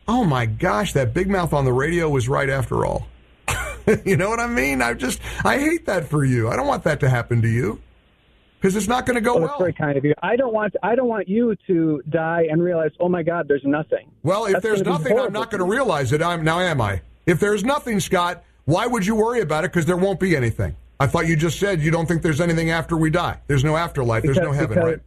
"Oh 0.08 0.24
my 0.24 0.46
gosh, 0.46 0.94
that 0.94 1.14
big 1.14 1.30
mouth 1.30 1.54
on 1.54 1.66
the 1.66 1.74
radio 1.74 2.10
was 2.10 2.28
right 2.30 2.50
after 2.50 2.86
all." 2.86 3.08
you 4.06 4.18
know 4.18 4.30
what 4.30 4.40
I 4.40 4.48
mean? 4.48 4.82
I 4.82 4.94
just 4.94 5.20
I 5.44 5.58
hate 5.58 5.86
that 5.86 6.08
for 6.10 6.24
you. 6.24 6.50
I 6.50 6.56
don't 6.56 6.68
want 6.68 6.84
that 6.84 7.00
to 7.02 7.10
happen 7.10 7.42
to 7.42 7.48
you 7.48 7.82
because 8.62 8.76
it's 8.76 8.88
not 8.88 9.06
going 9.06 9.16
to 9.16 9.22
go 9.22 9.32
oh, 9.32 9.34
well, 9.34 9.42
well. 9.42 9.50
that's 9.50 9.60
very 9.60 9.74
kind 9.74 9.98
of 9.98 10.06
you. 10.06 10.14
I 10.22 10.36
don't 10.36 10.54
want. 10.54 10.76
I 10.84 10.96
don't 10.96 11.08
want 11.08 11.28
you 11.28 11.56
to 11.68 12.02
die 12.10 12.46
and 12.50 12.62
realize, 12.62 12.92
oh 13.00 13.10
my 13.10 13.24
God, 13.24 13.48
there's 13.48 13.66
nothing. 13.66 14.12
Well, 14.24 14.46
if 14.46 14.54
That's 14.54 14.64
there's 14.64 14.82
nothing, 14.84 15.18
I'm 15.18 15.34
not 15.34 15.50
going 15.50 15.60
to 15.60 15.70
realize 15.70 16.12
it. 16.12 16.22
I'm 16.22 16.44
now 16.44 16.60
am 16.60 16.80
I? 16.80 17.02
If 17.26 17.40
there's 17.40 17.64
nothing, 17.64 18.00
Scott, 18.00 18.44
why 18.66 18.88
would 18.88 19.06
you 19.06 19.16
worry 19.16 19.42
about 19.42 19.64
it? 19.66 19.72
Because 19.72 19.86
there 19.86 19.98
won't 19.98 20.20
be 20.20 20.36
anything. 20.36 20.76
I 21.00 21.08
thought 21.08 21.28
you 21.28 21.36
just 21.36 21.60
said 21.60 21.82
you 21.82 21.90
don't 21.90 22.06
think 22.06 22.22
there's 22.22 22.42
anything 22.42 22.70
after 22.70 22.96
we 22.96 23.10
die. 23.10 23.40
There's 23.48 23.64
no 23.64 23.76
afterlife. 23.76 24.24
There's 24.24 24.38
no 24.38 24.52
heaven, 24.52 24.70
because- 24.70 24.84
right? 24.84 25.00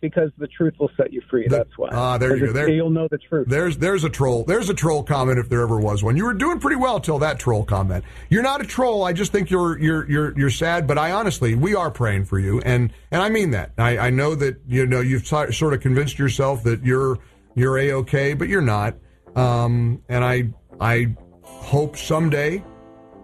Because 0.00 0.30
the 0.38 0.46
truth 0.46 0.74
will 0.80 0.90
set 0.96 1.12
you 1.12 1.20
free. 1.28 1.46
that's 1.46 1.76
why. 1.76 1.90
Ah, 1.92 2.16
there 2.16 2.34
you 2.34 2.46
go. 2.46 2.52
There, 2.52 2.70
you'll 2.70 2.88
know 2.88 3.06
the 3.10 3.18
truth. 3.18 3.48
There's 3.48 3.76
there's 3.76 4.02
a 4.02 4.08
troll. 4.08 4.44
There's 4.44 4.70
a 4.70 4.74
troll 4.74 5.02
comment 5.02 5.38
if 5.38 5.50
there 5.50 5.60
ever 5.60 5.78
was 5.78 6.02
one. 6.02 6.16
You 6.16 6.24
were 6.24 6.32
doing 6.32 6.58
pretty 6.58 6.76
well 6.76 7.00
till 7.00 7.18
that 7.18 7.38
troll 7.38 7.64
comment. 7.64 8.04
You're 8.30 8.42
not 8.42 8.62
a 8.62 8.64
troll. 8.64 9.04
I 9.04 9.12
just 9.12 9.30
think 9.30 9.50
you're 9.50 9.78
you're 9.78 10.10
you're 10.10 10.38
you're 10.38 10.50
sad. 10.50 10.86
But 10.86 10.96
I 10.96 11.12
honestly, 11.12 11.54
we 11.54 11.74
are 11.74 11.90
praying 11.90 12.24
for 12.24 12.38
you, 12.38 12.60
and 12.60 12.92
and 13.10 13.20
I 13.20 13.28
mean 13.28 13.50
that. 13.50 13.72
I, 13.76 13.98
I 13.98 14.10
know 14.10 14.34
that 14.36 14.60
you 14.66 14.86
know 14.86 15.00
you've 15.00 15.26
so- 15.26 15.50
sort 15.50 15.74
of 15.74 15.80
convinced 15.80 16.18
yourself 16.18 16.62
that 16.62 16.82
you're 16.82 17.18
you're 17.54 17.76
a 17.76 17.92
okay, 17.92 18.32
but 18.32 18.48
you're 18.48 18.62
not. 18.62 18.94
Um, 19.36 20.02
and 20.08 20.24
I 20.24 20.48
I 20.80 21.14
hope 21.42 21.96
someday 21.98 22.64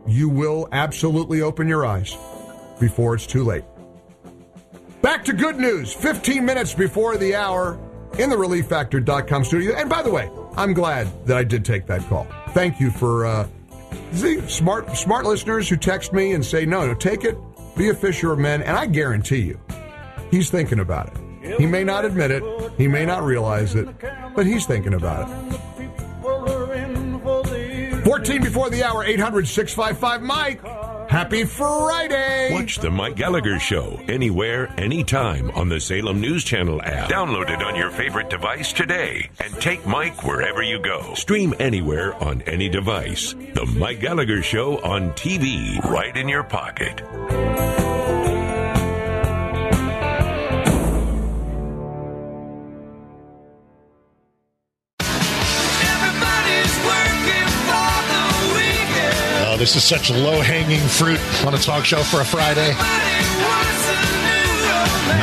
you 0.06 0.28
will 0.28 0.68
absolutely 0.72 1.40
open 1.40 1.68
your 1.68 1.86
eyes 1.86 2.14
before 2.78 3.14
it's 3.14 3.26
too 3.26 3.44
late. 3.44 3.64
Back 5.02 5.24
to 5.26 5.32
good 5.32 5.56
news. 5.56 5.92
15 5.92 6.44
minutes 6.44 6.74
before 6.74 7.16
the 7.16 7.34
hour 7.34 7.78
in 8.18 8.30
the 8.30 8.36
relieffactor.com 8.36 9.44
studio. 9.44 9.74
And 9.76 9.88
by 9.88 10.02
the 10.02 10.10
way, 10.10 10.30
I'm 10.56 10.72
glad 10.72 11.08
that 11.26 11.36
I 11.36 11.44
did 11.44 11.64
take 11.64 11.86
that 11.86 12.02
call. 12.08 12.26
Thank 12.50 12.80
you 12.80 12.90
for 12.90 13.26
uh, 13.26 13.46
smart 14.48 14.96
smart 14.96 15.26
listeners 15.26 15.68
who 15.68 15.76
text 15.76 16.12
me 16.12 16.32
and 16.32 16.44
say, 16.44 16.64
no, 16.66 16.86
no, 16.86 16.94
take 16.94 17.24
it, 17.24 17.36
be 17.76 17.90
a 17.90 17.94
fisher 17.94 18.32
of 18.32 18.38
men. 18.38 18.62
And 18.62 18.76
I 18.76 18.86
guarantee 18.86 19.42
you, 19.42 19.60
he's 20.30 20.50
thinking 20.50 20.80
about 20.80 21.08
it. 21.08 21.58
He 21.58 21.66
may 21.66 21.84
not 21.84 22.04
admit 22.04 22.30
it, 22.32 22.42
he 22.76 22.88
may 22.88 23.06
not 23.06 23.22
realize 23.22 23.74
it, 23.76 23.88
but 24.34 24.46
he's 24.46 24.66
thinking 24.66 24.94
about 24.94 25.28
it. 25.28 25.60
14 28.04 28.42
before 28.42 28.70
the 28.70 28.82
hour, 28.82 29.04
800 29.04 29.46
655 29.46 30.22
Mike. 30.22 30.60
Happy 31.08 31.44
Friday. 31.44 32.52
Watch 32.52 32.78
the 32.78 32.90
Mike 32.90 33.16
Gallagher 33.16 33.58
Show 33.58 34.00
anywhere, 34.08 34.68
anytime 34.76 35.50
on 35.52 35.68
the 35.68 35.80
Salem 35.80 36.20
News 36.20 36.42
Channel 36.42 36.82
app. 36.82 37.08
Download 37.08 37.48
it 37.48 37.62
on 37.62 37.76
your 37.76 37.90
favorite 37.90 38.28
device 38.28 38.72
today 38.72 39.30
and 39.42 39.54
take 39.60 39.86
Mike 39.86 40.24
wherever 40.24 40.62
you 40.62 40.78
go. 40.80 41.14
Stream 41.14 41.54
anywhere 41.60 42.14
on 42.22 42.42
any 42.42 42.68
device. 42.68 43.34
The 43.54 43.66
Mike 43.78 44.00
Gallagher 44.00 44.42
Show 44.42 44.78
on 44.80 45.12
TV, 45.12 45.82
right 45.84 46.16
in 46.16 46.28
your 46.28 46.42
pocket. 46.42 47.02
Oh, 59.56 59.58
this 59.58 59.74
is 59.74 59.84
such 59.84 60.10
low 60.10 60.42
hanging 60.42 60.86
fruit 60.86 61.18
on 61.46 61.54
a 61.54 61.56
talk 61.56 61.86
show 61.86 62.02
for 62.02 62.20
a 62.20 62.24
Friday. 62.26 62.76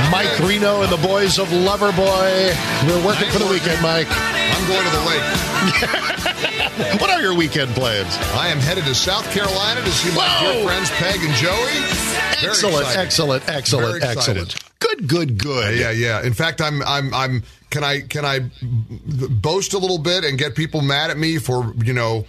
Mike 0.10 0.40
Reno 0.40 0.82
and 0.82 0.92
the 0.92 0.98
boys 1.06 1.38
of 1.38 1.50
Loverboy. 1.50 2.50
We're 2.90 3.06
working 3.06 3.30
for 3.30 3.38
the 3.38 3.46
weekend, 3.46 3.80
Mike. 3.84 4.08
I'm 4.10 4.68
going 4.68 4.84
to 4.84 4.90
the 4.90 5.06
lake. 5.06 5.22
what 7.00 7.12
are 7.12 7.22
your 7.22 7.36
weekend 7.36 7.76
plans? 7.76 8.18
I 8.34 8.48
am 8.48 8.58
headed 8.58 8.86
to 8.86 8.96
South 8.96 9.30
Carolina 9.30 9.82
to 9.82 9.92
see 9.92 10.10
my 10.16 10.26
dear 10.42 10.66
friends 10.66 10.90
Peg 10.90 11.22
and 11.22 11.34
Joey. 11.36 11.54
Very 12.42 12.50
Excellent, 12.50 12.88
excited. 12.88 13.00
excellent, 13.00 13.50
excellent, 13.50 14.04
excellent. 14.04 14.56
Good, 14.80 15.08
good, 15.08 15.38
good. 15.38 15.78
Yeah, 15.78 15.92
yeah. 15.92 16.26
In 16.26 16.34
fact, 16.34 16.60
I'm, 16.60 16.82
I'm, 16.82 17.14
I'm. 17.14 17.44
Can 17.70 17.84
I, 17.84 18.02
can 18.02 18.26
I 18.26 18.50
boast 19.30 19.74
a 19.74 19.78
little 19.78 20.00
bit 20.00 20.24
and 20.24 20.40
get 20.40 20.56
people 20.56 20.82
mad 20.82 21.12
at 21.12 21.20
me 21.20 21.38
for, 21.38 21.72
you 21.84 21.94
know, 21.94 22.26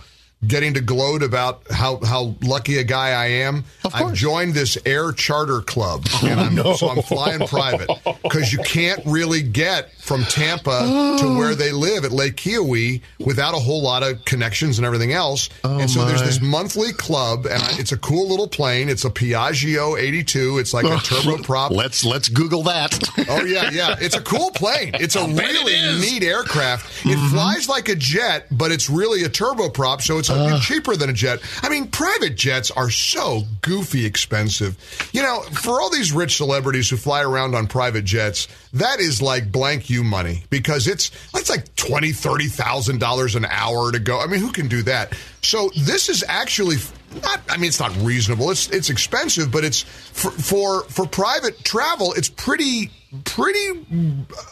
getting 0.46 0.74
to 0.74 0.80
gloat 0.80 1.22
about 1.22 1.62
how, 1.70 1.98
how 2.04 2.34
lucky 2.42 2.78
a 2.78 2.84
guy 2.84 3.10
I 3.10 3.26
am. 3.26 3.64
I've 3.92 4.14
joined 4.14 4.54
this 4.54 4.76
air 4.84 5.12
charter 5.12 5.60
club, 5.60 6.06
and 6.22 6.40
I'm, 6.40 6.58
oh, 6.58 6.62
no. 6.62 6.74
so 6.74 6.90
I'm 6.90 7.02
flying 7.02 7.46
private 7.46 7.88
because 8.22 8.52
you 8.52 8.58
can't 8.60 9.00
really 9.06 9.42
get 9.42 9.90
from 10.04 10.22
Tampa 10.24 11.16
to 11.20 11.36
where 11.38 11.54
they 11.54 11.72
live 11.72 12.04
at 12.04 12.12
Lake 12.12 12.36
Keowee 12.36 13.00
without 13.18 13.54
a 13.54 13.58
whole 13.58 13.82
lot 13.82 14.02
of 14.02 14.22
connections 14.26 14.78
and 14.78 14.84
everything 14.86 15.12
else. 15.12 15.48
and 15.64 15.90
so 15.90 16.04
there's 16.04 16.22
this 16.22 16.40
monthly 16.42 16.92
club, 16.92 17.46
and 17.46 17.62
it's 17.80 17.92
a 17.92 17.96
cool 17.96 18.28
little 18.28 18.46
plane. 18.46 18.88
It's 18.90 19.04
a 19.06 19.10
Piaggio 19.10 19.98
82. 19.98 20.58
It's 20.58 20.74
like 20.74 20.84
a 20.84 20.96
turboprop. 20.96 21.70
Let's 21.70 22.04
let's 22.04 22.28
Google 22.28 22.64
that. 22.64 22.98
Oh 23.28 23.44
yeah, 23.44 23.70
yeah. 23.70 23.96
It's 23.98 24.14
a 24.14 24.20
cool 24.20 24.50
plane. 24.50 24.90
It's 24.94 25.16
a 25.16 25.24
really 25.26 25.72
it 25.72 26.00
neat 26.00 26.22
aircraft. 26.22 27.06
It 27.06 27.16
flies 27.30 27.68
like 27.68 27.88
a 27.88 27.94
jet, 27.96 28.46
but 28.50 28.70
it's 28.70 28.90
really 28.90 29.22
a 29.24 29.28
turboprop, 29.30 30.02
so 30.02 30.18
it's 30.18 30.28
Uh. 30.30 30.60
cheaper 30.60 30.96
than 30.96 31.08
a 31.08 31.12
jet. 31.14 31.40
I 31.62 31.68
mean, 31.70 31.88
private 31.88 32.36
jets 32.36 32.70
are 32.70 32.90
so 32.90 33.44
goofy 33.62 34.04
expensive. 34.04 34.76
You 35.12 35.22
know, 35.22 35.40
for 35.52 35.80
all 35.80 35.88
these 35.90 36.12
rich 36.12 36.36
celebrities 36.36 36.90
who 36.90 36.96
fly 36.98 37.22
around 37.22 37.54
on 37.54 37.66
private 37.66 38.04
jets, 38.04 38.48
that 38.74 39.00
is 39.00 39.22
like 39.22 39.50
blank 39.50 39.88
you 39.88 40.04
money 40.04 40.42
because 40.50 40.88
it's 40.88 41.10
that's 41.32 41.48
like 41.48 41.74
twenty, 41.76 42.12
thirty 42.12 42.48
thousand 42.48 43.00
dollars 43.00 43.34
an 43.36 43.44
hour 43.44 43.92
to 43.92 43.98
go. 43.98 44.20
I 44.20 44.26
mean, 44.26 44.40
who 44.40 44.52
can 44.52 44.68
do 44.68 44.82
that? 44.82 45.16
So 45.42 45.70
this 45.76 46.08
is 46.08 46.24
actually 46.26 46.76
not. 47.22 47.40
I 47.48 47.56
mean, 47.56 47.68
it's 47.68 47.80
not 47.80 47.96
reasonable. 47.98 48.50
It's 48.50 48.68
it's 48.70 48.90
expensive, 48.90 49.52
but 49.52 49.64
it's 49.64 49.82
for 49.82 50.30
for, 50.30 50.84
for 50.84 51.06
private 51.06 51.64
travel. 51.64 52.12
It's 52.14 52.28
pretty 52.28 52.90
pretty 53.24 53.84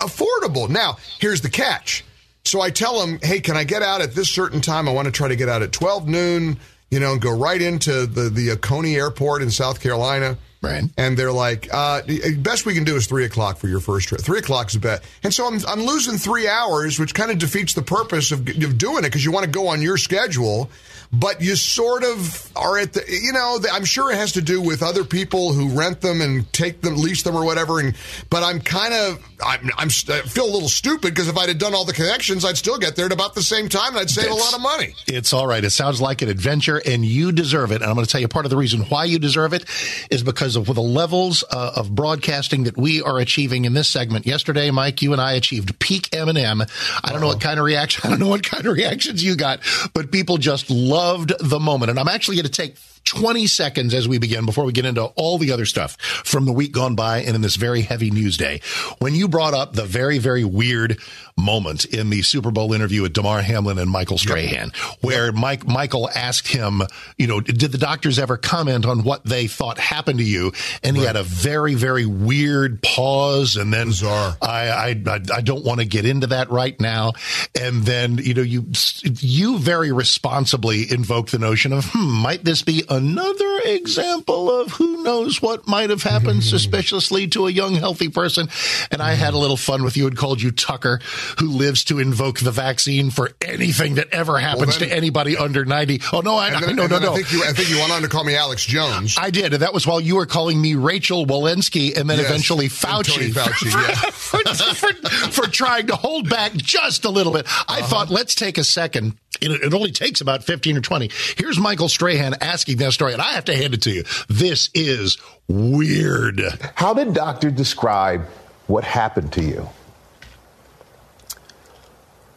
affordable. 0.00 0.68
Now, 0.68 0.98
here's 1.18 1.40
the 1.40 1.50
catch. 1.50 2.04
So 2.44 2.60
I 2.60 2.70
tell 2.70 3.00
them, 3.00 3.18
hey, 3.22 3.40
can 3.40 3.56
I 3.56 3.64
get 3.64 3.82
out 3.82 4.00
at 4.00 4.14
this 4.14 4.28
certain 4.28 4.60
time? 4.60 4.88
I 4.88 4.92
want 4.92 5.06
to 5.06 5.12
try 5.12 5.28
to 5.28 5.36
get 5.36 5.48
out 5.48 5.62
at 5.62 5.70
12 5.72 6.08
noon, 6.08 6.58
you 6.90 6.98
know, 6.98 7.12
and 7.12 7.20
go 7.20 7.36
right 7.36 7.60
into 7.60 8.04
the, 8.06 8.30
the 8.30 8.50
Oconee 8.52 8.96
Airport 8.96 9.42
in 9.42 9.50
South 9.50 9.80
Carolina. 9.80 10.36
Right. 10.62 10.84
And 10.96 11.16
they're 11.16 11.32
like, 11.32 11.68
uh, 11.74 12.02
the 12.02 12.36
best 12.36 12.64
we 12.66 12.74
can 12.74 12.84
do 12.84 12.94
is 12.94 13.08
3 13.08 13.24
o'clock 13.24 13.58
for 13.58 13.66
your 13.66 13.80
first 13.80 14.06
trip. 14.06 14.20
3 14.20 14.38
o'clock 14.38 14.68
is 14.68 14.76
a 14.76 14.80
bet. 14.80 15.02
And 15.24 15.34
so 15.34 15.48
I'm, 15.48 15.58
I'm 15.66 15.82
losing 15.82 16.18
three 16.18 16.46
hours, 16.46 17.00
which 17.00 17.14
kind 17.14 17.32
of 17.32 17.38
defeats 17.38 17.74
the 17.74 17.82
purpose 17.82 18.30
of, 18.30 18.48
of 18.48 18.78
doing 18.78 18.98
it 18.98 19.08
because 19.08 19.24
you 19.24 19.32
want 19.32 19.44
to 19.44 19.50
go 19.50 19.66
on 19.66 19.82
your 19.82 19.96
schedule. 19.96 20.70
But 21.12 21.40
you 21.42 21.56
sort 21.56 22.04
of 22.04 22.50
are 22.56 22.78
at 22.78 22.94
the, 22.94 23.04
you 23.08 23.32
know, 23.32 23.58
the, 23.58 23.70
I'm 23.70 23.84
sure 23.84 24.10
it 24.10 24.16
has 24.16 24.32
to 24.32 24.42
do 24.42 24.60
with 24.60 24.82
other 24.82 25.04
people 25.04 25.52
who 25.52 25.68
rent 25.68 26.00
them 26.00 26.20
and 26.20 26.50
take 26.52 26.80
them, 26.80 26.96
lease 26.96 27.22
them 27.22 27.36
or 27.36 27.44
whatever. 27.44 27.80
And 27.80 27.94
but 28.30 28.42
I'm 28.42 28.60
kind 28.60 28.94
of, 28.94 29.22
I'm, 29.44 29.70
I'm 29.76 29.88
I 29.88 30.22
feel 30.22 30.44
a 30.44 30.52
little 30.52 30.68
stupid 30.68 31.14
because 31.14 31.28
if 31.28 31.36
I'd 31.36 31.48
have 31.48 31.58
done 31.58 31.74
all 31.74 31.84
the 31.84 31.92
connections, 31.92 32.44
I'd 32.44 32.56
still 32.56 32.78
get 32.78 32.96
there 32.96 33.06
at 33.06 33.12
about 33.12 33.34
the 33.34 33.42
same 33.42 33.68
time 33.68 33.90
and 33.90 33.98
I'd 33.98 34.10
save 34.10 34.30
a 34.30 34.34
lot 34.34 34.54
of 34.54 34.60
money. 34.60 34.94
It's 35.06 35.32
all 35.32 35.46
right. 35.46 35.62
It 35.62 35.70
sounds 35.70 36.00
like 36.00 36.22
an 36.22 36.28
adventure, 36.28 36.80
and 36.84 37.04
you 37.04 37.32
deserve 37.32 37.72
it. 37.72 37.76
And 37.76 37.84
I'm 37.84 37.94
going 37.94 38.06
to 38.06 38.10
tell 38.10 38.20
you 38.20 38.28
part 38.28 38.46
of 38.46 38.50
the 38.50 38.56
reason 38.56 38.80
why 38.82 39.04
you 39.04 39.18
deserve 39.18 39.52
it 39.52 39.64
is 40.10 40.22
because 40.22 40.56
of 40.56 40.66
the 40.66 40.82
levels 40.82 41.44
uh, 41.50 41.72
of 41.76 41.94
broadcasting 41.94 42.64
that 42.64 42.76
we 42.76 43.02
are 43.02 43.18
achieving 43.18 43.64
in 43.64 43.74
this 43.74 43.88
segment. 43.88 44.26
Yesterday, 44.26 44.70
Mike, 44.70 45.02
you 45.02 45.12
and 45.12 45.20
I 45.20 45.32
achieved 45.32 45.78
peak 45.78 46.08
M&M. 46.14 46.62
I 47.04 47.12
don't 47.12 47.20
know 47.20 47.26
what 47.26 47.40
kind 47.40 47.58
of 47.58 47.64
reaction. 47.66 48.02
I 48.04 48.10
don't 48.10 48.20
know 48.20 48.28
what 48.28 48.42
kind 48.42 48.66
of 48.66 48.72
reactions 48.72 49.22
you 49.22 49.36
got, 49.36 49.60
but 49.92 50.10
people 50.10 50.38
just 50.38 50.70
loved 51.02 51.32
the 51.40 51.60
moment. 51.60 51.90
And 51.90 51.98
I'm 51.98 52.08
actually 52.08 52.36
going 52.36 52.46
to 52.46 52.52
take 52.52 52.76
20 53.12 53.46
seconds 53.46 53.92
as 53.92 54.08
we 54.08 54.16
begin 54.16 54.46
before 54.46 54.64
we 54.64 54.72
get 54.72 54.86
into 54.86 55.04
all 55.04 55.36
the 55.36 55.52
other 55.52 55.66
stuff 55.66 56.00
from 56.00 56.46
the 56.46 56.52
week 56.52 56.72
gone 56.72 56.94
by 56.94 57.18
and 57.18 57.34
in 57.34 57.42
this 57.42 57.56
very 57.56 57.82
heavy 57.82 58.10
news 58.10 58.38
day. 58.38 58.60
When 59.00 59.14
you 59.14 59.28
brought 59.28 59.52
up 59.52 59.74
the 59.74 59.84
very, 59.84 60.16
very 60.16 60.44
weird 60.44 60.98
moment 61.36 61.84
in 61.84 62.10
the 62.10 62.22
Super 62.22 62.50
Bowl 62.50 62.72
interview 62.72 63.02
with 63.02 63.12
Damar 63.12 63.42
Hamlin 63.42 63.78
and 63.78 63.90
Michael 63.90 64.16
Strahan, 64.16 64.72
where 65.00 65.30
Mike, 65.30 65.66
Michael 65.66 66.08
asked 66.14 66.48
him, 66.48 66.82
you 67.18 67.26
know, 67.26 67.40
did 67.40 67.70
the 67.72 67.78
doctors 67.78 68.18
ever 68.18 68.38
comment 68.38 68.86
on 68.86 69.02
what 69.02 69.24
they 69.24 69.46
thought 69.46 69.78
happened 69.78 70.18
to 70.18 70.24
you? 70.24 70.52
And 70.82 70.96
he 70.96 71.04
had 71.04 71.16
a 71.16 71.22
very, 71.22 71.74
very 71.74 72.06
weird 72.06 72.82
pause. 72.82 73.56
And 73.56 73.72
then 73.72 73.92
I, 74.40 74.68
I, 74.70 75.02
I, 75.06 75.20
I 75.34 75.40
don't 75.42 75.64
want 75.64 75.80
to 75.80 75.86
get 75.86 76.06
into 76.06 76.28
that 76.28 76.50
right 76.50 76.78
now. 76.80 77.12
And 77.60 77.82
then, 77.82 78.16
you 78.18 78.34
know, 78.34 78.42
you, 78.42 78.66
you 79.02 79.58
very 79.58 79.92
responsibly 79.92 80.90
invoked 80.90 81.32
the 81.32 81.38
notion 81.38 81.72
of, 81.72 81.84
hmm, 81.86 82.22
might 82.22 82.44
this 82.44 82.62
be 82.62 82.84
another 83.02 83.60
example 83.64 84.50
of 84.60 84.72
who 84.72 85.02
knows 85.02 85.42
what 85.42 85.66
might 85.66 85.90
have 85.90 86.02
happened 86.02 86.44
suspiciously 86.44 87.26
to 87.28 87.46
a 87.46 87.50
young, 87.50 87.74
healthy 87.74 88.08
person. 88.08 88.48
And 88.90 89.02
I 89.02 89.14
had 89.14 89.34
a 89.34 89.38
little 89.38 89.56
fun 89.56 89.82
with 89.82 89.96
you 89.96 90.06
and 90.06 90.16
called 90.16 90.40
you 90.40 90.50
Tucker, 90.52 91.00
who 91.38 91.48
lives 91.48 91.84
to 91.84 91.98
invoke 91.98 92.38
the 92.40 92.50
vaccine 92.52 93.10
for 93.10 93.30
anything 93.40 93.96
that 93.96 94.08
ever 94.12 94.38
happens 94.38 94.78
then- 94.78 94.88
to 94.88 94.94
anybody 94.94 95.36
under 95.36 95.64
90. 95.64 96.00
Oh, 96.12 96.20
no, 96.20 96.36
I, 96.36 96.58
then- 96.60 96.76
no, 96.76 96.86
no, 96.86 96.98
no. 96.98 97.12
I 97.12 97.16
think 97.16 97.32
you, 97.32 97.44
I 97.44 97.52
think 97.52 97.68
you 97.70 97.78
went 97.78 97.92
on 97.92 98.02
to 98.02 98.08
call 98.08 98.24
me 98.24 98.36
Alex 98.36 98.64
Jones. 98.64 99.16
I 99.18 99.30
did, 99.30 99.52
and 99.52 99.62
that 99.62 99.74
was 99.74 99.86
while 99.86 100.00
you 100.00 100.16
were 100.16 100.26
calling 100.26 100.60
me 100.60 100.74
Rachel 100.74 101.26
Walensky 101.26 101.96
and 101.96 102.08
then 102.08 102.18
Yes, 102.18 102.28
eventually 102.28 102.68
Fauci, 102.68 103.30
Fauci, 103.32 103.72
yeah. 103.72 104.10
for, 104.10 104.38
for, 104.74 105.32
for 105.44 105.50
trying 105.50 105.88
to 105.88 105.96
hold 105.96 106.28
back 106.28 106.52
just 106.54 107.04
a 107.04 107.10
little 107.10 107.32
bit. 107.32 107.46
I 107.68 107.78
Uh-huh. 107.80 107.86
thought, 107.88 108.10
let's 108.10 108.34
take 108.34 108.58
a 108.58 108.64
second. 108.64 109.16
It, 109.40 109.74
only 109.74 109.90
takes 109.90 110.20
about 110.20 110.44
15 110.44 110.76
or 110.76 110.80
20. 110.80 111.10
Here's 111.36 111.58
Michael 111.58 111.88
Strahan 111.88 112.34
asking 112.40 112.76
that 112.78 112.92
story, 112.92 113.12
and 113.12 113.22
I 113.22 113.32
have 113.32 113.46
to 113.46 113.56
hand 113.56 113.74
it 113.74 113.82
to 113.82 113.90
you. 113.90 114.04
This 114.28 114.70
is 114.74 115.18
weird. 115.48 116.40
How 116.74 116.94
did 116.94 117.14
doctor 117.14 117.50
describe 117.50 118.22
what 118.66 118.84
happened 118.84 119.32
to 119.32 119.42
you? 119.42 119.68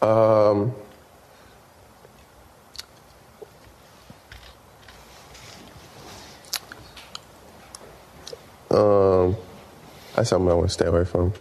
Um, 0.02 0.74
um, 8.72 9.36
that's 10.16 10.30
something 10.30 10.50
I 10.50 10.54
want 10.54 10.68
to 10.68 10.74
stay 10.74 10.86
away 10.86 11.06
from. 11.06 11.34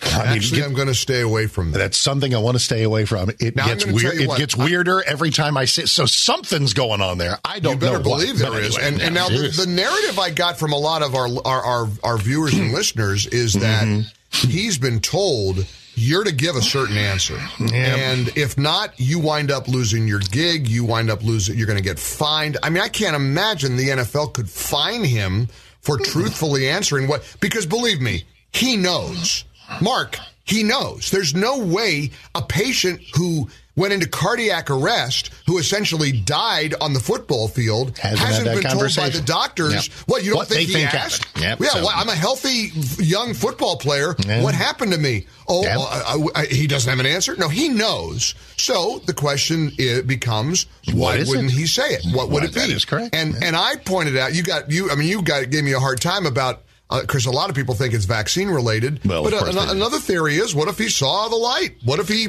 I 0.00 0.06
mean, 0.06 0.36
Actually, 0.36 0.62
I'm 0.62 0.74
going 0.74 0.86
to 0.88 0.94
stay 0.94 1.20
away 1.22 1.46
from 1.48 1.72
that. 1.72 1.78
That's 1.78 1.98
something 1.98 2.34
I 2.34 2.38
want 2.38 2.54
to 2.56 2.62
stay 2.62 2.84
away 2.84 3.04
from. 3.04 3.30
It 3.40 3.56
Now, 3.56 3.66
gets 3.66 3.84
weird. 3.84 4.14
It 4.14 4.28
what, 4.28 4.38
gets 4.38 4.58
I- 4.58 4.64
weirder 4.64 5.02
every 5.04 5.30
time 5.30 5.56
I 5.56 5.64
say. 5.64 5.86
So 5.86 6.06
something's 6.06 6.72
going 6.72 7.00
on 7.00 7.18
there. 7.18 7.38
I 7.44 7.58
don't 7.58 7.74
you 7.74 7.78
better 7.80 7.98
know. 8.02 8.08
what. 8.10 8.20
believe 8.20 8.38
there 8.38 8.50
But 8.50 8.62
is. 8.62 8.76
anyway, 8.78 8.92
And, 8.94 9.02
and 9.02 9.14
now 9.14 9.28
the, 9.28 9.48
the 9.48 9.66
narrative 9.66 10.18
I 10.18 10.30
got 10.30 10.58
from 10.58 10.72
a 10.72 10.78
lot 10.78 11.02
of 11.02 11.14
our 11.14 11.26
our 11.44 11.62
our, 11.64 11.88
our 12.04 12.18
viewers 12.18 12.54
and 12.54 12.72
listeners 12.74 13.26
is 13.26 13.54
that 13.54 13.84
Mm-hmm. 13.86 14.48
he's 14.48 14.78
been 14.78 15.00
told 15.00 15.66
you're 15.94 16.22
to 16.22 16.32
give 16.32 16.54
a 16.54 16.62
certain 16.62 16.96
answer, 16.96 17.36
and 17.74 18.28
if 18.36 18.56
not, 18.56 18.92
you 19.00 19.18
wind 19.18 19.50
up 19.50 19.66
losing 19.66 20.06
your 20.06 20.20
gig. 20.20 20.68
You 20.68 20.84
wind 20.84 21.10
up 21.10 21.24
losing. 21.24 21.58
You're 21.58 21.66
going 21.66 21.78
to 21.78 21.82
get 21.82 21.98
fined. 21.98 22.56
I 22.62 22.70
mean, 22.70 22.84
I 22.84 22.88
can't 22.88 23.16
imagine 23.16 23.76
the 23.76 23.88
NFL 23.88 24.32
could 24.32 24.48
fine 24.48 25.02
him 25.02 25.48
for 25.80 25.98
truthfully 25.98 26.68
answering 26.68 27.08
what. 27.08 27.24
Because 27.40 27.66
believe 27.66 28.00
me, 28.00 28.22
he 28.52 28.76
knows. 28.76 29.44
Mark, 29.80 30.18
he 30.44 30.62
knows. 30.62 31.10
There's 31.10 31.34
no 31.34 31.58
way 31.58 32.10
a 32.34 32.42
patient 32.42 33.00
who 33.14 33.48
went 33.76 33.92
into 33.92 34.08
cardiac 34.08 34.70
arrest, 34.70 35.30
who 35.46 35.56
essentially 35.58 36.10
died 36.10 36.74
on 36.80 36.94
the 36.94 36.98
football 36.98 37.46
field, 37.46 37.96
Hasn't 37.96 38.18
hasn't 38.18 38.46
been 38.60 38.72
told 38.72 38.96
by 38.96 39.08
the 39.08 39.20
doctors. 39.20 39.86
Yep. 39.86 39.96
What 40.06 40.24
you 40.24 40.30
don't 40.30 40.38
What 40.38 40.48
think 40.48 40.60
they 40.62 40.64
he 40.66 40.72
think 40.84 40.94
asked? 40.94 41.28
Yep, 41.38 41.60
yeah, 41.60 41.68
so- 41.68 41.78
well, 41.84 41.92
I'm 41.94 42.08
a 42.08 42.14
healthy 42.16 42.72
young 42.98 43.34
football 43.34 43.76
player. 43.76 44.16
Yeah. 44.26 44.42
What 44.42 44.56
happened 44.56 44.90
to 44.94 44.98
me? 44.98 45.26
Oh, 45.46 45.62
Yep. 45.62 45.78
uh, 45.78 45.82
I- 46.34 46.40
I- 46.42 46.46
he 46.46 46.66
doesn't 46.66 46.90
have 46.90 46.98
an 46.98 47.06
answer. 47.06 47.36
No, 47.36 47.48
he 47.48 47.68
knows. 47.68 48.34
So 48.56 49.00
the 49.06 49.14
question 49.14 49.70
i 49.78 50.00
becomes, 50.04 50.66
why 50.92 51.18
wouldn't 51.22 51.52
it? 51.52 51.54
he 51.54 51.68
say 51.68 51.90
it? 51.90 52.04
What 52.12 52.30
would 52.30 52.40
Right, 52.40 52.48
it 52.50 52.54
be? 52.54 52.60
that 52.62 52.70
is 52.70 52.84
correct. 52.84 53.14
And 53.14 53.36
and 53.44 53.54
I 53.54 53.76
pointed 53.76 54.16
out, 54.16 54.34
you 54.34 54.42
got 54.42 54.72
you. 54.72 54.90
I 54.90 54.96
mean, 54.96 55.06
you 55.06 55.22
got 55.22 55.50
gave 55.50 55.62
me 55.62 55.72
a 55.72 55.78
hard 55.80 56.00
time 56.00 56.26
about. 56.26 56.62
Because 56.90 57.26
a 57.26 57.30
lot 57.30 57.50
of 57.50 57.56
people 57.56 57.74
think 57.74 57.92
it's 57.92 58.06
vaccine 58.06 58.48
related, 58.48 59.04
Well, 59.04 59.22
but 59.22 59.32
course 59.32 59.54
uh, 59.56 59.66
they 59.66 59.72
another 59.72 59.98
theory 59.98 60.36
is: 60.36 60.54
what 60.54 60.68
if 60.68 60.78
he 60.78 60.88
saw 60.88 61.28
the 61.28 61.36
light? 61.36 61.76
What 61.84 61.98
if 61.98 62.08
he 62.08 62.28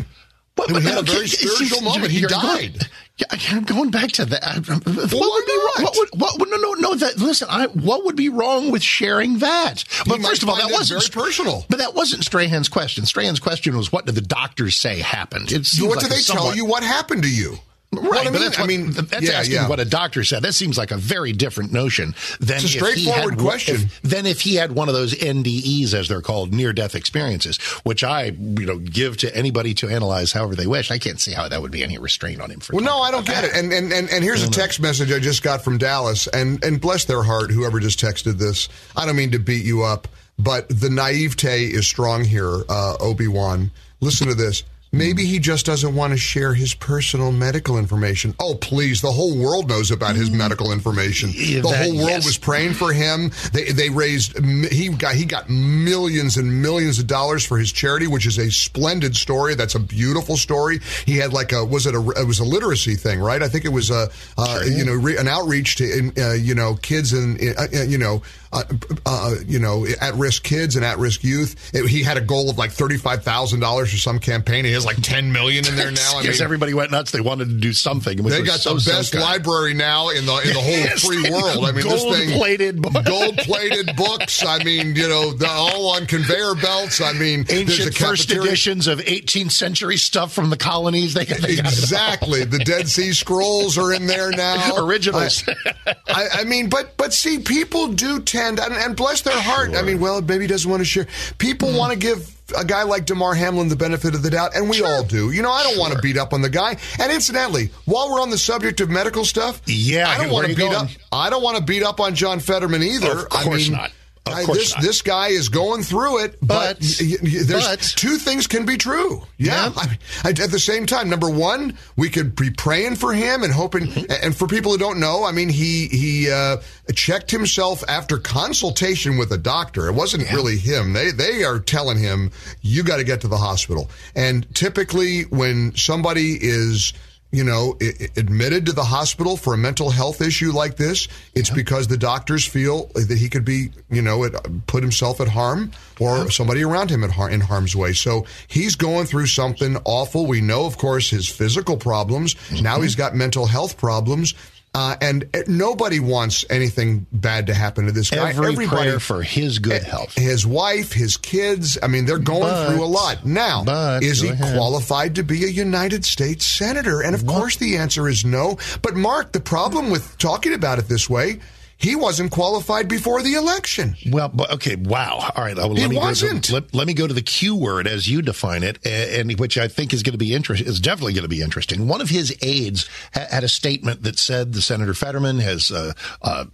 But, 0.55 0.67
he 0.67 0.73
but, 0.73 0.83
had 0.83 0.97
a 0.97 1.01
very 1.03 1.27
spiritual 1.27 1.81
moment? 1.81 2.11
He 2.11 2.21
died. 2.21 2.73
Going, 2.79 2.89
yeah, 3.19 3.25
I'm 3.51 3.63
going 3.63 3.91
back 3.91 4.11
to 4.13 4.25
that. 4.25 4.67
What 4.67 4.87
would 4.87 5.45
be 5.45 5.57
wrong? 5.57 5.83
What 5.83 5.95
would, 5.97 6.09
what 6.19 6.39
would, 6.39 6.49
no, 6.49 6.57
no, 6.57 6.73
no. 6.73 6.95
That 6.95 7.17
listen. 7.17 7.47
I, 7.49 7.67
what 7.67 8.05
would 8.05 8.15
be 8.15 8.29
wrong 8.29 8.71
with 8.71 8.83
sharing 8.83 9.39
that? 9.39 9.83
But 10.05 10.21
first 10.21 10.43
of 10.43 10.49
all, 10.49 10.55
that 10.55 10.71
wasn't 10.71 11.01
very 11.03 11.23
personal. 11.23 11.65
But 11.69 11.79
that 11.79 11.95
wasn't 11.95 12.23
Strahan's 12.23 12.69
question. 12.69 13.05
Strahan's 13.05 13.39
question 13.39 13.77
was, 13.77 13.91
"What 13.91 14.05
did 14.05 14.15
the 14.15 14.21
doctors 14.21 14.75
say 14.75 14.99
happened?" 14.99 15.51
It 15.51 15.67
what 15.79 15.97
like 15.97 15.99
do 15.99 16.05
a 16.07 16.09
they 16.09 16.21
tell 16.21 16.55
you? 16.55 16.65
What 16.65 16.83
happened 16.83 17.23
to 17.23 17.29
you? 17.29 17.57
Right, 17.91 18.03
What 18.03 18.17
I 18.19 18.23
but 18.25 18.33
mean, 18.33 18.41
that's 18.43 18.59
I 18.59 18.65
mean, 18.67 18.91
that's 18.91 19.21
yeah, 19.23 19.31
asking 19.39 19.55
yeah. 19.55 19.67
what 19.67 19.79
a 19.79 19.85
doctor 19.85 20.23
said. 20.23 20.43
That 20.43 20.53
seems 20.53 20.77
like 20.77 20.91
a 20.91 20.97
very 20.97 21.31
different 21.33 21.73
notion 21.73 22.13
than 22.39 22.57
It's 22.57 22.65
a 22.65 22.67
straightforward 22.67 23.33
had 23.33 23.39
question. 23.39 23.75
if- 23.77 24.01
than 24.03 24.27
if 24.27 24.41
he 24.41 24.55
had 24.55 24.71
one 24.73 24.89
of 24.89 24.93
those 24.93 25.15
NDEs, 25.15 25.95
as 25.95 26.07
they're 26.07 26.21
called, 26.21 26.53
near-death 26.53 26.93
experiences, 26.93 27.57
which 27.83 28.03
I, 28.03 28.25
you 28.25 28.65
know, 28.67 28.77
give 28.77 29.17
to 29.17 29.35
anybody 29.35 29.73
to 29.75 29.89
analyze 29.89 30.31
however 30.33 30.53
they 30.55 30.67
wish. 30.67 30.91
I 30.91 30.99
can't 30.99 31.19
see 31.19 31.31
how 31.31 31.49
that 31.49 31.63
would 31.63 31.71
be 31.71 31.81
any 31.83 31.97
restraint 31.97 32.41
on 32.41 32.51
him 32.51 32.59
for. 32.59 32.75
Well, 32.75 32.85
no, 32.85 32.99
I 33.01 33.09
don't 33.09 33.25
get 33.25 33.43
it. 33.43 33.53
And 33.55 33.73
and 33.73 33.91
and, 33.91 34.07
and 34.11 34.23
here's 34.23 34.43
a 34.43 34.51
text 34.51 34.79
message 34.79 35.11
I 35.11 35.17
just 35.17 35.41
got 35.41 35.63
from 35.63 35.79
Dallas, 35.79 36.27
and 36.27 36.63
and 36.63 36.79
bless 36.79 37.05
their 37.05 37.23
heart, 37.23 37.49
whoever 37.49 37.79
just 37.79 37.99
texted 37.99 38.33
this. 38.37 38.69
I 38.95 39.07
don't 39.07 39.15
mean 39.15 39.31
to 39.31 39.39
beat 39.39 39.65
you 39.65 39.81
up, 39.83 40.07
but 40.37 40.69
the 40.69 40.91
naivete 40.91 41.65
is 41.65 41.87
strong 41.87 42.23
here, 42.23 42.61
uh, 42.69 42.97
Obi 42.99 43.27
Wan. 43.27 43.71
Listen 43.99 44.27
to 44.27 44.35
this. 44.35 44.61
Maybe 44.91 45.25
he 45.25 45.37
just 45.37 45.67
doesn't 45.67 45.93
want 45.93 46.13
to 46.13 46.17
share 46.17 46.55
his 46.55 46.73
personal 46.73 47.31
medical 47.31 47.77
information. 47.77 48.33
Oh, 48.39 48.55
please! 48.55 49.01
The 49.01 49.11
whole 49.11 49.37
world 49.37 49.69
knows 49.69 49.91
about 49.91 50.15
his 50.15 50.31
medical 50.31 50.71
information. 50.71 51.29
The 51.31 51.61
that- 51.61 51.83
whole 51.83 51.95
world 51.95 52.09
yes. 52.09 52.25
was 52.25 52.39
praying 52.39 52.73
for 52.73 52.91
him. 52.91 53.31
They 53.53 53.65
they 53.65 53.89
raised 53.89 54.35
he 54.71 54.89
got 54.89 55.13
he 55.13 55.25
got 55.25 55.47
millions 55.47 56.37
and 56.37 56.63
millions 56.63 56.97
of 56.97 57.05
dollars 57.05 57.45
for 57.45 57.59
his 57.59 57.71
charity, 57.71 58.07
which 58.07 58.25
is 58.25 58.39
a 58.39 58.49
splendid 58.51 59.15
story. 59.15 59.53
That's 59.53 59.75
a 59.75 59.79
beautiful 59.79 60.37
story. 60.37 60.79
He 61.05 61.17
had 61.17 61.33
like 61.33 61.51
a 61.51 61.63
was 61.63 61.85
it 61.85 61.93
a 61.93 61.99
it 62.19 62.25
was 62.25 62.39
a 62.39 62.43
literacy 62.45 62.95
thing, 62.95 63.19
right? 63.19 63.43
I 63.43 63.47
think 63.47 63.65
it 63.65 63.73
was 63.73 63.91
a 63.91 64.09
uh, 64.39 64.61
you 64.65 64.85
know 64.85 64.93
re, 64.93 65.17
an 65.17 65.27
outreach 65.27 65.75
to 65.75 66.11
uh, 66.17 66.33
you 66.33 66.55
know 66.55 66.75
kids 66.81 67.13
and 67.13 67.39
uh, 67.39 67.67
uh, 67.73 67.83
you 67.83 67.99
know. 67.99 68.23
Uh, 68.51 68.63
uh, 69.05 69.35
you 69.45 69.59
know, 69.59 69.85
at-risk 70.01 70.41
kids 70.41 70.75
and 70.75 70.83
at-risk 70.83 71.23
youth. 71.23 71.69
It- 71.71 71.87
he 71.87 72.01
had 72.01 72.17
a 72.17 72.21
goal 72.21 72.49
of 72.49 72.57
like 72.57 72.71
thirty-five 72.71 73.23
thousand 73.23 73.59
dollars 73.59 73.91
for 73.91 73.97
some 73.97 74.17
campaign. 74.17 74.65
He 74.65 74.71
has 74.71 74.85
like 74.85 74.97
ten 75.03 75.31
million 75.31 75.67
in 75.67 75.75
there 75.75 75.91
now. 75.91 76.17
I 76.17 76.21
Yes, 76.23 76.39
mean, 76.39 76.45
everybody 76.45 76.73
went 76.73 76.89
nuts. 76.89 77.11
They 77.11 77.21
wanted 77.21 77.49
to 77.49 77.55
do 77.59 77.73
something. 77.73 78.17
they 78.17 78.41
got 78.41 78.59
so, 78.59 78.73
the 78.75 78.89
best 78.89 79.11
kind. 79.11 79.23
library 79.23 79.75
now 79.75 80.09
in 80.09 80.25
the 80.25 80.35
in 80.37 80.53
the 80.53 80.59
whole 80.59 80.71
Yes, 80.71 81.05
free 81.05 81.29
world. 81.29 81.63
I 81.63 81.71
mean, 81.73 81.85
this 81.87 82.01
thing 82.03 82.29
gold-plated 82.29 82.81
books. 82.81 83.07
gold 83.07 83.37
plated 83.37 83.95
books. 83.95 84.43
I 84.43 84.63
mean, 84.63 84.95
you 84.95 85.07
know, 85.07 85.31
the, 85.31 85.47
all 85.47 85.91
on 85.95 86.07
conveyor 86.07 86.55
belts. 86.55 87.01
I 87.01 87.13
mean, 87.13 87.45
Ancient 87.49 87.93
first 87.95 88.31
editions 88.31 88.87
of 88.87 88.97
18th 88.99 89.51
century 89.51 89.97
stuff 89.97 90.33
from 90.33 90.49
the 90.49 90.57
colonies. 90.57 91.13
They, 91.13 91.25
they 91.25 91.55
got 91.55 91.59
it 91.61 91.65
all. 91.65 91.71
Exactly. 91.71 92.45
The 92.45 92.59
Dead 92.59 92.87
Sea 92.89 93.13
Scrolls 93.13 93.77
are 93.77 93.93
in 93.93 94.07
there 94.07 94.31
now. 94.31 94.75
Originals. 94.83 95.43
I, 95.47 95.93
I, 96.07 96.27
I 96.39 96.43
mean, 96.45 96.69
but 96.69 96.97
but 96.97 97.13
see, 97.13 97.39
people 97.39 97.89
do 97.93 98.19
and, 98.39 98.59
and 98.59 98.95
bless 98.95 99.21
their 99.21 99.39
heart. 99.39 99.75
I 99.75 99.81
mean, 99.81 99.99
well, 99.99 100.21
maybe 100.21 100.43
he 100.43 100.47
doesn't 100.47 100.69
want 100.69 100.81
to 100.81 100.85
share. 100.85 101.07
People 101.37 101.71
hmm. 101.71 101.77
want 101.77 101.93
to 101.93 101.99
give 101.99 102.35
a 102.57 102.65
guy 102.65 102.83
like 102.83 103.05
Damar 103.05 103.35
Hamlin 103.35 103.67
the 103.67 103.75
benefit 103.75 104.15
of 104.15 104.23
the 104.23 104.29
doubt, 104.29 104.55
and 104.55 104.69
we 104.69 104.81
all 104.81 105.03
do. 105.03 105.31
You 105.31 105.41
know, 105.41 105.51
I 105.51 105.63
don't 105.63 105.77
want 105.77 105.93
to 105.93 105.99
beat 105.99 106.17
up 106.17 106.33
on 106.33 106.41
the 106.41 106.49
guy. 106.49 106.77
And 106.99 107.11
incidentally, 107.11 107.71
while 107.85 108.11
we're 108.11 108.21
on 108.21 108.29
the 108.29 108.37
subject 108.37 108.81
of 108.81 108.89
medical 108.89 109.25
stuff, 109.25 109.61
Yeah, 109.65 110.09
I 110.09 110.17
don't 110.17 110.31
want 110.31 110.47
to 110.47 110.55
beat 110.55 110.63
going? 110.63 110.75
up. 110.75 110.89
I 111.11 111.29
don't 111.29 111.43
want 111.43 111.57
to 111.57 111.63
beat 111.63 111.83
up 111.83 111.99
on 111.99 112.15
John 112.15 112.39
Fetterman 112.39 112.83
either. 112.83 113.19
Of 113.19 113.29
course 113.29 113.67
I 113.67 113.69
mean, 113.69 113.71
not. 113.73 113.91
Of 114.29 114.49
I- 114.49 114.53
this 114.53 114.73
not. 114.75 114.83
this 114.83 115.01
guy 115.01 115.27
is 115.29 115.49
going 115.49 115.83
through 115.83 116.19
it, 116.23 116.37
but, 116.41 116.79
But- 116.79 116.97
y- 117.01 117.17
y- 117.21 117.29
there's 117.43 117.67
but- 117.67 117.81
two 117.95 118.17
things 118.17 118.47
can 118.47 118.65
be 118.65 118.77
true. 118.77 119.23
Yeah, 119.37 119.65
Yeah. 119.65 119.71
I 119.75 119.97
I- 120.25 120.29
at 120.29 120.51
the 120.51 120.59
same 120.59 120.85
time, 120.85 121.09
number 121.09 121.29
one, 121.29 121.77
we 121.95 122.09
could 122.09 122.35
be 122.35 122.49
praying 122.49 122.95
for 122.97 123.13
him 123.13 123.43
and 123.43 123.53
hoping. 123.53 123.87
Mm-hmm. 123.87 124.11
And 124.23 124.35
for 124.35 124.47
people 124.47 124.71
who 124.71 124.77
don't 124.77 124.99
know, 124.99 125.23
I 125.23 125.31
mean, 125.31 125.49
he 125.49 125.87
he 125.87 126.29
uh, 126.31 126.57
checked 126.93 127.31
himself 127.31 127.83
after 127.87 128.17
consultation 128.17 129.17
with 129.17 129.31
a 129.31 129.37
doctor. 129.37 129.87
It 129.87 129.93
wasn't 129.93 130.31
really 130.31 130.57
him. 130.57 130.93
They 130.93 131.11
they 131.11 131.43
are 131.43 131.59
telling 131.59 131.97
him 131.97 132.31
you 132.61 132.83
got 132.83 132.97
to 132.97 133.03
get 133.03 133.21
to 133.21 133.27
the 133.27 133.37
hospital. 133.37 133.89
And 134.15 134.45
typically, 134.55 135.23
when 135.23 135.75
somebody 135.75 136.37
is 136.41 136.93
you 137.31 137.43
know, 137.43 137.77
admitted 138.17 138.65
to 138.65 138.71
the 138.71 138.83
hospital 138.83 139.37
for 139.37 139.53
a 139.53 139.57
mental 139.57 139.91
health 139.91 140.19
issue 140.19 140.51
like 140.51 140.77
this, 140.77 141.07
it's 141.35 141.51
because 141.51 141.87
the 141.87 141.97
doctors 141.97 142.43
feel 142.43 142.87
that 142.95 143.17
he 143.17 143.29
could 143.29 143.45
be, 143.45 143.69
you 143.89 144.01
know, 144.01 144.23
it, 144.23 144.35
put 144.65 144.81
himself 144.81 145.21
at 145.21 145.27
harm 145.27 145.71
or 145.99 146.31
somebody 146.31 146.63
around 146.63 146.89
him 146.89 147.03
at 147.03 147.11
har- 147.11 147.29
in 147.29 147.39
harm's 147.39 147.75
way. 147.75 147.93
So 147.93 148.25
he's 148.47 148.75
going 148.75 149.05
through 149.05 149.27
something 149.27 149.77
awful. 149.85 150.25
We 150.25 150.41
know, 150.41 150.65
of 150.65 150.77
course, 150.77 151.11
his 151.11 151.27
physical 151.27 151.77
problems. 151.77 152.33
Mm-hmm. 152.33 152.63
Now 152.63 152.81
he's 152.81 152.95
got 152.95 153.15
mental 153.15 153.45
health 153.45 153.77
problems. 153.77 154.33
Uh, 154.71 154.95
and 155.01 155.27
uh, 155.33 155.39
nobody 155.47 155.99
wants 155.99 156.45
anything 156.49 157.07
bad 157.11 157.47
to 157.47 157.53
happen 157.55 157.87
to 157.87 157.91
this 157.91 158.11
guy. 158.11 158.29
Every 158.29 158.51
Everybody 158.53 158.67
prayer 158.67 158.99
for 158.99 159.23
his 159.23 159.57
good 159.57 159.81
health. 159.83 160.13
his 160.15 160.45
wife, 160.45 160.93
his 160.93 161.17
kids. 161.17 161.77
I 161.81 161.87
mean, 161.87 162.05
they're 162.05 162.19
going 162.19 162.41
But- 162.43 162.69
through 162.73 162.83
a 162.83 162.85
lot. 162.85 163.25
Now, 163.25 163.63
but- 163.63 164.03
is 164.03 164.21
he 164.21 164.29
ahead. 164.29 164.55
qualified 164.55 165.15
to 165.15 165.23
be 165.23 165.43
a 165.43 165.47
United 165.47 166.05
States 166.05 166.45
Senator? 166.45 167.01
And 167.01 167.15
of 167.15 167.25
course, 167.25 167.55
the 167.55 167.77
answer 167.77 168.07
is 168.07 168.23
no. 168.23 168.59
But, 168.83 168.95
Mark, 168.95 169.31
the 169.31 169.39
problem 169.39 169.89
with 169.89 170.17
talking 170.19 170.53
about 170.53 170.77
it 170.77 170.87
this 170.87 171.09
way, 171.09 171.39
he 171.79 171.95
wasn't 171.95 172.31
qualified 172.31 172.87
before 172.87 173.23
the 173.23 173.33
election. 173.33 173.95
Well, 174.11 174.29
but 174.29 174.51
okay, 174.55 174.75
wow. 174.75 175.31
All 175.35 175.43
right, 175.43 175.55
well, 175.55 175.73
He 175.73 175.81
let 175.81 175.89
me 175.89 175.97
wasn't. 175.97 176.33
Go 176.33 176.39
to, 176.41 176.53
let, 176.55 176.73
let 176.75 176.87
me 176.87 176.93
go 176.93 177.07
to 177.07 177.13
the 177.13 177.21
Q 177.21 177.55
word 177.55 177.87
as 177.87 178.07
you 178.07 178.21
define 178.21 178.63
it, 178.63 178.77
a- 178.85 179.19
and 179.19 179.39
which 179.39 179.57
I 179.57 179.67
think 179.67 179.93
is 179.93 180.03
going 180.03 180.11
to 180.11 180.17
be 180.19 180.33
interesting. 180.33 180.67
Is 180.67 180.79
definitely 180.79 181.13
going 181.13 181.23
to 181.23 181.29
be 181.29 181.41
interesting. 181.41 181.87
One 181.87 182.01
of 182.01 182.09
his 182.09 182.35
aides 182.41 182.89
ha- 183.13 183.27
had 183.31 183.43
a 183.43 183.47
statement 183.49 184.03
that 184.03 184.19
said 184.19 184.53
the 184.53 184.61
Senator 184.61 184.93
Fetterman 184.93 185.39
has 185.39 185.71
uh, 185.71 185.93
uh, 186.21 186.45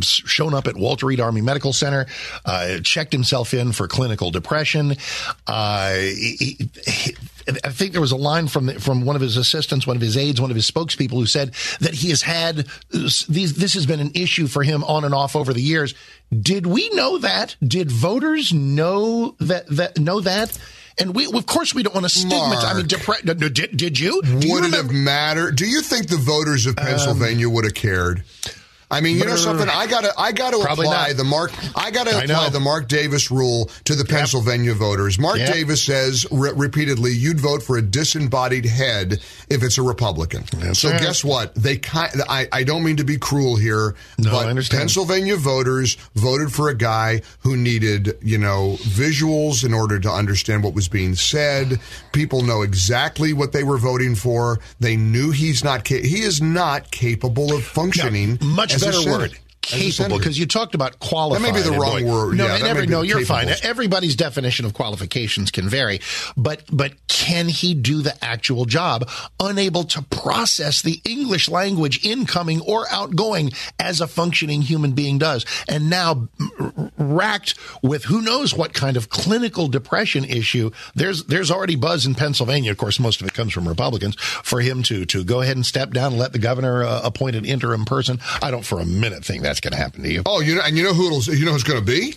shown 0.00 0.54
up 0.54 0.66
at 0.66 0.76
Walter 0.76 1.06
Reed 1.06 1.20
Army 1.20 1.40
Medical 1.40 1.72
Center, 1.72 2.06
uh, 2.44 2.78
checked 2.80 3.12
himself 3.12 3.54
in 3.54 3.72
for 3.72 3.86
clinical 3.88 4.30
depression. 4.30 4.96
Uh, 5.46 5.92
he- 5.94 6.68
he- 6.86 7.16
I 7.64 7.70
think 7.70 7.92
there 7.92 8.00
was 8.00 8.12
a 8.12 8.16
line 8.16 8.48
from 8.48 8.66
the, 8.66 8.80
from 8.80 9.04
one 9.04 9.16
of 9.16 9.22
his 9.22 9.36
assistants, 9.36 9.86
one 9.86 9.96
of 9.96 10.02
his 10.02 10.16
aides, 10.16 10.40
one 10.40 10.50
of 10.50 10.56
his 10.56 10.70
spokespeople 10.70 11.12
who 11.12 11.26
said 11.26 11.52
that 11.80 11.94
he 11.94 12.10
has 12.10 12.22
had 12.22 12.66
these. 12.90 13.54
This 13.54 13.74
has 13.74 13.86
been 13.86 14.00
an 14.00 14.12
issue 14.14 14.46
for 14.46 14.62
him 14.62 14.84
on 14.84 15.04
and 15.04 15.14
off 15.14 15.34
over 15.34 15.52
the 15.52 15.62
years. 15.62 15.94
Did 16.38 16.66
we 16.66 16.90
know 16.90 17.18
that? 17.18 17.56
Did 17.66 17.90
voters 17.90 18.52
know 18.52 19.34
that? 19.40 19.66
That 19.68 19.98
know 19.98 20.20
that? 20.20 20.58
And 21.00 21.14
we, 21.14 21.26
of 21.32 21.46
course, 21.46 21.74
we 21.74 21.82
don't 21.82 21.94
want 21.94 22.06
to 22.06 22.10
stigmatize. 22.10 22.64
I 22.64 22.74
mean, 22.74 22.86
depre- 22.86 23.52
did, 23.54 23.76
did 23.76 23.98
you? 24.00 24.20
Do 24.22 24.46
you 24.46 24.52
would 24.52 24.64
it 24.64 24.74
have 24.74 24.90
mattered? 24.90 25.56
Do 25.56 25.66
you 25.66 25.80
think 25.80 26.08
the 26.08 26.16
voters 26.16 26.66
of 26.66 26.76
um, 26.78 26.84
Pennsylvania 26.84 27.48
would 27.48 27.64
have 27.64 27.74
cared? 27.74 28.24
I 28.90 29.02
mean, 29.02 29.18
you 29.18 29.26
know 29.26 29.36
something. 29.36 29.68
I 29.68 29.86
got 29.86 30.04
to. 30.04 30.12
I 30.16 30.32
got 30.32 30.52
to 30.52 30.60
Probably 30.60 30.86
apply 30.86 31.08
not. 31.08 31.16
the 31.18 31.24
Mark. 31.24 31.52
I 31.76 31.90
got 31.90 32.06
to 32.06 32.16
I 32.16 32.22
apply 32.22 32.44
know. 32.46 32.50
the 32.50 32.60
Mark 32.60 32.88
Davis 32.88 33.30
rule 33.30 33.70
to 33.84 33.94
the 33.94 34.04
Pennsylvania 34.04 34.72
voters. 34.72 35.18
Mark 35.18 35.36
Yep. 35.38 35.52
Davis 35.52 35.82
says 35.84 36.26
re- 36.30 36.52
repeatedly, 36.56 37.12
"You'd 37.12 37.38
vote 37.38 37.62
for 37.62 37.76
a 37.76 37.82
disembodied 37.82 38.64
head 38.64 39.20
if 39.50 39.62
it's 39.62 39.76
a 39.76 39.82
Republican." 39.82 40.46
so 40.74 40.90
right. 40.90 41.00
guess 41.00 41.22
what? 41.22 41.54
They 41.54 41.76
kind. 41.76 42.10
I, 42.30 42.48
I 42.50 42.62
don't 42.64 42.82
mean 42.82 42.96
to 42.96 43.04
be 43.04 43.18
cruel 43.18 43.56
here, 43.56 43.94
No, 44.16 44.30
but. 44.30 44.68
Pennsylvania 44.70 45.36
voters 45.36 45.96
voted 46.14 46.50
for 46.52 46.70
a 46.70 46.74
guy 46.74 47.20
who 47.40 47.58
needed, 47.58 48.16
you 48.22 48.38
know, 48.38 48.76
visuals 48.80 49.64
in 49.64 49.74
order 49.74 49.98
to 50.00 50.10
understand 50.10 50.64
what 50.64 50.72
was 50.72 50.88
being 50.88 51.14
said. 51.14 51.78
People 52.12 52.40
know 52.42 52.62
exactly 52.62 53.34
what 53.34 53.52
they 53.52 53.64
were 53.64 53.76
voting 53.78 54.14
for. 54.14 54.60
They 54.80 54.96
knew 54.96 55.30
he's 55.30 55.62
not. 55.62 55.86
Ca- 55.86 56.02
he 56.02 56.20
is 56.22 56.40
not 56.40 56.90
capable 56.90 57.52
of 57.54 57.64
functioning. 57.64 58.38
much 58.42 58.77
better 58.78 59.10
word. 59.10 59.38
Capable, 59.68 60.16
because 60.18 60.38
you 60.38 60.46
talked 60.46 60.74
about 60.74 60.98
qualified. 60.98 61.44
That 61.44 61.52
may 61.52 61.58
be 61.58 61.62
the 61.62 61.78
wrong 61.78 62.02
boy- 62.02 62.10
word. 62.10 62.36
No, 62.36 62.46
Yeah, 62.46 62.66
every, 62.66 62.86
no, 62.86 63.02
you're 63.02 63.24
fine. 63.24 63.48
Everybody's 63.62 64.16
definition 64.16 64.64
of 64.64 64.72
qualifications 64.74 65.50
can 65.50 65.68
vary, 65.68 66.00
but 66.36 66.62
but 66.72 66.94
can 67.08 67.48
he 67.48 67.74
do 67.74 68.00
the 68.02 68.16
actual 68.24 68.64
job? 68.64 69.08
Unable 69.40 69.84
to 69.84 70.02
process 70.02 70.80
the 70.82 71.00
English 71.04 71.48
language, 71.48 72.04
incoming 72.04 72.60
or 72.62 72.86
outgoing, 72.90 73.52
as 73.78 74.00
a 74.00 74.06
functioning 74.06 74.62
human 74.62 74.92
being 74.92 75.18
does, 75.18 75.44
and 75.68 75.90
now 75.90 76.28
r- 76.58 76.90
racked 76.96 77.54
with 77.82 78.04
who 78.04 78.22
knows 78.22 78.54
what 78.54 78.72
kind 78.72 78.96
of 78.96 79.10
clinical 79.10 79.68
depression 79.68 80.24
issue. 80.24 80.70
There's 80.94 81.24
there's 81.24 81.50
already 81.50 81.76
buzz 81.76 82.06
in 82.06 82.14
Pennsylvania. 82.14 82.70
Of 82.70 82.78
course, 82.78 82.98
most 82.98 83.20
of 83.20 83.26
it 83.26 83.34
comes 83.34 83.52
from 83.52 83.68
Republicans. 83.68 84.16
For 84.18 84.60
him 84.60 84.82
to 84.84 85.04
to 85.06 85.24
go 85.24 85.42
ahead 85.42 85.56
and 85.56 85.66
step 85.66 85.90
down 85.92 86.12
and 86.12 86.18
let 86.20 86.32
the 86.32 86.38
governor 86.38 86.84
uh, 86.84 87.00
appoint 87.04 87.36
an 87.36 87.44
interim 87.44 87.84
person, 87.84 88.18
I 88.42 88.50
don't 88.50 88.64
for 88.64 88.80
a 88.80 88.86
minute 88.86 89.24
think 89.24 89.42
that's 89.42 89.57
going 89.60 89.72
to 89.72 89.78
happen 89.78 90.02
to 90.02 90.12
you. 90.12 90.22
Oh, 90.26 90.40
you 90.40 90.54
know, 90.54 90.62
and 90.64 90.76
you 90.76 90.84
know 90.84 90.94
who 90.94 91.06
it'll, 91.06 91.34
you 91.34 91.44
know 91.44 91.52
who's 91.52 91.64
going 91.64 91.78
to 91.78 91.84
be? 91.84 92.14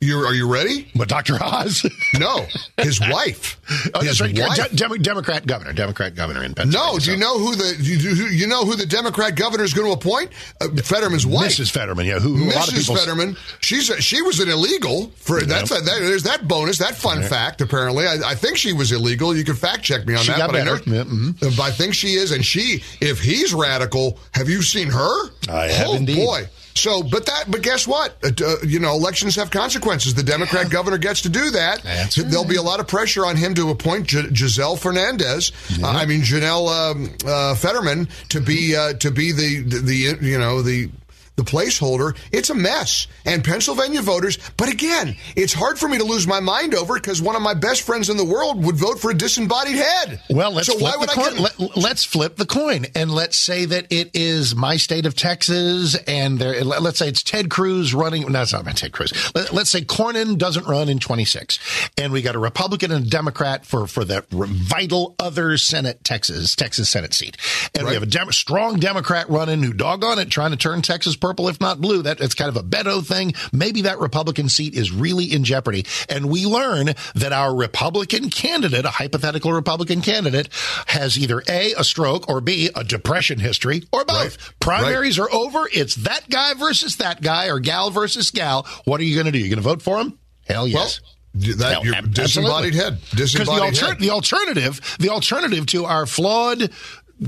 You 0.00 0.18
are 0.18 0.32
you 0.34 0.50
ready? 0.52 0.88
But 0.94 1.08
Dr. 1.08 1.38
Oz? 1.42 1.84
No, 2.18 2.46
his 2.78 3.00
wife. 3.00 3.56
Oh, 3.94 4.00
his 4.00 4.18
right. 4.20 4.36
wife. 4.36 4.70
De- 4.70 4.76
Demo- 4.76 4.96
Democrat 4.96 5.46
governor, 5.46 5.74
Democrat 5.74 6.14
governor 6.14 6.42
in 6.42 6.54
Pennsylvania. 6.54 6.92
No, 6.94 6.98
do 6.98 7.10
you 7.10 7.18
know 7.18 7.38
who 7.38 7.54
the 7.54 7.76
you, 7.78 7.96
you- 7.98 8.26
you 8.28 8.46
know 8.46 8.64
who 8.64 8.76
the 8.76 8.86
Democrat 8.86 9.36
governor 9.36 9.62
is 9.64 9.74
going 9.74 9.86
to 9.88 9.92
appoint? 9.92 10.30
Uh, 10.60 10.68
Fetterman's 10.82 11.26
wife, 11.26 11.50
Mrs. 11.52 11.70
Fetterman? 11.70 12.06
Yeah, 12.06 12.18
who, 12.18 12.34
who 12.34 12.44
a 12.50 12.54
lot 12.54 12.68
of 12.68 12.74
Mrs. 12.74 12.96
Fetterman. 12.96 13.36
She's 13.60 13.90
a, 13.90 14.00
she 14.00 14.22
was 14.22 14.40
an 14.40 14.48
illegal 14.48 15.10
for 15.16 15.42
that's 15.42 15.70
a, 15.70 15.74
that, 15.74 15.98
there's 16.00 16.22
that 16.22 16.48
bonus 16.48 16.78
that 16.78 16.94
fun 16.96 17.22
fact. 17.22 17.60
Apparently, 17.60 18.06
I, 18.06 18.16
I 18.30 18.34
think 18.34 18.56
she 18.56 18.72
was 18.72 18.90
illegal. 18.90 19.36
You 19.36 19.44
can 19.44 19.54
fact 19.54 19.82
check 19.82 20.06
me 20.06 20.14
on 20.14 20.22
She 20.22 20.32
that. 20.32 20.46
but 20.50 20.56
I 20.60 20.64
know, 20.64 20.76
mhm. 20.76 21.60
I 21.60 21.70
think 21.70 21.92
she 21.94 22.14
is, 22.14 22.30
and 22.32 22.44
she 22.44 22.82
if 23.02 23.20
he's 23.20 23.52
radical, 23.52 24.18
have 24.32 24.48
you 24.48 24.62
seen 24.62 24.88
her? 24.88 25.28
I 25.50 25.66
have 25.68 25.88
oh, 25.88 25.96
indeed. 25.96 26.24
boy. 26.24 26.48
So, 26.78 27.02
but 27.02 27.26
that, 27.26 27.44
but 27.50 27.62
guess 27.62 27.86
what? 27.86 28.16
Uh, 28.22 28.30
uh, 28.44 28.56
you 28.64 28.78
know, 28.78 28.92
elections 28.94 29.36
have 29.36 29.50
consequences. 29.50 30.14
The 30.14 30.22
Democrat 30.22 30.70
governor 30.70 30.98
gets 30.98 31.22
to 31.22 31.28
do 31.28 31.50
that. 31.50 31.82
That's 31.82 32.16
There'll 32.16 32.44
be 32.44 32.56
a 32.56 32.62
lot 32.62 32.80
of 32.80 32.86
pressure 32.88 33.26
on 33.26 33.36
him 33.36 33.54
to 33.54 33.70
appoint 33.70 34.06
G- 34.06 34.32
Giselle 34.34 34.76
Fernandez. 34.76 35.52
Uh, 35.82 35.86
I 35.88 36.06
mean, 36.06 36.20
Janelle 36.22 36.68
um, 36.90 37.10
uh, 37.26 37.54
Fetterman 37.54 38.08
to 38.30 38.40
be 38.40 38.76
uh, 38.76 38.92
to 38.94 39.10
be 39.10 39.32
the, 39.32 39.62
the 39.62 39.78
the 39.80 40.26
you 40.26 40.38
know 40.38 40.62
the 40.62 40.90
the 41.38 41.44
placeholder. 41.44 42.16
It's 42.32 42.50
a 42.50 42.54
mess. 42.54 43.06
And 43.24 43.44
Pennsylvania 43.44 44.02
voters, 44.02 44.38
but 44.56 44.68
again, 44.68 45.16
it's 45.36 45.52
hard 45.52 45.78
for 45.78 45.88
me 45.88 45.96
to 45.98 46.04
lose 46.04 46.26
my 46.26 46.40
mind 46.40 46.74
over 46.74 46.94
because 46.94 47.22
one 47.22 47.36
of 47.36 47.42
my 47.42 47.54
best 47.54 47.82
friends 47.82 48.10
in 48.10 48.16
the 48.16 48.24
world 48.24 48.62
would 48.64 48.74
vote 48.76 48.98
for 48.98 49.12
a 49.12 49.14
disembodied 49.14 49.76
head. 49.76 50.20
Well, 50.28 50.50
let's 50.52 50.66
so 50.66 50.76
flip 50.76 51.00
the 51.00 51.06
coin. 51.06 51.34
get 51.36 51.40
Let, 51.60 51.76
let's 51.76 52.04
flip 52.04 52.36
the 52.36 52.44
coin 52.46 52.86
and 52.96 53.10
let's 53.12 53.36
say 53.36 53.64
that 53.66 53.86
it 53.90 54.10
is 54.14 54.54
my 54.56 54.76
state 54.76 55.06
of 55.06 55.14
Texas, 55.14 55.94
and 56.06 56.38
there. 56.38 56.64
let- 56.64 56.82
Let's 56.82 56.98
say 56.98 57.08
it's 57.08 57.22
Ted 57.22 57.50
Cruz 57.50 57.92
running. 57.94 58.30
No, 58.32 58.42
it's 58.42 58.52
not 58.52 58.64
Ted 58.76 58.92
Cruz. 58.92 59.12
Let, 59.34 59.52
let's 59.52 59.70
say 59.70 59.82
Cornyn 59.82 60.38
doesn't 60.38 60.66
run 60.66 60.88
in 60.88 60.98
26, 60.98 61.58
and 61.98 62.12
we 62.12 62.22
got 62.22 62.34
a 62.34 62.38
Republican 62.38 62.90
and 62.92 63.06
a 63.06 63.08
Democrat 63.08 63.64
for 63.66 63.86
for 63.86 64.04
that 64.06 64.28
vital 64.30 65.14
other 65.18 65.56
Senate 65.58 66.02
Texas 66.04 66.56
Texas 66.56 66.88
Senate 66.88 67.14
seat, 67.14 67.36
and 67.74 67.86
we 67.86 67.94
have 67.94 68.02
a 68.02 68.06
dem- 68.06 68.32
strong 68.32 68.78
Democrat 68.80 69.28
running 69.28 69.62
who 69.62 69.72
doggone 69.72 70.18
it 70.18 70.30
trying 70.30 70.50
to 70.50 70.56
turn 70.56 70.82
Texas 70.82 71.14
purple 71.28 71.48
if 71.48 71.60
not 71.60 71.78
blue. 71.80 72.02
That 72.02 72.20
it's 72.20 72.34
kind 72.34 72.48
of 72.48 72.56
a 72.56 72.62
Beto 72.62 73.04
thing. 73.06 73.34
Maybe 73.52 73.82
that 73.82 73.98
Republican 73.98 74.48
seat 74.48 74.74
is 74.74 74.90
really 74.90 75.26
in 75.26 75.44
jeopardy, 75.44 75.84
and 76.08 76.30
we 76.30 76.46
learn 76.46 76.94
that 77.14 77.32
our 77.32 77.54
Republican 77.54 78.30
candidate, 78.30 78.84
a 78.86 78.90
hypothetical 78.90 79.52
Republican 79.52 80.00
candidate, 80.00 80.48
has 80.86 81.18
either 81.18 81.42
A, 81.48 81.74
a 81.76 81.84
stroke, 81.84 82.28
or 82.28 82.40
B, 82.40 82.70
a 82.74 82.82
depression 82.82 83.38
history, 83.38 83.82
or 83.92 84.04
both. 84.06 84.58
Primaries 84.60 85.18
are 85.18 85.30
over. 85.32 85.68
It's 85.72 85.96
that 85.96 86.30
guy 86.30 86.54
versus 86.54 86.96
that 86.96 87.20
guy, 87.20 87.48
or 87.48 87.58
gal 87.58 87.90
versus 87.90 88.30
gal. 88.30 88.66
What 88.84 89.00
are 89.00 89.04
you 89.04 89.14
going 89.14 89.26
to 89.26 89.32
do? 89.32 89.38
You 89.38 89.48
going 89.48 89.56
to 89.62 89.68
vote 89.68 89.82
for 89.82 89.98
him? 89.98 90.18
Hell 90.46 90.66
yes. 90.66 91.00
that 91.34 91.72
Hell, 91.72 91.84
you're 91.84 91.94
ab- 91.94 92.14
disembodied 92.14 92.74
absolutely. 92.74 92.78
head. 92.78 92.98
'Cause 93.16 93.32
the, 93.46 93.62
alter- 93.62 93.86
head. 93.86 93.98
the 94.00 94.10
alternative, 94.10 94.96
the 94.98 95.10
alternative 95.10 95.66
to 95.66 95.84
our 95.84 96.06
flawed, 96.06 96.70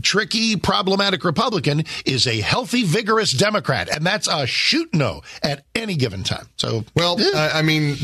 tricky, 0.02 0.56
problematic 0.56 1.24
Republican 1.24 1.84
is 2.04 2.26
a 2.26 2.40
healthy, 2.40 2.84
vigorous 2.84 3.32
Democrat, 3.32 3.88
and 3.88 4.04
that's 4.06 4.28
a 4.28 4.46
shoot 4.46 4.92
no 4.94 5.22
at 5.42 5.64
any 5.74 5.96
given 5.96 6.22
time. 6.22 6.46
So, 6.56 6.84
Well, 6.94 7.16
I 7.34 7.60
I 7.60 7.62
mean, 7.62 7.96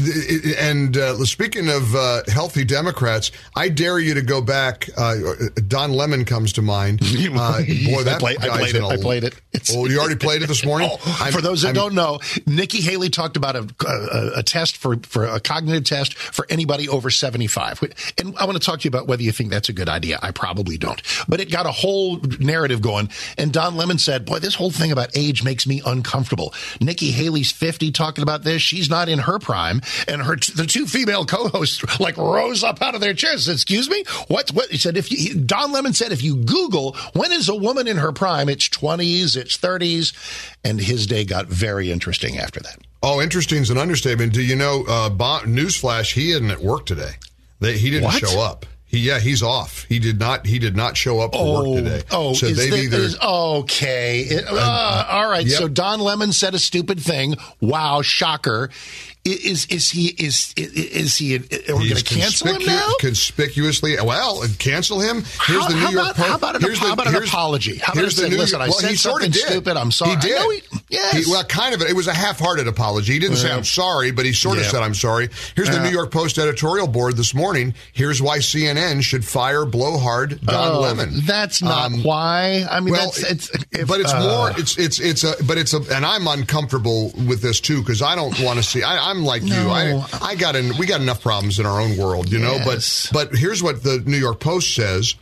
and 0.59 0.97
uh, 0.97 1.17
speaking 1.25 1.69
of 1.69 1.95
uh, 1.95 2.23
healthy 2.29 2.65
Democrats, 2.65 3.31
I 3.55 3.69
dare 3.69 3.99
you 3.99 4.15
to 4.15 4.23
go 4.23 4.41
back. 4.43 4.89
Uh, 4.97 5.15
Don 5.69 5.93
Lemon 5.93 6.25
comes 6.25 6.53
to 6.55 6.63
mind. 6.63 7.01
Uh, 7.37 7.59
boy, 7.87 8.03
that 8.05 8.17
I, 8.17 8.19
play, 8.19 8.37
I 8.41 8.49
played 8.49 8.75
it. 8.77 8.83
a- 8.83 8.87
I 8.87 8.97
played 8.97 9.25
it. 9.25 9.41
Oh, 9.73 9.87
you 9.87 9.99
already 9.99 10.17
played 10.17 10.43
it 10.43 10.47
this 10.49 10.65
morning. 10.71 10.89
Oh, 10.91 10.97
for 11.33 11.41
those 11.41 11.63
that 11.63 11.75
don't 11.75 11.95
know, 11.95 12.19
Nikki 12.47 12.81
Haley 12.81 13.09
talked 13.11 13.37
about 13.37 13.57
a, 13.57 13.69
a, 13.87 14.39
a 14.39 14.43
test 14.43 14.77
for, 14.77 14.97
for 15.03 15.25
a 15.27 15.41
cognitive 15.41 15.85
test 15.85 16.15
for 16.15 16.47
anybody 16.49 16.89
over 16.89 17.11
75. 17.11 17.83
And 18.19 18.35
I 18.37 18.45
want 18.45 18.57
to 18.61 18.65
talk 18.65 18.81
to 18.81 18.85
you 18.85 18.89
about 18.89 19.07
whether 19.07 19.23
you 19.23 19.33
think 19.33 19.51
that's 19.51 19.69
a 19.69 19.73
good 19.73 19.89
idea. 19.89 20.19
I 20.23 20.31
probably 20.31 20.79
don't. 20.79 21.03
But 21.29 21.41
it 21.41 21.51
got 21.51 21.67
a 21.67 21.73
whole 21.77 22.19
narrative 22.41 22.81
going. 22.81 23.11
And 23.37 23.53
Don 23.53 23.77
Lemon 23.77 23.99
said, 23.99 24.25
boy, 24.25 24.39
this 24.39 24.55
whole 24.55 24.71
thing 24.71 24.93
about 24.93 25.17
age 25.17 25.45
makes 25.45 25.67
me 25.67 25.83
uncomfortable. 25.85 26.55
Nikki 26.81 27.11
Haley's 27.11 27.53
50 27.53 27.93
talking 27.93 28.23
about 28.23 28.43
this. 28.43 28.63
She's 28.63 28.89
not 28.89 29.09
in 29.09 29.19
her 29.21 29.39
prime. 29.39 29.83
And 30.09 30.23
her, 30.23 30.37
the 30.37 30.67
two 30.67 30.87
female 30.87 31.25
co-hosts 31.27 32.01
like 32.01 32.17
rose 32.17 32.65
up 32.65 32.81
out 32.83 32.95
of 32.95 33.01
their 33.01 33.15
chairs. 33.15 33.45
Said, 33.47 33.53
Excuse 33.55 33.91
me? 33.91 34.05
What, 34.29 34.51
what? 34.53 34.71
He 34.71 34.79
said, 34.79 34.97
if 34.97 35.11
you, 35.13 35.35
Don 35.35 35.73
Lemon 35.73 35.93
said, 35.93 36.13
if 36.13 36.23
you 36.23 36.37
Google 36.37 36.97
when 37.13 37.33
is 37.33 37.49
a 37.49 37.55
woman 37.55 37.87
in 37.87 37.99
her 37.99 38.13
prime, 38.13 38.49
it's 38.49 38.69
20s, 38.69 39.37
it's 39.37 39.57
30s. 39.59 40.15
And 40.65 40.81
his 40.81 41.07
day 41.07 41.25
got 41.25 41.47
very 41.47 41.91
interesting 41.93 42.39
after 42.39 42.61
that. 42.61 42.79
Oh, 43.03 43.21
interesting 43.21 43.63
is 43.63 43.71
an 43.71 43.79
understatement. 43.79 44.33
Do 44.33 44.43
you 44.43 44.57
know? 44.57 44.85
Uh, 44.89 45.11
Bo- 45.11 45.41
newsflash: 45.45 46.15
He 46.15 46.31
isn't 46.33 46.51
at 46.51 46.61
work 46.61 46.87
today. 46.87 47.13
They, 47.61 47.77
he 47.79 47.91
didn't 47.91 48.05
What? 48.05 48.15
show 48.27 48.41
up. 48.41 48.67
He, 48.89 48.99
yeah, 48.99 49.19
he's 49.19 49.43
off. 49.43 49.85
He 49.89 49.99
did 49.99 50.19
not. 50.21 50.47
He 50.47 50.59
did 50.61 50.77
not 50.77 50.97
show 50.97 51.19
up 51.21 51.35
for 51.35 51.65
work 51.75 51.85
today. 51.85 52.03
Oh, 52.13 52.35
so 52.35 52.47
they've 52.47 52.71
the- 52.71 52.77
either. 52.79 52.99
is- 52.99 53.19
okay. 53.21 54.21
It- 54.21 54.45
uh, 54.49 55.07
all 55.11 55.29
right. 55.29 55.45
yep. 55.45 55.59
So 55.59 55.69
Don 55.69 55.99
Lemon 56.01 56.33
said 56.33 56.55
a 56.55 56.59
stupid 56.59 57.01
thing. 57.01 57.35
Wow, 57.61 58.03
shocker. 58.03 58.71
I- 59.27 59.39
Is 59.43 59.67
is 59.67 59.91
he 59.91 60.07
is 60.09 60.55
is, 60.57 61.17
he? 61.17 61.37
Are 61.37 61.41
we 61.77 61.89
going 61.89 61.97
to 61.97 62.05
cancel 62.05 62.49
him 62.49 62.63
now? 62.65 62.89
conspicuously. 63.01 63.97
Well, 64.03 64.43
and 64.43 64.59
cancel 64.59 65.01
him. 65.01 65.25
Here's 65.47 65.63
How- 65.63 65.69
the 65.69 65.75
New 65.75 65.81
how 65.81 65.91
York 65.91 66.05
about- 66.05 66.17
Post. 66.17 66.29
how 66.29 66.35
about 66.37 66.57
an- 66.57 66.63
here's 66.63 66.79
how 66.79 66.93
about 66.93 67.07
an 67.09 67.17
apology? 67.17 67.79
How 67.79 67.93
here's 67.95 68.19
I 68.19 68.23
say, 68.25 68.29
New 68.29 68.37
"Listen, 68.39 68.61
I 68.61 68.69
well, 68.69 68.79
said 68.79 68.91
he 68.91 68.97
sorta 68.97 69.25
something 69.25 69.31
did. 69.33 69.47
stupid. 69.51 69.77
I'm 69.77 69.91
sorry." 69.91 70.11
He 70.13 70.17
did. 70.17 70.43
he- 70.71 70.79
yes. 70.91 71.27
He- 71.27 71.31
well, 71.31 71.45
kind 71.45 71.75
of. 71.75 71.83
It 71.83 71.95
was 71.97 72.07
a 72.07 72.15
half-hearted 72.15 72.69
apology. 72.69 73.15
He 73.15 73.19
didn't 73.19 73.37
say 73.39 73.51
I'm 73.51 73.65
sorry, 73.65 74.11
but 74.13 74.25
he 74.27 74.33
sort 74.33 74.59
of 74.59 74.65
Yeah. 74.65 74.71
said 74.71 74.83
I'm 74.83 74.95
sorry. 74.95 75.29
Here's 75.57 75.71
the 75.71 75.81
New 75.83 75.91
York 75.91 76.11
Post 76.13 76.39
editorial 76.39 76.87
board 76.87 77.17
this 77.17 77.35
morning. 77.35 77.75
Here's 77.93 78.23
why 78.23 78.39
CNN 78.39 79.03
should 79.03 79.25
fire 79.25 79.65
blowhard 79.65 80.41
Don 80.45 80.77
Oh, 80.77 80.81
Lemon. 80.81 81.23
That's 81.27 81.63
not 81.63 81.87
Um, 81.87 82.03
why. 82.03 82.67
I 82.71 82.81
mean, 82.81 82.93
well, 82.93 83.07
that's 83.07 83.19
it's. 83.23 83.51
If, 83.73 83.89
but 83.89 84.01
it's 84.01 84.13
uh, 84.13 84.21
more. 84.21 84.51
It's 84.59 84.77
it's 84.79 85.01
it's 85.01 85.25
a. 85.25 85.35
But 85.43 85.59
it's 85.59 85.75
a. 85.75 85.79
And 85.93 86.05
I'm 86.07 86.27
uncomfortable 86.27 87.13
with 87.27 87.43
this 87.43 87.61
too 87.61 87.81
because 87.81 88.03
I 88.03 88.15
don't 88.15 88.39
want 88.41 88.59
to 88.59 88.63
see. 88.63 88.83
I, 88.83 89.11
I'm 89.11 89.16
like 89.23 89.43
you. 89.43 89.55
I 89.55 90.05
I 90.21 90.35
got 90.35 90.57
in. 90.57 90.77
We 90.79 90.87
got 90.87 91.01
enough 91.01 91.23
problems 91.23 91.59
in 91.59 91.67
our 91.67 91.81
own 91.81 91.97
world, 91.97 92.31
you 92.31 92.39
know. 92.39 92.55
Yes. 92.55 93.09
But 93.13 93.31
but 93.31 93.39
here's 93.39 93.63
what 93.63 93.83
the 93.83 94.03
New 94.07 94.19
York 94.19 94.41
Post 94.41 94.75
says. 94.75 95.15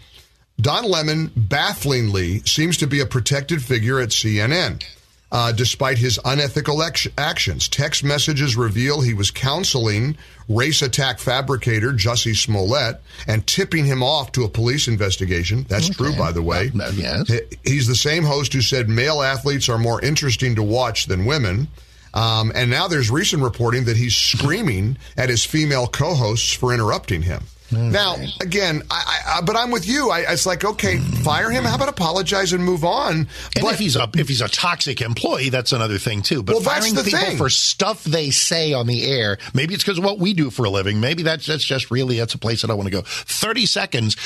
Don 0.61 0.85
Lemon 0.85 1.33
bafflingly 1.37 2.41
seems 2.47 2.77
to 2.79 2.87
be 2.87 3.01
a 3.01 3.07
protected 3.07 3.63
figure 3.63 3.99
at 4.01 4.11
CNN. 4.11 4.85
Uh, 5.33 5.51
despite 5.51 5.99
his 5.99 6.21
unethical 6.25 6.81
ex- 6.81 7.09
actions, 7.19 7.67
text 7.69 8.05
messages 8.05 8.57
reveal 8.57 9.01
he 9.01 9.15
was 9.15 9.33
counseling 9.33 10.17
race 10.49 10.81
attack 10.81 11.19
fabricator 11.19 11.91
Jussie 11.91 12.37
Smollett 12.37 13.01
and 13.27 13.45
tipping 13.45 13.85
him 13.85 14.01
off 14.01 14.31
to 14.33 14.45
a 14.45 14.49
police 14.49 14.87
investigation. 14.87 15.67
That's 15.69 15.89
true, 15.89 16.15
by 16.15 16.31
the 16.31 16.43
way. 16.43 16.71
Uh, 16.81 16.93
yes. 16.95 17.33
He's 17.65 17.89
the 17.89 17.97
same 17.97 18.23
host 18.23 18.53
who 18.53 18.61
said 18.61 18.89
male 18.89 19.23
athletes 19.23 19.69
are 19.69 19.79
more 19.79 20.01
interesting 20.05 20.55
to 20.55 20.63
watch 20.63 21.07
than 21.07 21.25
women. 21.25 21.67
Um, 22.15 22.53
and 22.55 22.71
now 22.71 22.87
there's 22.89 23.11
recent 23.11 23.43
reporting 23.43 23.85
that 23.85 23.97
he's 23.97 24.17
screaming 24.17 24.97
at 25.17 25.29
his 25.29 25.45
female 25.45 25.87
co-hosts 25.89 26.53
for 26.53 26.73
interrupting 26.73 27.23
him. 27.23 27.43
Now, 27.75 28.17
again, 28.41 28.83
I, 28.91 29.19
I, 29.37 29.41
but 29.43 29.57
I'm 29.57 29.71
with 29.71 29.87
you. 29.89 30.11
I, 30.11 30.21
it's 30.33 30.47
like, 30.47 30.65
okay, 30.65 30.99
fire 30.99 31.51
him. 31.51 31.65
How 31.65 31.75
about 31.77 31.89
apologize 31.89 32.53
and 32.53 32.65
move 32.65 32.85
on? 32.85 33.13
And 33.17 33.29
but 33.63 33.75
if 33.75 33.79
he's 33.79 33.97
a 33.97 34.09
if 34.15 34.29
he's 34.29 34.41
a 34.41 34.49
toxic 34.49 35.01
employee, 35.01 35.49
that's 35.51 35.73
another 35.73 35.99
thing 35.99 36.23
too. 36.23 36.43
But 36.43 36.55
Well, 36.55 36.63
that's 36.63 36.79
firing 36.79 36.95
the 36.95 37.03
people 37.05 37.19
thing. 37.21 37.37
for 37.37 37.51
stuff 37.51 38.05
they 38.05 38.31
say 38.31 38.73
on 38.73 38.87
the 38.87 39.05
air, 39.05 39.39
maybe 39.55 39.75
it's 39.75 39.83
because 39.83 39.99
of 39.99 40.05
what 40.05 40.19
we 40.19 40.35
do 40.35 40.51
for 40.51 40.65
a 40.65 40.71
living. 40.71 41.01
Maybe 41.01 41.23
that's 41.23 41.47
that's 41.47 41.65
just 41.65 41.91
really 41.91 42.19
that's 42.19 42.35
a 42.35 42.39
place 42.39 42.63
that 42.63 42.71
I 42.71 42.75
want 42.75 42.87
to 42.87 42.93
go. 42.93 43.03
Thirty 43.05 43.67
seconds, 43.67 44.17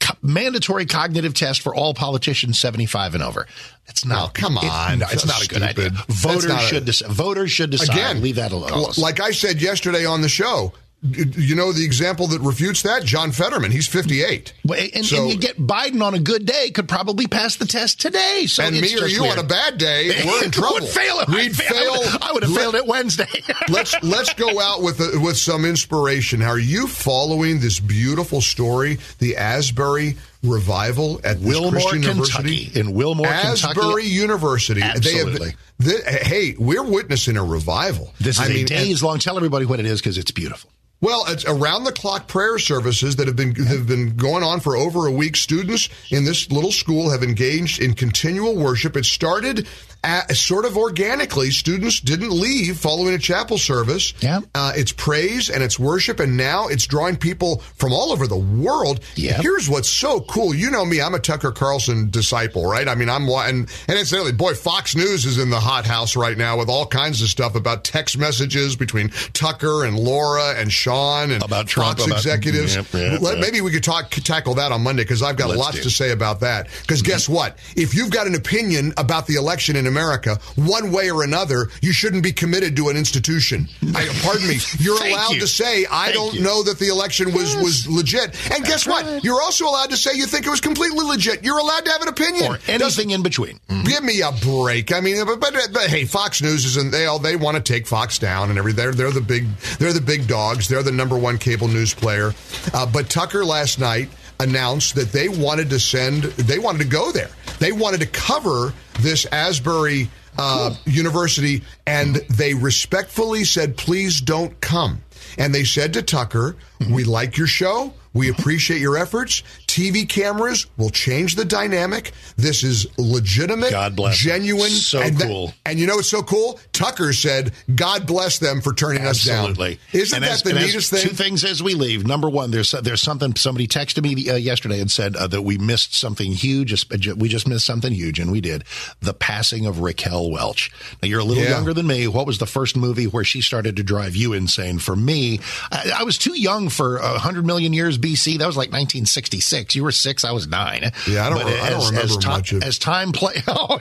co- 0.00 0.14
mandatory 0.22 0.86
cognitive 0.86 1.34
test 1.34 1.60
for 1.62 1.74
all 1.74 1.94
politicians 1.94 2.58
seventy 2.58 2.86
five 2.86 3.14
and 3.14 3.22
over. 3.22 3.46
It's 3.86 4.04
not. 4.04 4.28
Oh, 4.28 4.30
come 4.34 4.58
it- 4.58 4.64
on. 4.64 4.98
no, 4.98 5.06
it's 5.10 5.26
not 5.26 5.42
a 5.44 5.48
good 5.48 5.62
idea. 5.62 5.90
stupid. 5.90 6.14
Voters 6.14 6.44
a- 6.52 6.58
should 6.58 6.84
decide. 6.84 7.10
Voters 7.10 7.50
should 7.50 7.70
decide. 7.70 7.88
again, 7.96 8.22
leave 8.22 8.36
that 8.36 8.52
alone. 8.52 8.92
Like 8.98 9.20
I 9.20 9.30
said 9.30 9.62
yesterday 9.62 10.04
on 10.04 10.20
the 10.20 10.28
show, 10.28 10.72
you 11.00 11.54
know 11.54 11.70
the 11.72 11.84
example 11.84 12.26
that 12.28 12.40
refutes 12.40 12.82
that? 12.82 13.04
John 13.04 13.30
Fetterman. 13.30 13.70
He's 13.70 13.86
58. 13.86 14.52
And, 14.94 15.04
So- 15.06 15.22
and 15.22 15.30
you 15.32 15.38
get 15.38 15.56
Biden 15.56 16.02
on 16.02 16.14
a 16.14 16.18
good 16.18 16.44
day 16.44 16.70
could 16.70 16.88
probably 16.88 17.28
pass 17.28 17.54
the 17.56 17.66
test 17.66 18.00
today. 18.00 18.46
So 18.48 18.64
and 18.64 18.80
me 18.80 18.98
or 19.00 19.06
you 19.06 19.22
weird. 19.22 19.38
on 19.38 19.44
a 19.44 19.46
bad 19.48 19.78
day, 19.78 20.10
we're 20.26 20.44
in 20.44 20.50
trouble. 20.50 20.74
would 20.80 20.88
fail 20.88 21.20
it. 21.20 21.28
We'd 21.28 21.54
fail- 21.56 22.02
I 22.20 22.30
would- 22.32 22.42
have 22.42 22.54
failed 22.54 22.74
it 22.74 22.86
Wednesday. 22.86 23.28
let's 23.68 23.94
let's 24.02 24.34
go 24.34 24.60
out 24.60 24.82
with 24.82 24.98
a, 25.00 25.20
with 25.20 25.36
some 25.36 25.64
inspiration. 25.64 26.42
Are 26.42 26.58
you 26.58 26.86
following 26.88 27.60
this 27.60 27.78
beautiful 27.78 28.40
story, 28.40 28.98
the 29.20 29.36
Asbury 29.36 30.16
revival 30.42 31.20
at 31.24 31.38
Wilmore, 31.38 31.72
Christian 31.72 32.02
Kentucky. 32.02 32.48
University? 32.54 32.80
In 32.80 32.92
Wilmore, 32.92 33.26
Asbury 33.28 33.74
Kentucky. 33.84 34.06
University. 34.08 34.82
Absolutely. 34.82 35.54
They 35.78 35.92
have, 36.10 36.22
hey, 36.22 36.56
we're 36.58 36.82
witnessing 36.82 37.36
a 37.36 37.44
revival. 37.44 38.12
This 38.20 38.36
is 38.40 38.42
I 38.42 38.46
a 38.46 38.54
mean, 38.54 38.66
days 38.66 39.02
long. 39.02 39.18
Tell 39.20 39.36
everybody 39.36 39.64
what 39.64 39.78
it 39.78 39.86
is 39.86 40.00
because 40.00 40.18
it's 40.18 40.30
beautiful. 40.32 40.70
Well, 41.00 41.26
it's 41.28 41.44
around 41.44 41.84
the 41.84 41.92
clock 41.92 42.26
prayer 42.26 42.58
services 42.58 43.16
that 43.16 43.28
have 43.28 43.36
been 43.36 43.54
have 43.54 43.86
been 43.86 44.16
going 44.16 44.42
on 44.42 44.58
for 44.58 44.76
over 44.76 45.06
a 45.06 45.12
week. 45.12 45.36
Students 45.36 45.88
in 46.10 46.24
this 46.24 46.50
little 46.50 46.72
school 46.72 47.10
have 47.10 47.22
engaged 47.22 47.80
in 47.80 47.94
continual 47.94 48.56
worship. 48.56 48.96
It 48.96 49.04
started 49.04 49.68
at, 50.02 50.34
sort 50.36 50.64
of 50.64 50.76
organically. 50.76 51.50
Students 51.50 52.00
didn't 52.00 52.30
leave 52.30 52.78
following 52.78 53.14
a 53.14 53.18
chapel 53.18 53.58
service. 53.58 54.12
Yeah. 54.20 54.40
Uh, 54.54 54.72
it's 54.74 54.92
praise 54.92 55.50
and 55.50 55.62
it's 55.62 55.78
worship, 55.78 56.18
and 56.18 56.36
now 56.36 56.66
it's 56.66 56.86
drawing 56.86 57.16
people 57.16 57.58
from 57.76 57.92
all 57.92 58.10
over 58.10 58.26
the 58.26 58.36
world. 58.36 59.00
Yep. 59.14 59.40
Here's 59.40 59.68
what's 59.68 59.88
so 59.88 60.20
cool. 60.22 60.52
You 60.52 60.70
know 60.70 60.84
me. 60.84 61.00
I'm 61.00 61.14
a 61.14 61.20
Tucker 61.20 61.52
Carlson 61.52 62.10
disciple, 62.10 62.66
right? 62.66 62.88
I 62.88 62.96
mean, 62.96 63.08
I'm 63.08 63.28
and 63.28 63.70
and 63.88 63.98
incidentally, 63.98 64.32
boy, 64.32 64.54
Fox 64.54 64.96
News 64.96 65.24
is 65.24 65.38
in 65.38 65.50
the 65.50 65.60
hot 65.60 65.86
house 65.86 66.16
right 66.16 66.36
now 66.36 66.58
with 66.58 66.68
all 66.68 66.86
kinds 66.86 67.22
of 67.22 67.28
stuff 67.28 67.54
about 67.54 67.84
text 67.84 68.18
messages 68.18 68.74
between 68.74 69.10
Tucker 69.32 69.84
and 69.84 69.96
Laura 69.96 70.54
and. 70.56 70.72
Sean 70.88 71.30
and 71.32 71.42
About 71.42 71.66
Trump, 71.66 71.98
Fox 71.98 72.06
about- 72.06 72.16
executives. 72.18 72.74
Yep, 72.76 72.86
yep, 72.94 73.20
Let- 73.20 73.36
yep. 73.38 73.40
Maybe 73.46 73.60
we 73.60 73.70
could 73.70 73.84
talk 73.84 74.10
tackle 74.10 74.54
that 74.54 74.72
on 74.72 74.82
Monday 74.82 75.02
because 75.02 75.22
I've 75.22 75.36
got 75.36 75.48
Let's 75.48 75.60
lots 75.60 75.76
do. 75.76 75.82
to 75.82 75.90
say 75.90 76.12
about 76.12 76.40
that. 76.40 76.68
Because 76.82 77.02
guess 77.02 77.28
what? 77.28 77.58
If 77.76 77.94
you've 77.94 78.10
got 78.10 78.26
an 78.26 78.34
opinion 78.34 78.94
about 78.96 79.26
the 79.26 79.34
election 79.34 79.76
in 79.76 79.86
America, 79.86 80.38
one 80.56 80.90
way 80.90 81.10
or 81.10 81.22
another, 81.24 81.68
you 81.82 81.92
shouldn't 81.92 82.22
be 82.22 82.32
committed 82.32 82.74
to 82.76 82.88
an 82.88 82.96
institution. 82.96 83.68
I, 83.94 84.08
pardon 84.22 84.48
me. 84.48 84.56
You're 84.78 84.96
allowed 85.04 85.32
you. 85.34 85.40
to 85.40 85.46
say 85.46 85.84
I 85.90 86.06
Thank 86.06 86.14
don't 86.16 86.34
you. 86.34 86.40
know 86.42 86.62
that 86.62 86.78
the 86.78 86.88
election 86.88 87.32
was 87.32 87.54
was 87.56 87.86
legit. 87.88 88.34
And 88.52 88.64
guess 88.64 88.86
what? 88.86 89.22
You're 89.24 89.40
also 89.42 89.66
allowed 89.66 89.90
to 89.90 89.96
say 89.96 90.12
you 90.14 90.26
think 90.26 90.46
it 90.46 90.50
was 90.50 90.60
completely 90.60 91.04
legit. 91.04 91.44
You're 91.44 91.58
allowed 91.58 91.84
to 91.84 91.90
have 91.90 92.02
an 92.02 92.08
opinion. 92.08 92.52
Or 92.52 92.58
anything 92.66 93.10
in 93.10 93.22
between. 93.22 93.58
Mm-hmm. 93.68 93.84
Give 93.84 94.02
me 94.04 94.20
a 94.22 94.32
break. 94.32 94.92
I 94.92 95.00
mean, 95.00 95.24
but, 95.26 95.40
but, 95.40 95.54
but 95.72 95.88
hey, 95.88 96.04
Fox 96.04 96.40
News 96.42 96.64
isn't 96.64 96.90
they 96.92 97.06
all 97.06 97.18
they 97.18 97.36
want 97.36 97.56
to 97.56 97.62
take 97.62 97.86
Fox 97.86 98.18
down 98.18 98.50
and 98.50 98.58
everything. 98.58 98.78
They're, 98.78 98.92
they're 98.94 99.10
the 99.10 99.20
big 99.20 99.46
they're 99.78 99.92
the 99.92 100.00
big 100.00 100.26
dogs. 100.28 100.68
They're 100.68 100.77
the 100.82 100.92
number 100.92 101.18
one 101.18 101.38
cable 101.38 101.68
news 101.68 101.94
player. 101.94 102.32
Uh, 102.72 102.86
but 102.86 103.08
Tucker 103.08 103.44
last 103.44 103.78
night 103.78 104.08
announced 104.40 104.94
that 104.94 105.12
they 105.12 105.28
wanted 105.28 105.70
to 105.70 105.80
send 105.80 106.24
they 106.24 106.58
wanted 106.58 106.78
to 106.78 106.88
go 106.88 107.10
there. 107.12 107.30
They 107.58 107.72
wanted 107.72 108.00
to 108.00 108.06
cover 108.06 108.72
this 109.00 109.26
Asbury 109.26 110.10
uh, 110.38 110.74
University, 110.86 111.62
and 111.86 112.16
they 112.30 112.54
respectfully 112.54 113.44
said, 113.44 113.76
"Please 113.76 114.20
don't 114.20 114.60
come." 114.60 115.02
And 115.36 115.54
they 115.54 115.64
said 115.64 115.94
to 115.94 116.02
Tucker, 116.02 116.56
"We 116.90 117.04
like 117.04 117.36
your 117.36 117.48
show." 117.48 117.92
We 118.14 118.30
appreciate 118.30 118.80
your 118.80 118.96
efforts. 118.96 119.42
TV 119.78 120.08
cameras 120.08 120.66
will 120.76 120.90
change 120.90 121.36
the 121.36 121.44
dynamic. 121.44 122.10
This 122.36 122.64
is 122.64 122.86
legitimate, 122.98 123.70
God 123.70 123.94
bless 123.94 124.16
genuine, 124.18 124.70
So 124.70 125.00
and 125.00 125.16
that- 125.18 125.26
cool. 125.28 125.54
and 125.64 125.78
you 125.78 125.86
know 125.86 125.96
what's 125.96 126.10
so 126.10 126.22
cool? 126.22 126.58
Tucker 126.72 127.12
said, 127.12 127.52
"God 127.74 128.06
bless 128.06 128.38
them 128.38 128.60
for 128.60 128.74
turning 128.74 129.02
Absolutely. 129.02 129.08
us 129.08 129.24
down." 129.24 129.50
Absolutely. 129.50 129.80
Isn't 130.00 130.16
And 130.16 130.24
that 130.24 130.30
as- 130.32 130.42
the 130.42 130.52
neatest 130.54 130.90
thing? 130.90 131.08
Two 131.08 131.14
things 131.14 131.44
as 131.44 131.62
we 131.62 131.74
leave. 131.74 132.04
Number 132.06 132.28
one, 132.28 132.50
there's 132.50 132.72
there's 132.82 133.02
something. 133.02 133.34
Somebody 133.36 133.68
texted 133.68 134.02
me 134.02 134.28
uh, 134.28 134.34
yesterday 134.34 134.80
and 134.80 134.90
said 134.90 135.14
uh, 135.16 135.26
that 135.28 135.42
we 135.42 135.58
missed 135.58 135.94
something 135.94 136.32
huge. 136.32 136.72
Uh, 136.72 137.14
We 137.16 137.28
just 137.28 137.46
missed 137.46 137.64
something 137.66 137.92
huge, 137.92 138.18
and 138.18 138.32
we 138.32 138.40
did. 138.40 138.64
The 139.00 139.14
passing 139.14 139.64
of 139.66 139.78
Raquel 139.80 140.30
Welch. 140.30 140.70
Now 141.02 141.08
you're 141.08 141.20
a 141.20 141.24
little 141.24 141.44
Yeah. 141.44 141.50
younger 141.50 141.72
than 141.72 141.86
me. 141.86 142.06
What 142.08 142.26
was 142.26 142.38
the 142.38 142.46
first 142.46 142.76
movie 142.76 143.06
where 143.06 143.24
she 143.24 143.40
started 143.40 143.76
to 143.76 143.82
drive 143.82 144.16
you 144.16 144.32
insane? 144.32 144.78
For 144.80 144.96
me, 144.96 145.38
I, 145.70 145.92
I 146.00 146.02
was 146.02 146.18
too 146.18 146.38
young 146.38 146.68
for 146.68 146.96
a 146.96 147.18
hundred 147.18 147.46
million 147.46 147.72
years 147.72 147.96
BC. 147.96 148.38
That 148.38 148.46
was 148.46 148.56
like 148.56 148.70
1966. 148.72 149.67
You 149.74 149.84
were 149.84 149.92
six. 149.92 150.24
I 150.24 150.32
was 150.32 150.46
nine. 150.46 150.90
Yeah, 151.08 151.26
I 151.26 151.30
don't 151.30 151.38
But 151.42 151.46
I 151.48 151.70
don't 151.70 151.78
as, 151.82 151.86
remember 151.90 152.04
as 152.12 152.16
time, 152.18 152.32
much 152.38 152.52
of- 152.52 152.62
as 152.62 152.78
time 152.78 153.12
play. 153.12 153.34
Oh, 153.48 153.78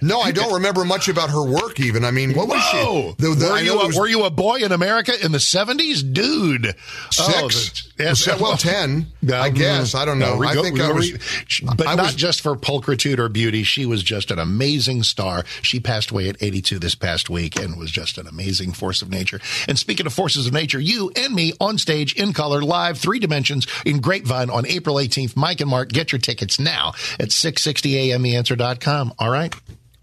no, 0.00 0.20
I 0.20 0.32
don't 0.32 0.54
remember 0.54 0.84
much 0.84 1.08
about 1.08 1.30
her 1.30 1.42
work. 1.44 1.78
Even 1.80 2.04
I 2.04 2.10
mean, 2.10 2.34
what 2.34 2.48
was 2.48 2.60
Whoa! 2.72 3.10
she? 3.10 3.14
The- 3.28 3.34
the- 3.34 3.50
were, 3.50 3.58
you 3.60 3.80
a, 3.80 3.86
was 3.86 3.96
were 3.96 4.08
you 4.08 4.24
a 4.24 4.30
boy 4.30 4.56
in 4.56 4.72
America 4.72 5.12
in 5.24 5.32
the 5.32 5.38
70s? 5.38 6.12
Dude. 6.12 6.74
Oh, 7.20 7.48
Six? 7.48 7.88
the- 7.96 8.04
yes, 8.04 8.26
Well, 8.26 8.38
well, 8.40 8.56
10, 8.56 9.06
I 9.22 9.26
mm-hmm. 9.26 9.54
guess. 9.56 9.94
I 9.94 10.04
don't 10.04 10.18
know. 10.18 10.36
we 10.38 10.46
I 10.46 10.54
go- 10.54 10.62
think 10.62 10.80
I 10.80 10.90
was- 10.92 11.12
But 11.76 11.86
I 11.86 11.94
not 11.94 12.06
was- 12.06 12.14
just 12.14 12.40
for 12.40 12.56
pulchritude 12.56 13.18
or 13.18 13.28
beauty. 13.28 13.62
She 13.62 13.86
was 13.86 14.02
just 14.02 14.30
an 14.30 14.38
amazing 14.38 15.02
star. 15.04 15.44
She 15.62 15.78
passed 15.80 16.10
away 16.10 16.28
at 16.28 16.36
82 16.42 16.78
this 16.78 16.94
past 16.94 17.30
week 17.30 17.56
and 17.56 17.76
was 17.78 17.90
just 17.90 18.18
an 18.18 18.26
amazing 18.26 18.72
force 18.72 19.02
of 19.02 19.10
nature. 19.10 19.40
And 19.68 19.78
speaking 19.78 20.06
of 20.06 20.12
forces 20.12 20.46
of 20.46 20.52
nature, 20.52 20.80
you 20.80 21.12
and 21.16 21.34
me 21.34 21.52
on 21.60 21.78
stage 21.78 22.14
in 22.14 22.32
color, 22.32 22.62
live, 22.62 22.98
three 22.98 23.18
dimensions 23.18 23.66
in 23.86 24.00
Grapevine 24.00 24.50
on 24.50 24.66
April 24.72 24.96
18th. 24.96 25.36
Mike 25.36 25.60
and 25.60 25.70
Mark, 25.70 25.90
get 25.90 26.12
your 26.12 26.18
tickets 26.18 26.58
now 26.58 26.92
at 27.20 27.28
660amtheanswer.com. 27.28 29.14
All 29.18 29.30
right? 29.30 29.54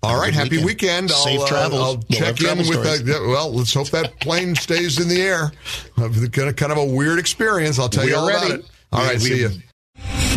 All 0.01 0.17
right, 0.17 0.33
Have 0.33 0.47
a 0.47 0.49
good 0.49 0.59
happy 0.59 0.65
weekend. 0.65 1.11
I'll, 1.11 1.17
Safe 1.17 1.41
uh, 1.41 1.47
travels. 1.47 1.81
I'll 1.81 1.95
We'll 1.95 2.19
check 2.19 2.41
in 2.41 2.57
with. 2.59 3.05
yeah, 3.07 3.19
well, 3.27 3.51
let's 3.53 3.73
hope 3.73 3.89
that 3.89 4.17
plane 4.21 4.55
stays 4.55 4.97
in 4.99 5.09
the 5.09 5.21
air. 5.21 5.51
Kind 5.97 6.15
of, 6.15 6.55
kind 6.55 6.71
of 6.71 6.77
a 6.77 6.85
weird 6.85 7.19
experience. 7.19 7.79
I'll 7.79 7.89
tell 7.89 8.05
you 8.07 8.13
We're 8.13 8.19
all 8.21 8.27
ready. 8.29 8.45
about 8.45 8.59
it. 8.59 8.65
All 8.93 9.01
We- 9.01 9.07
right, 9.07 9.15
we- 9.15 9.29
see 9.29 9.39
you. 9.41 9.49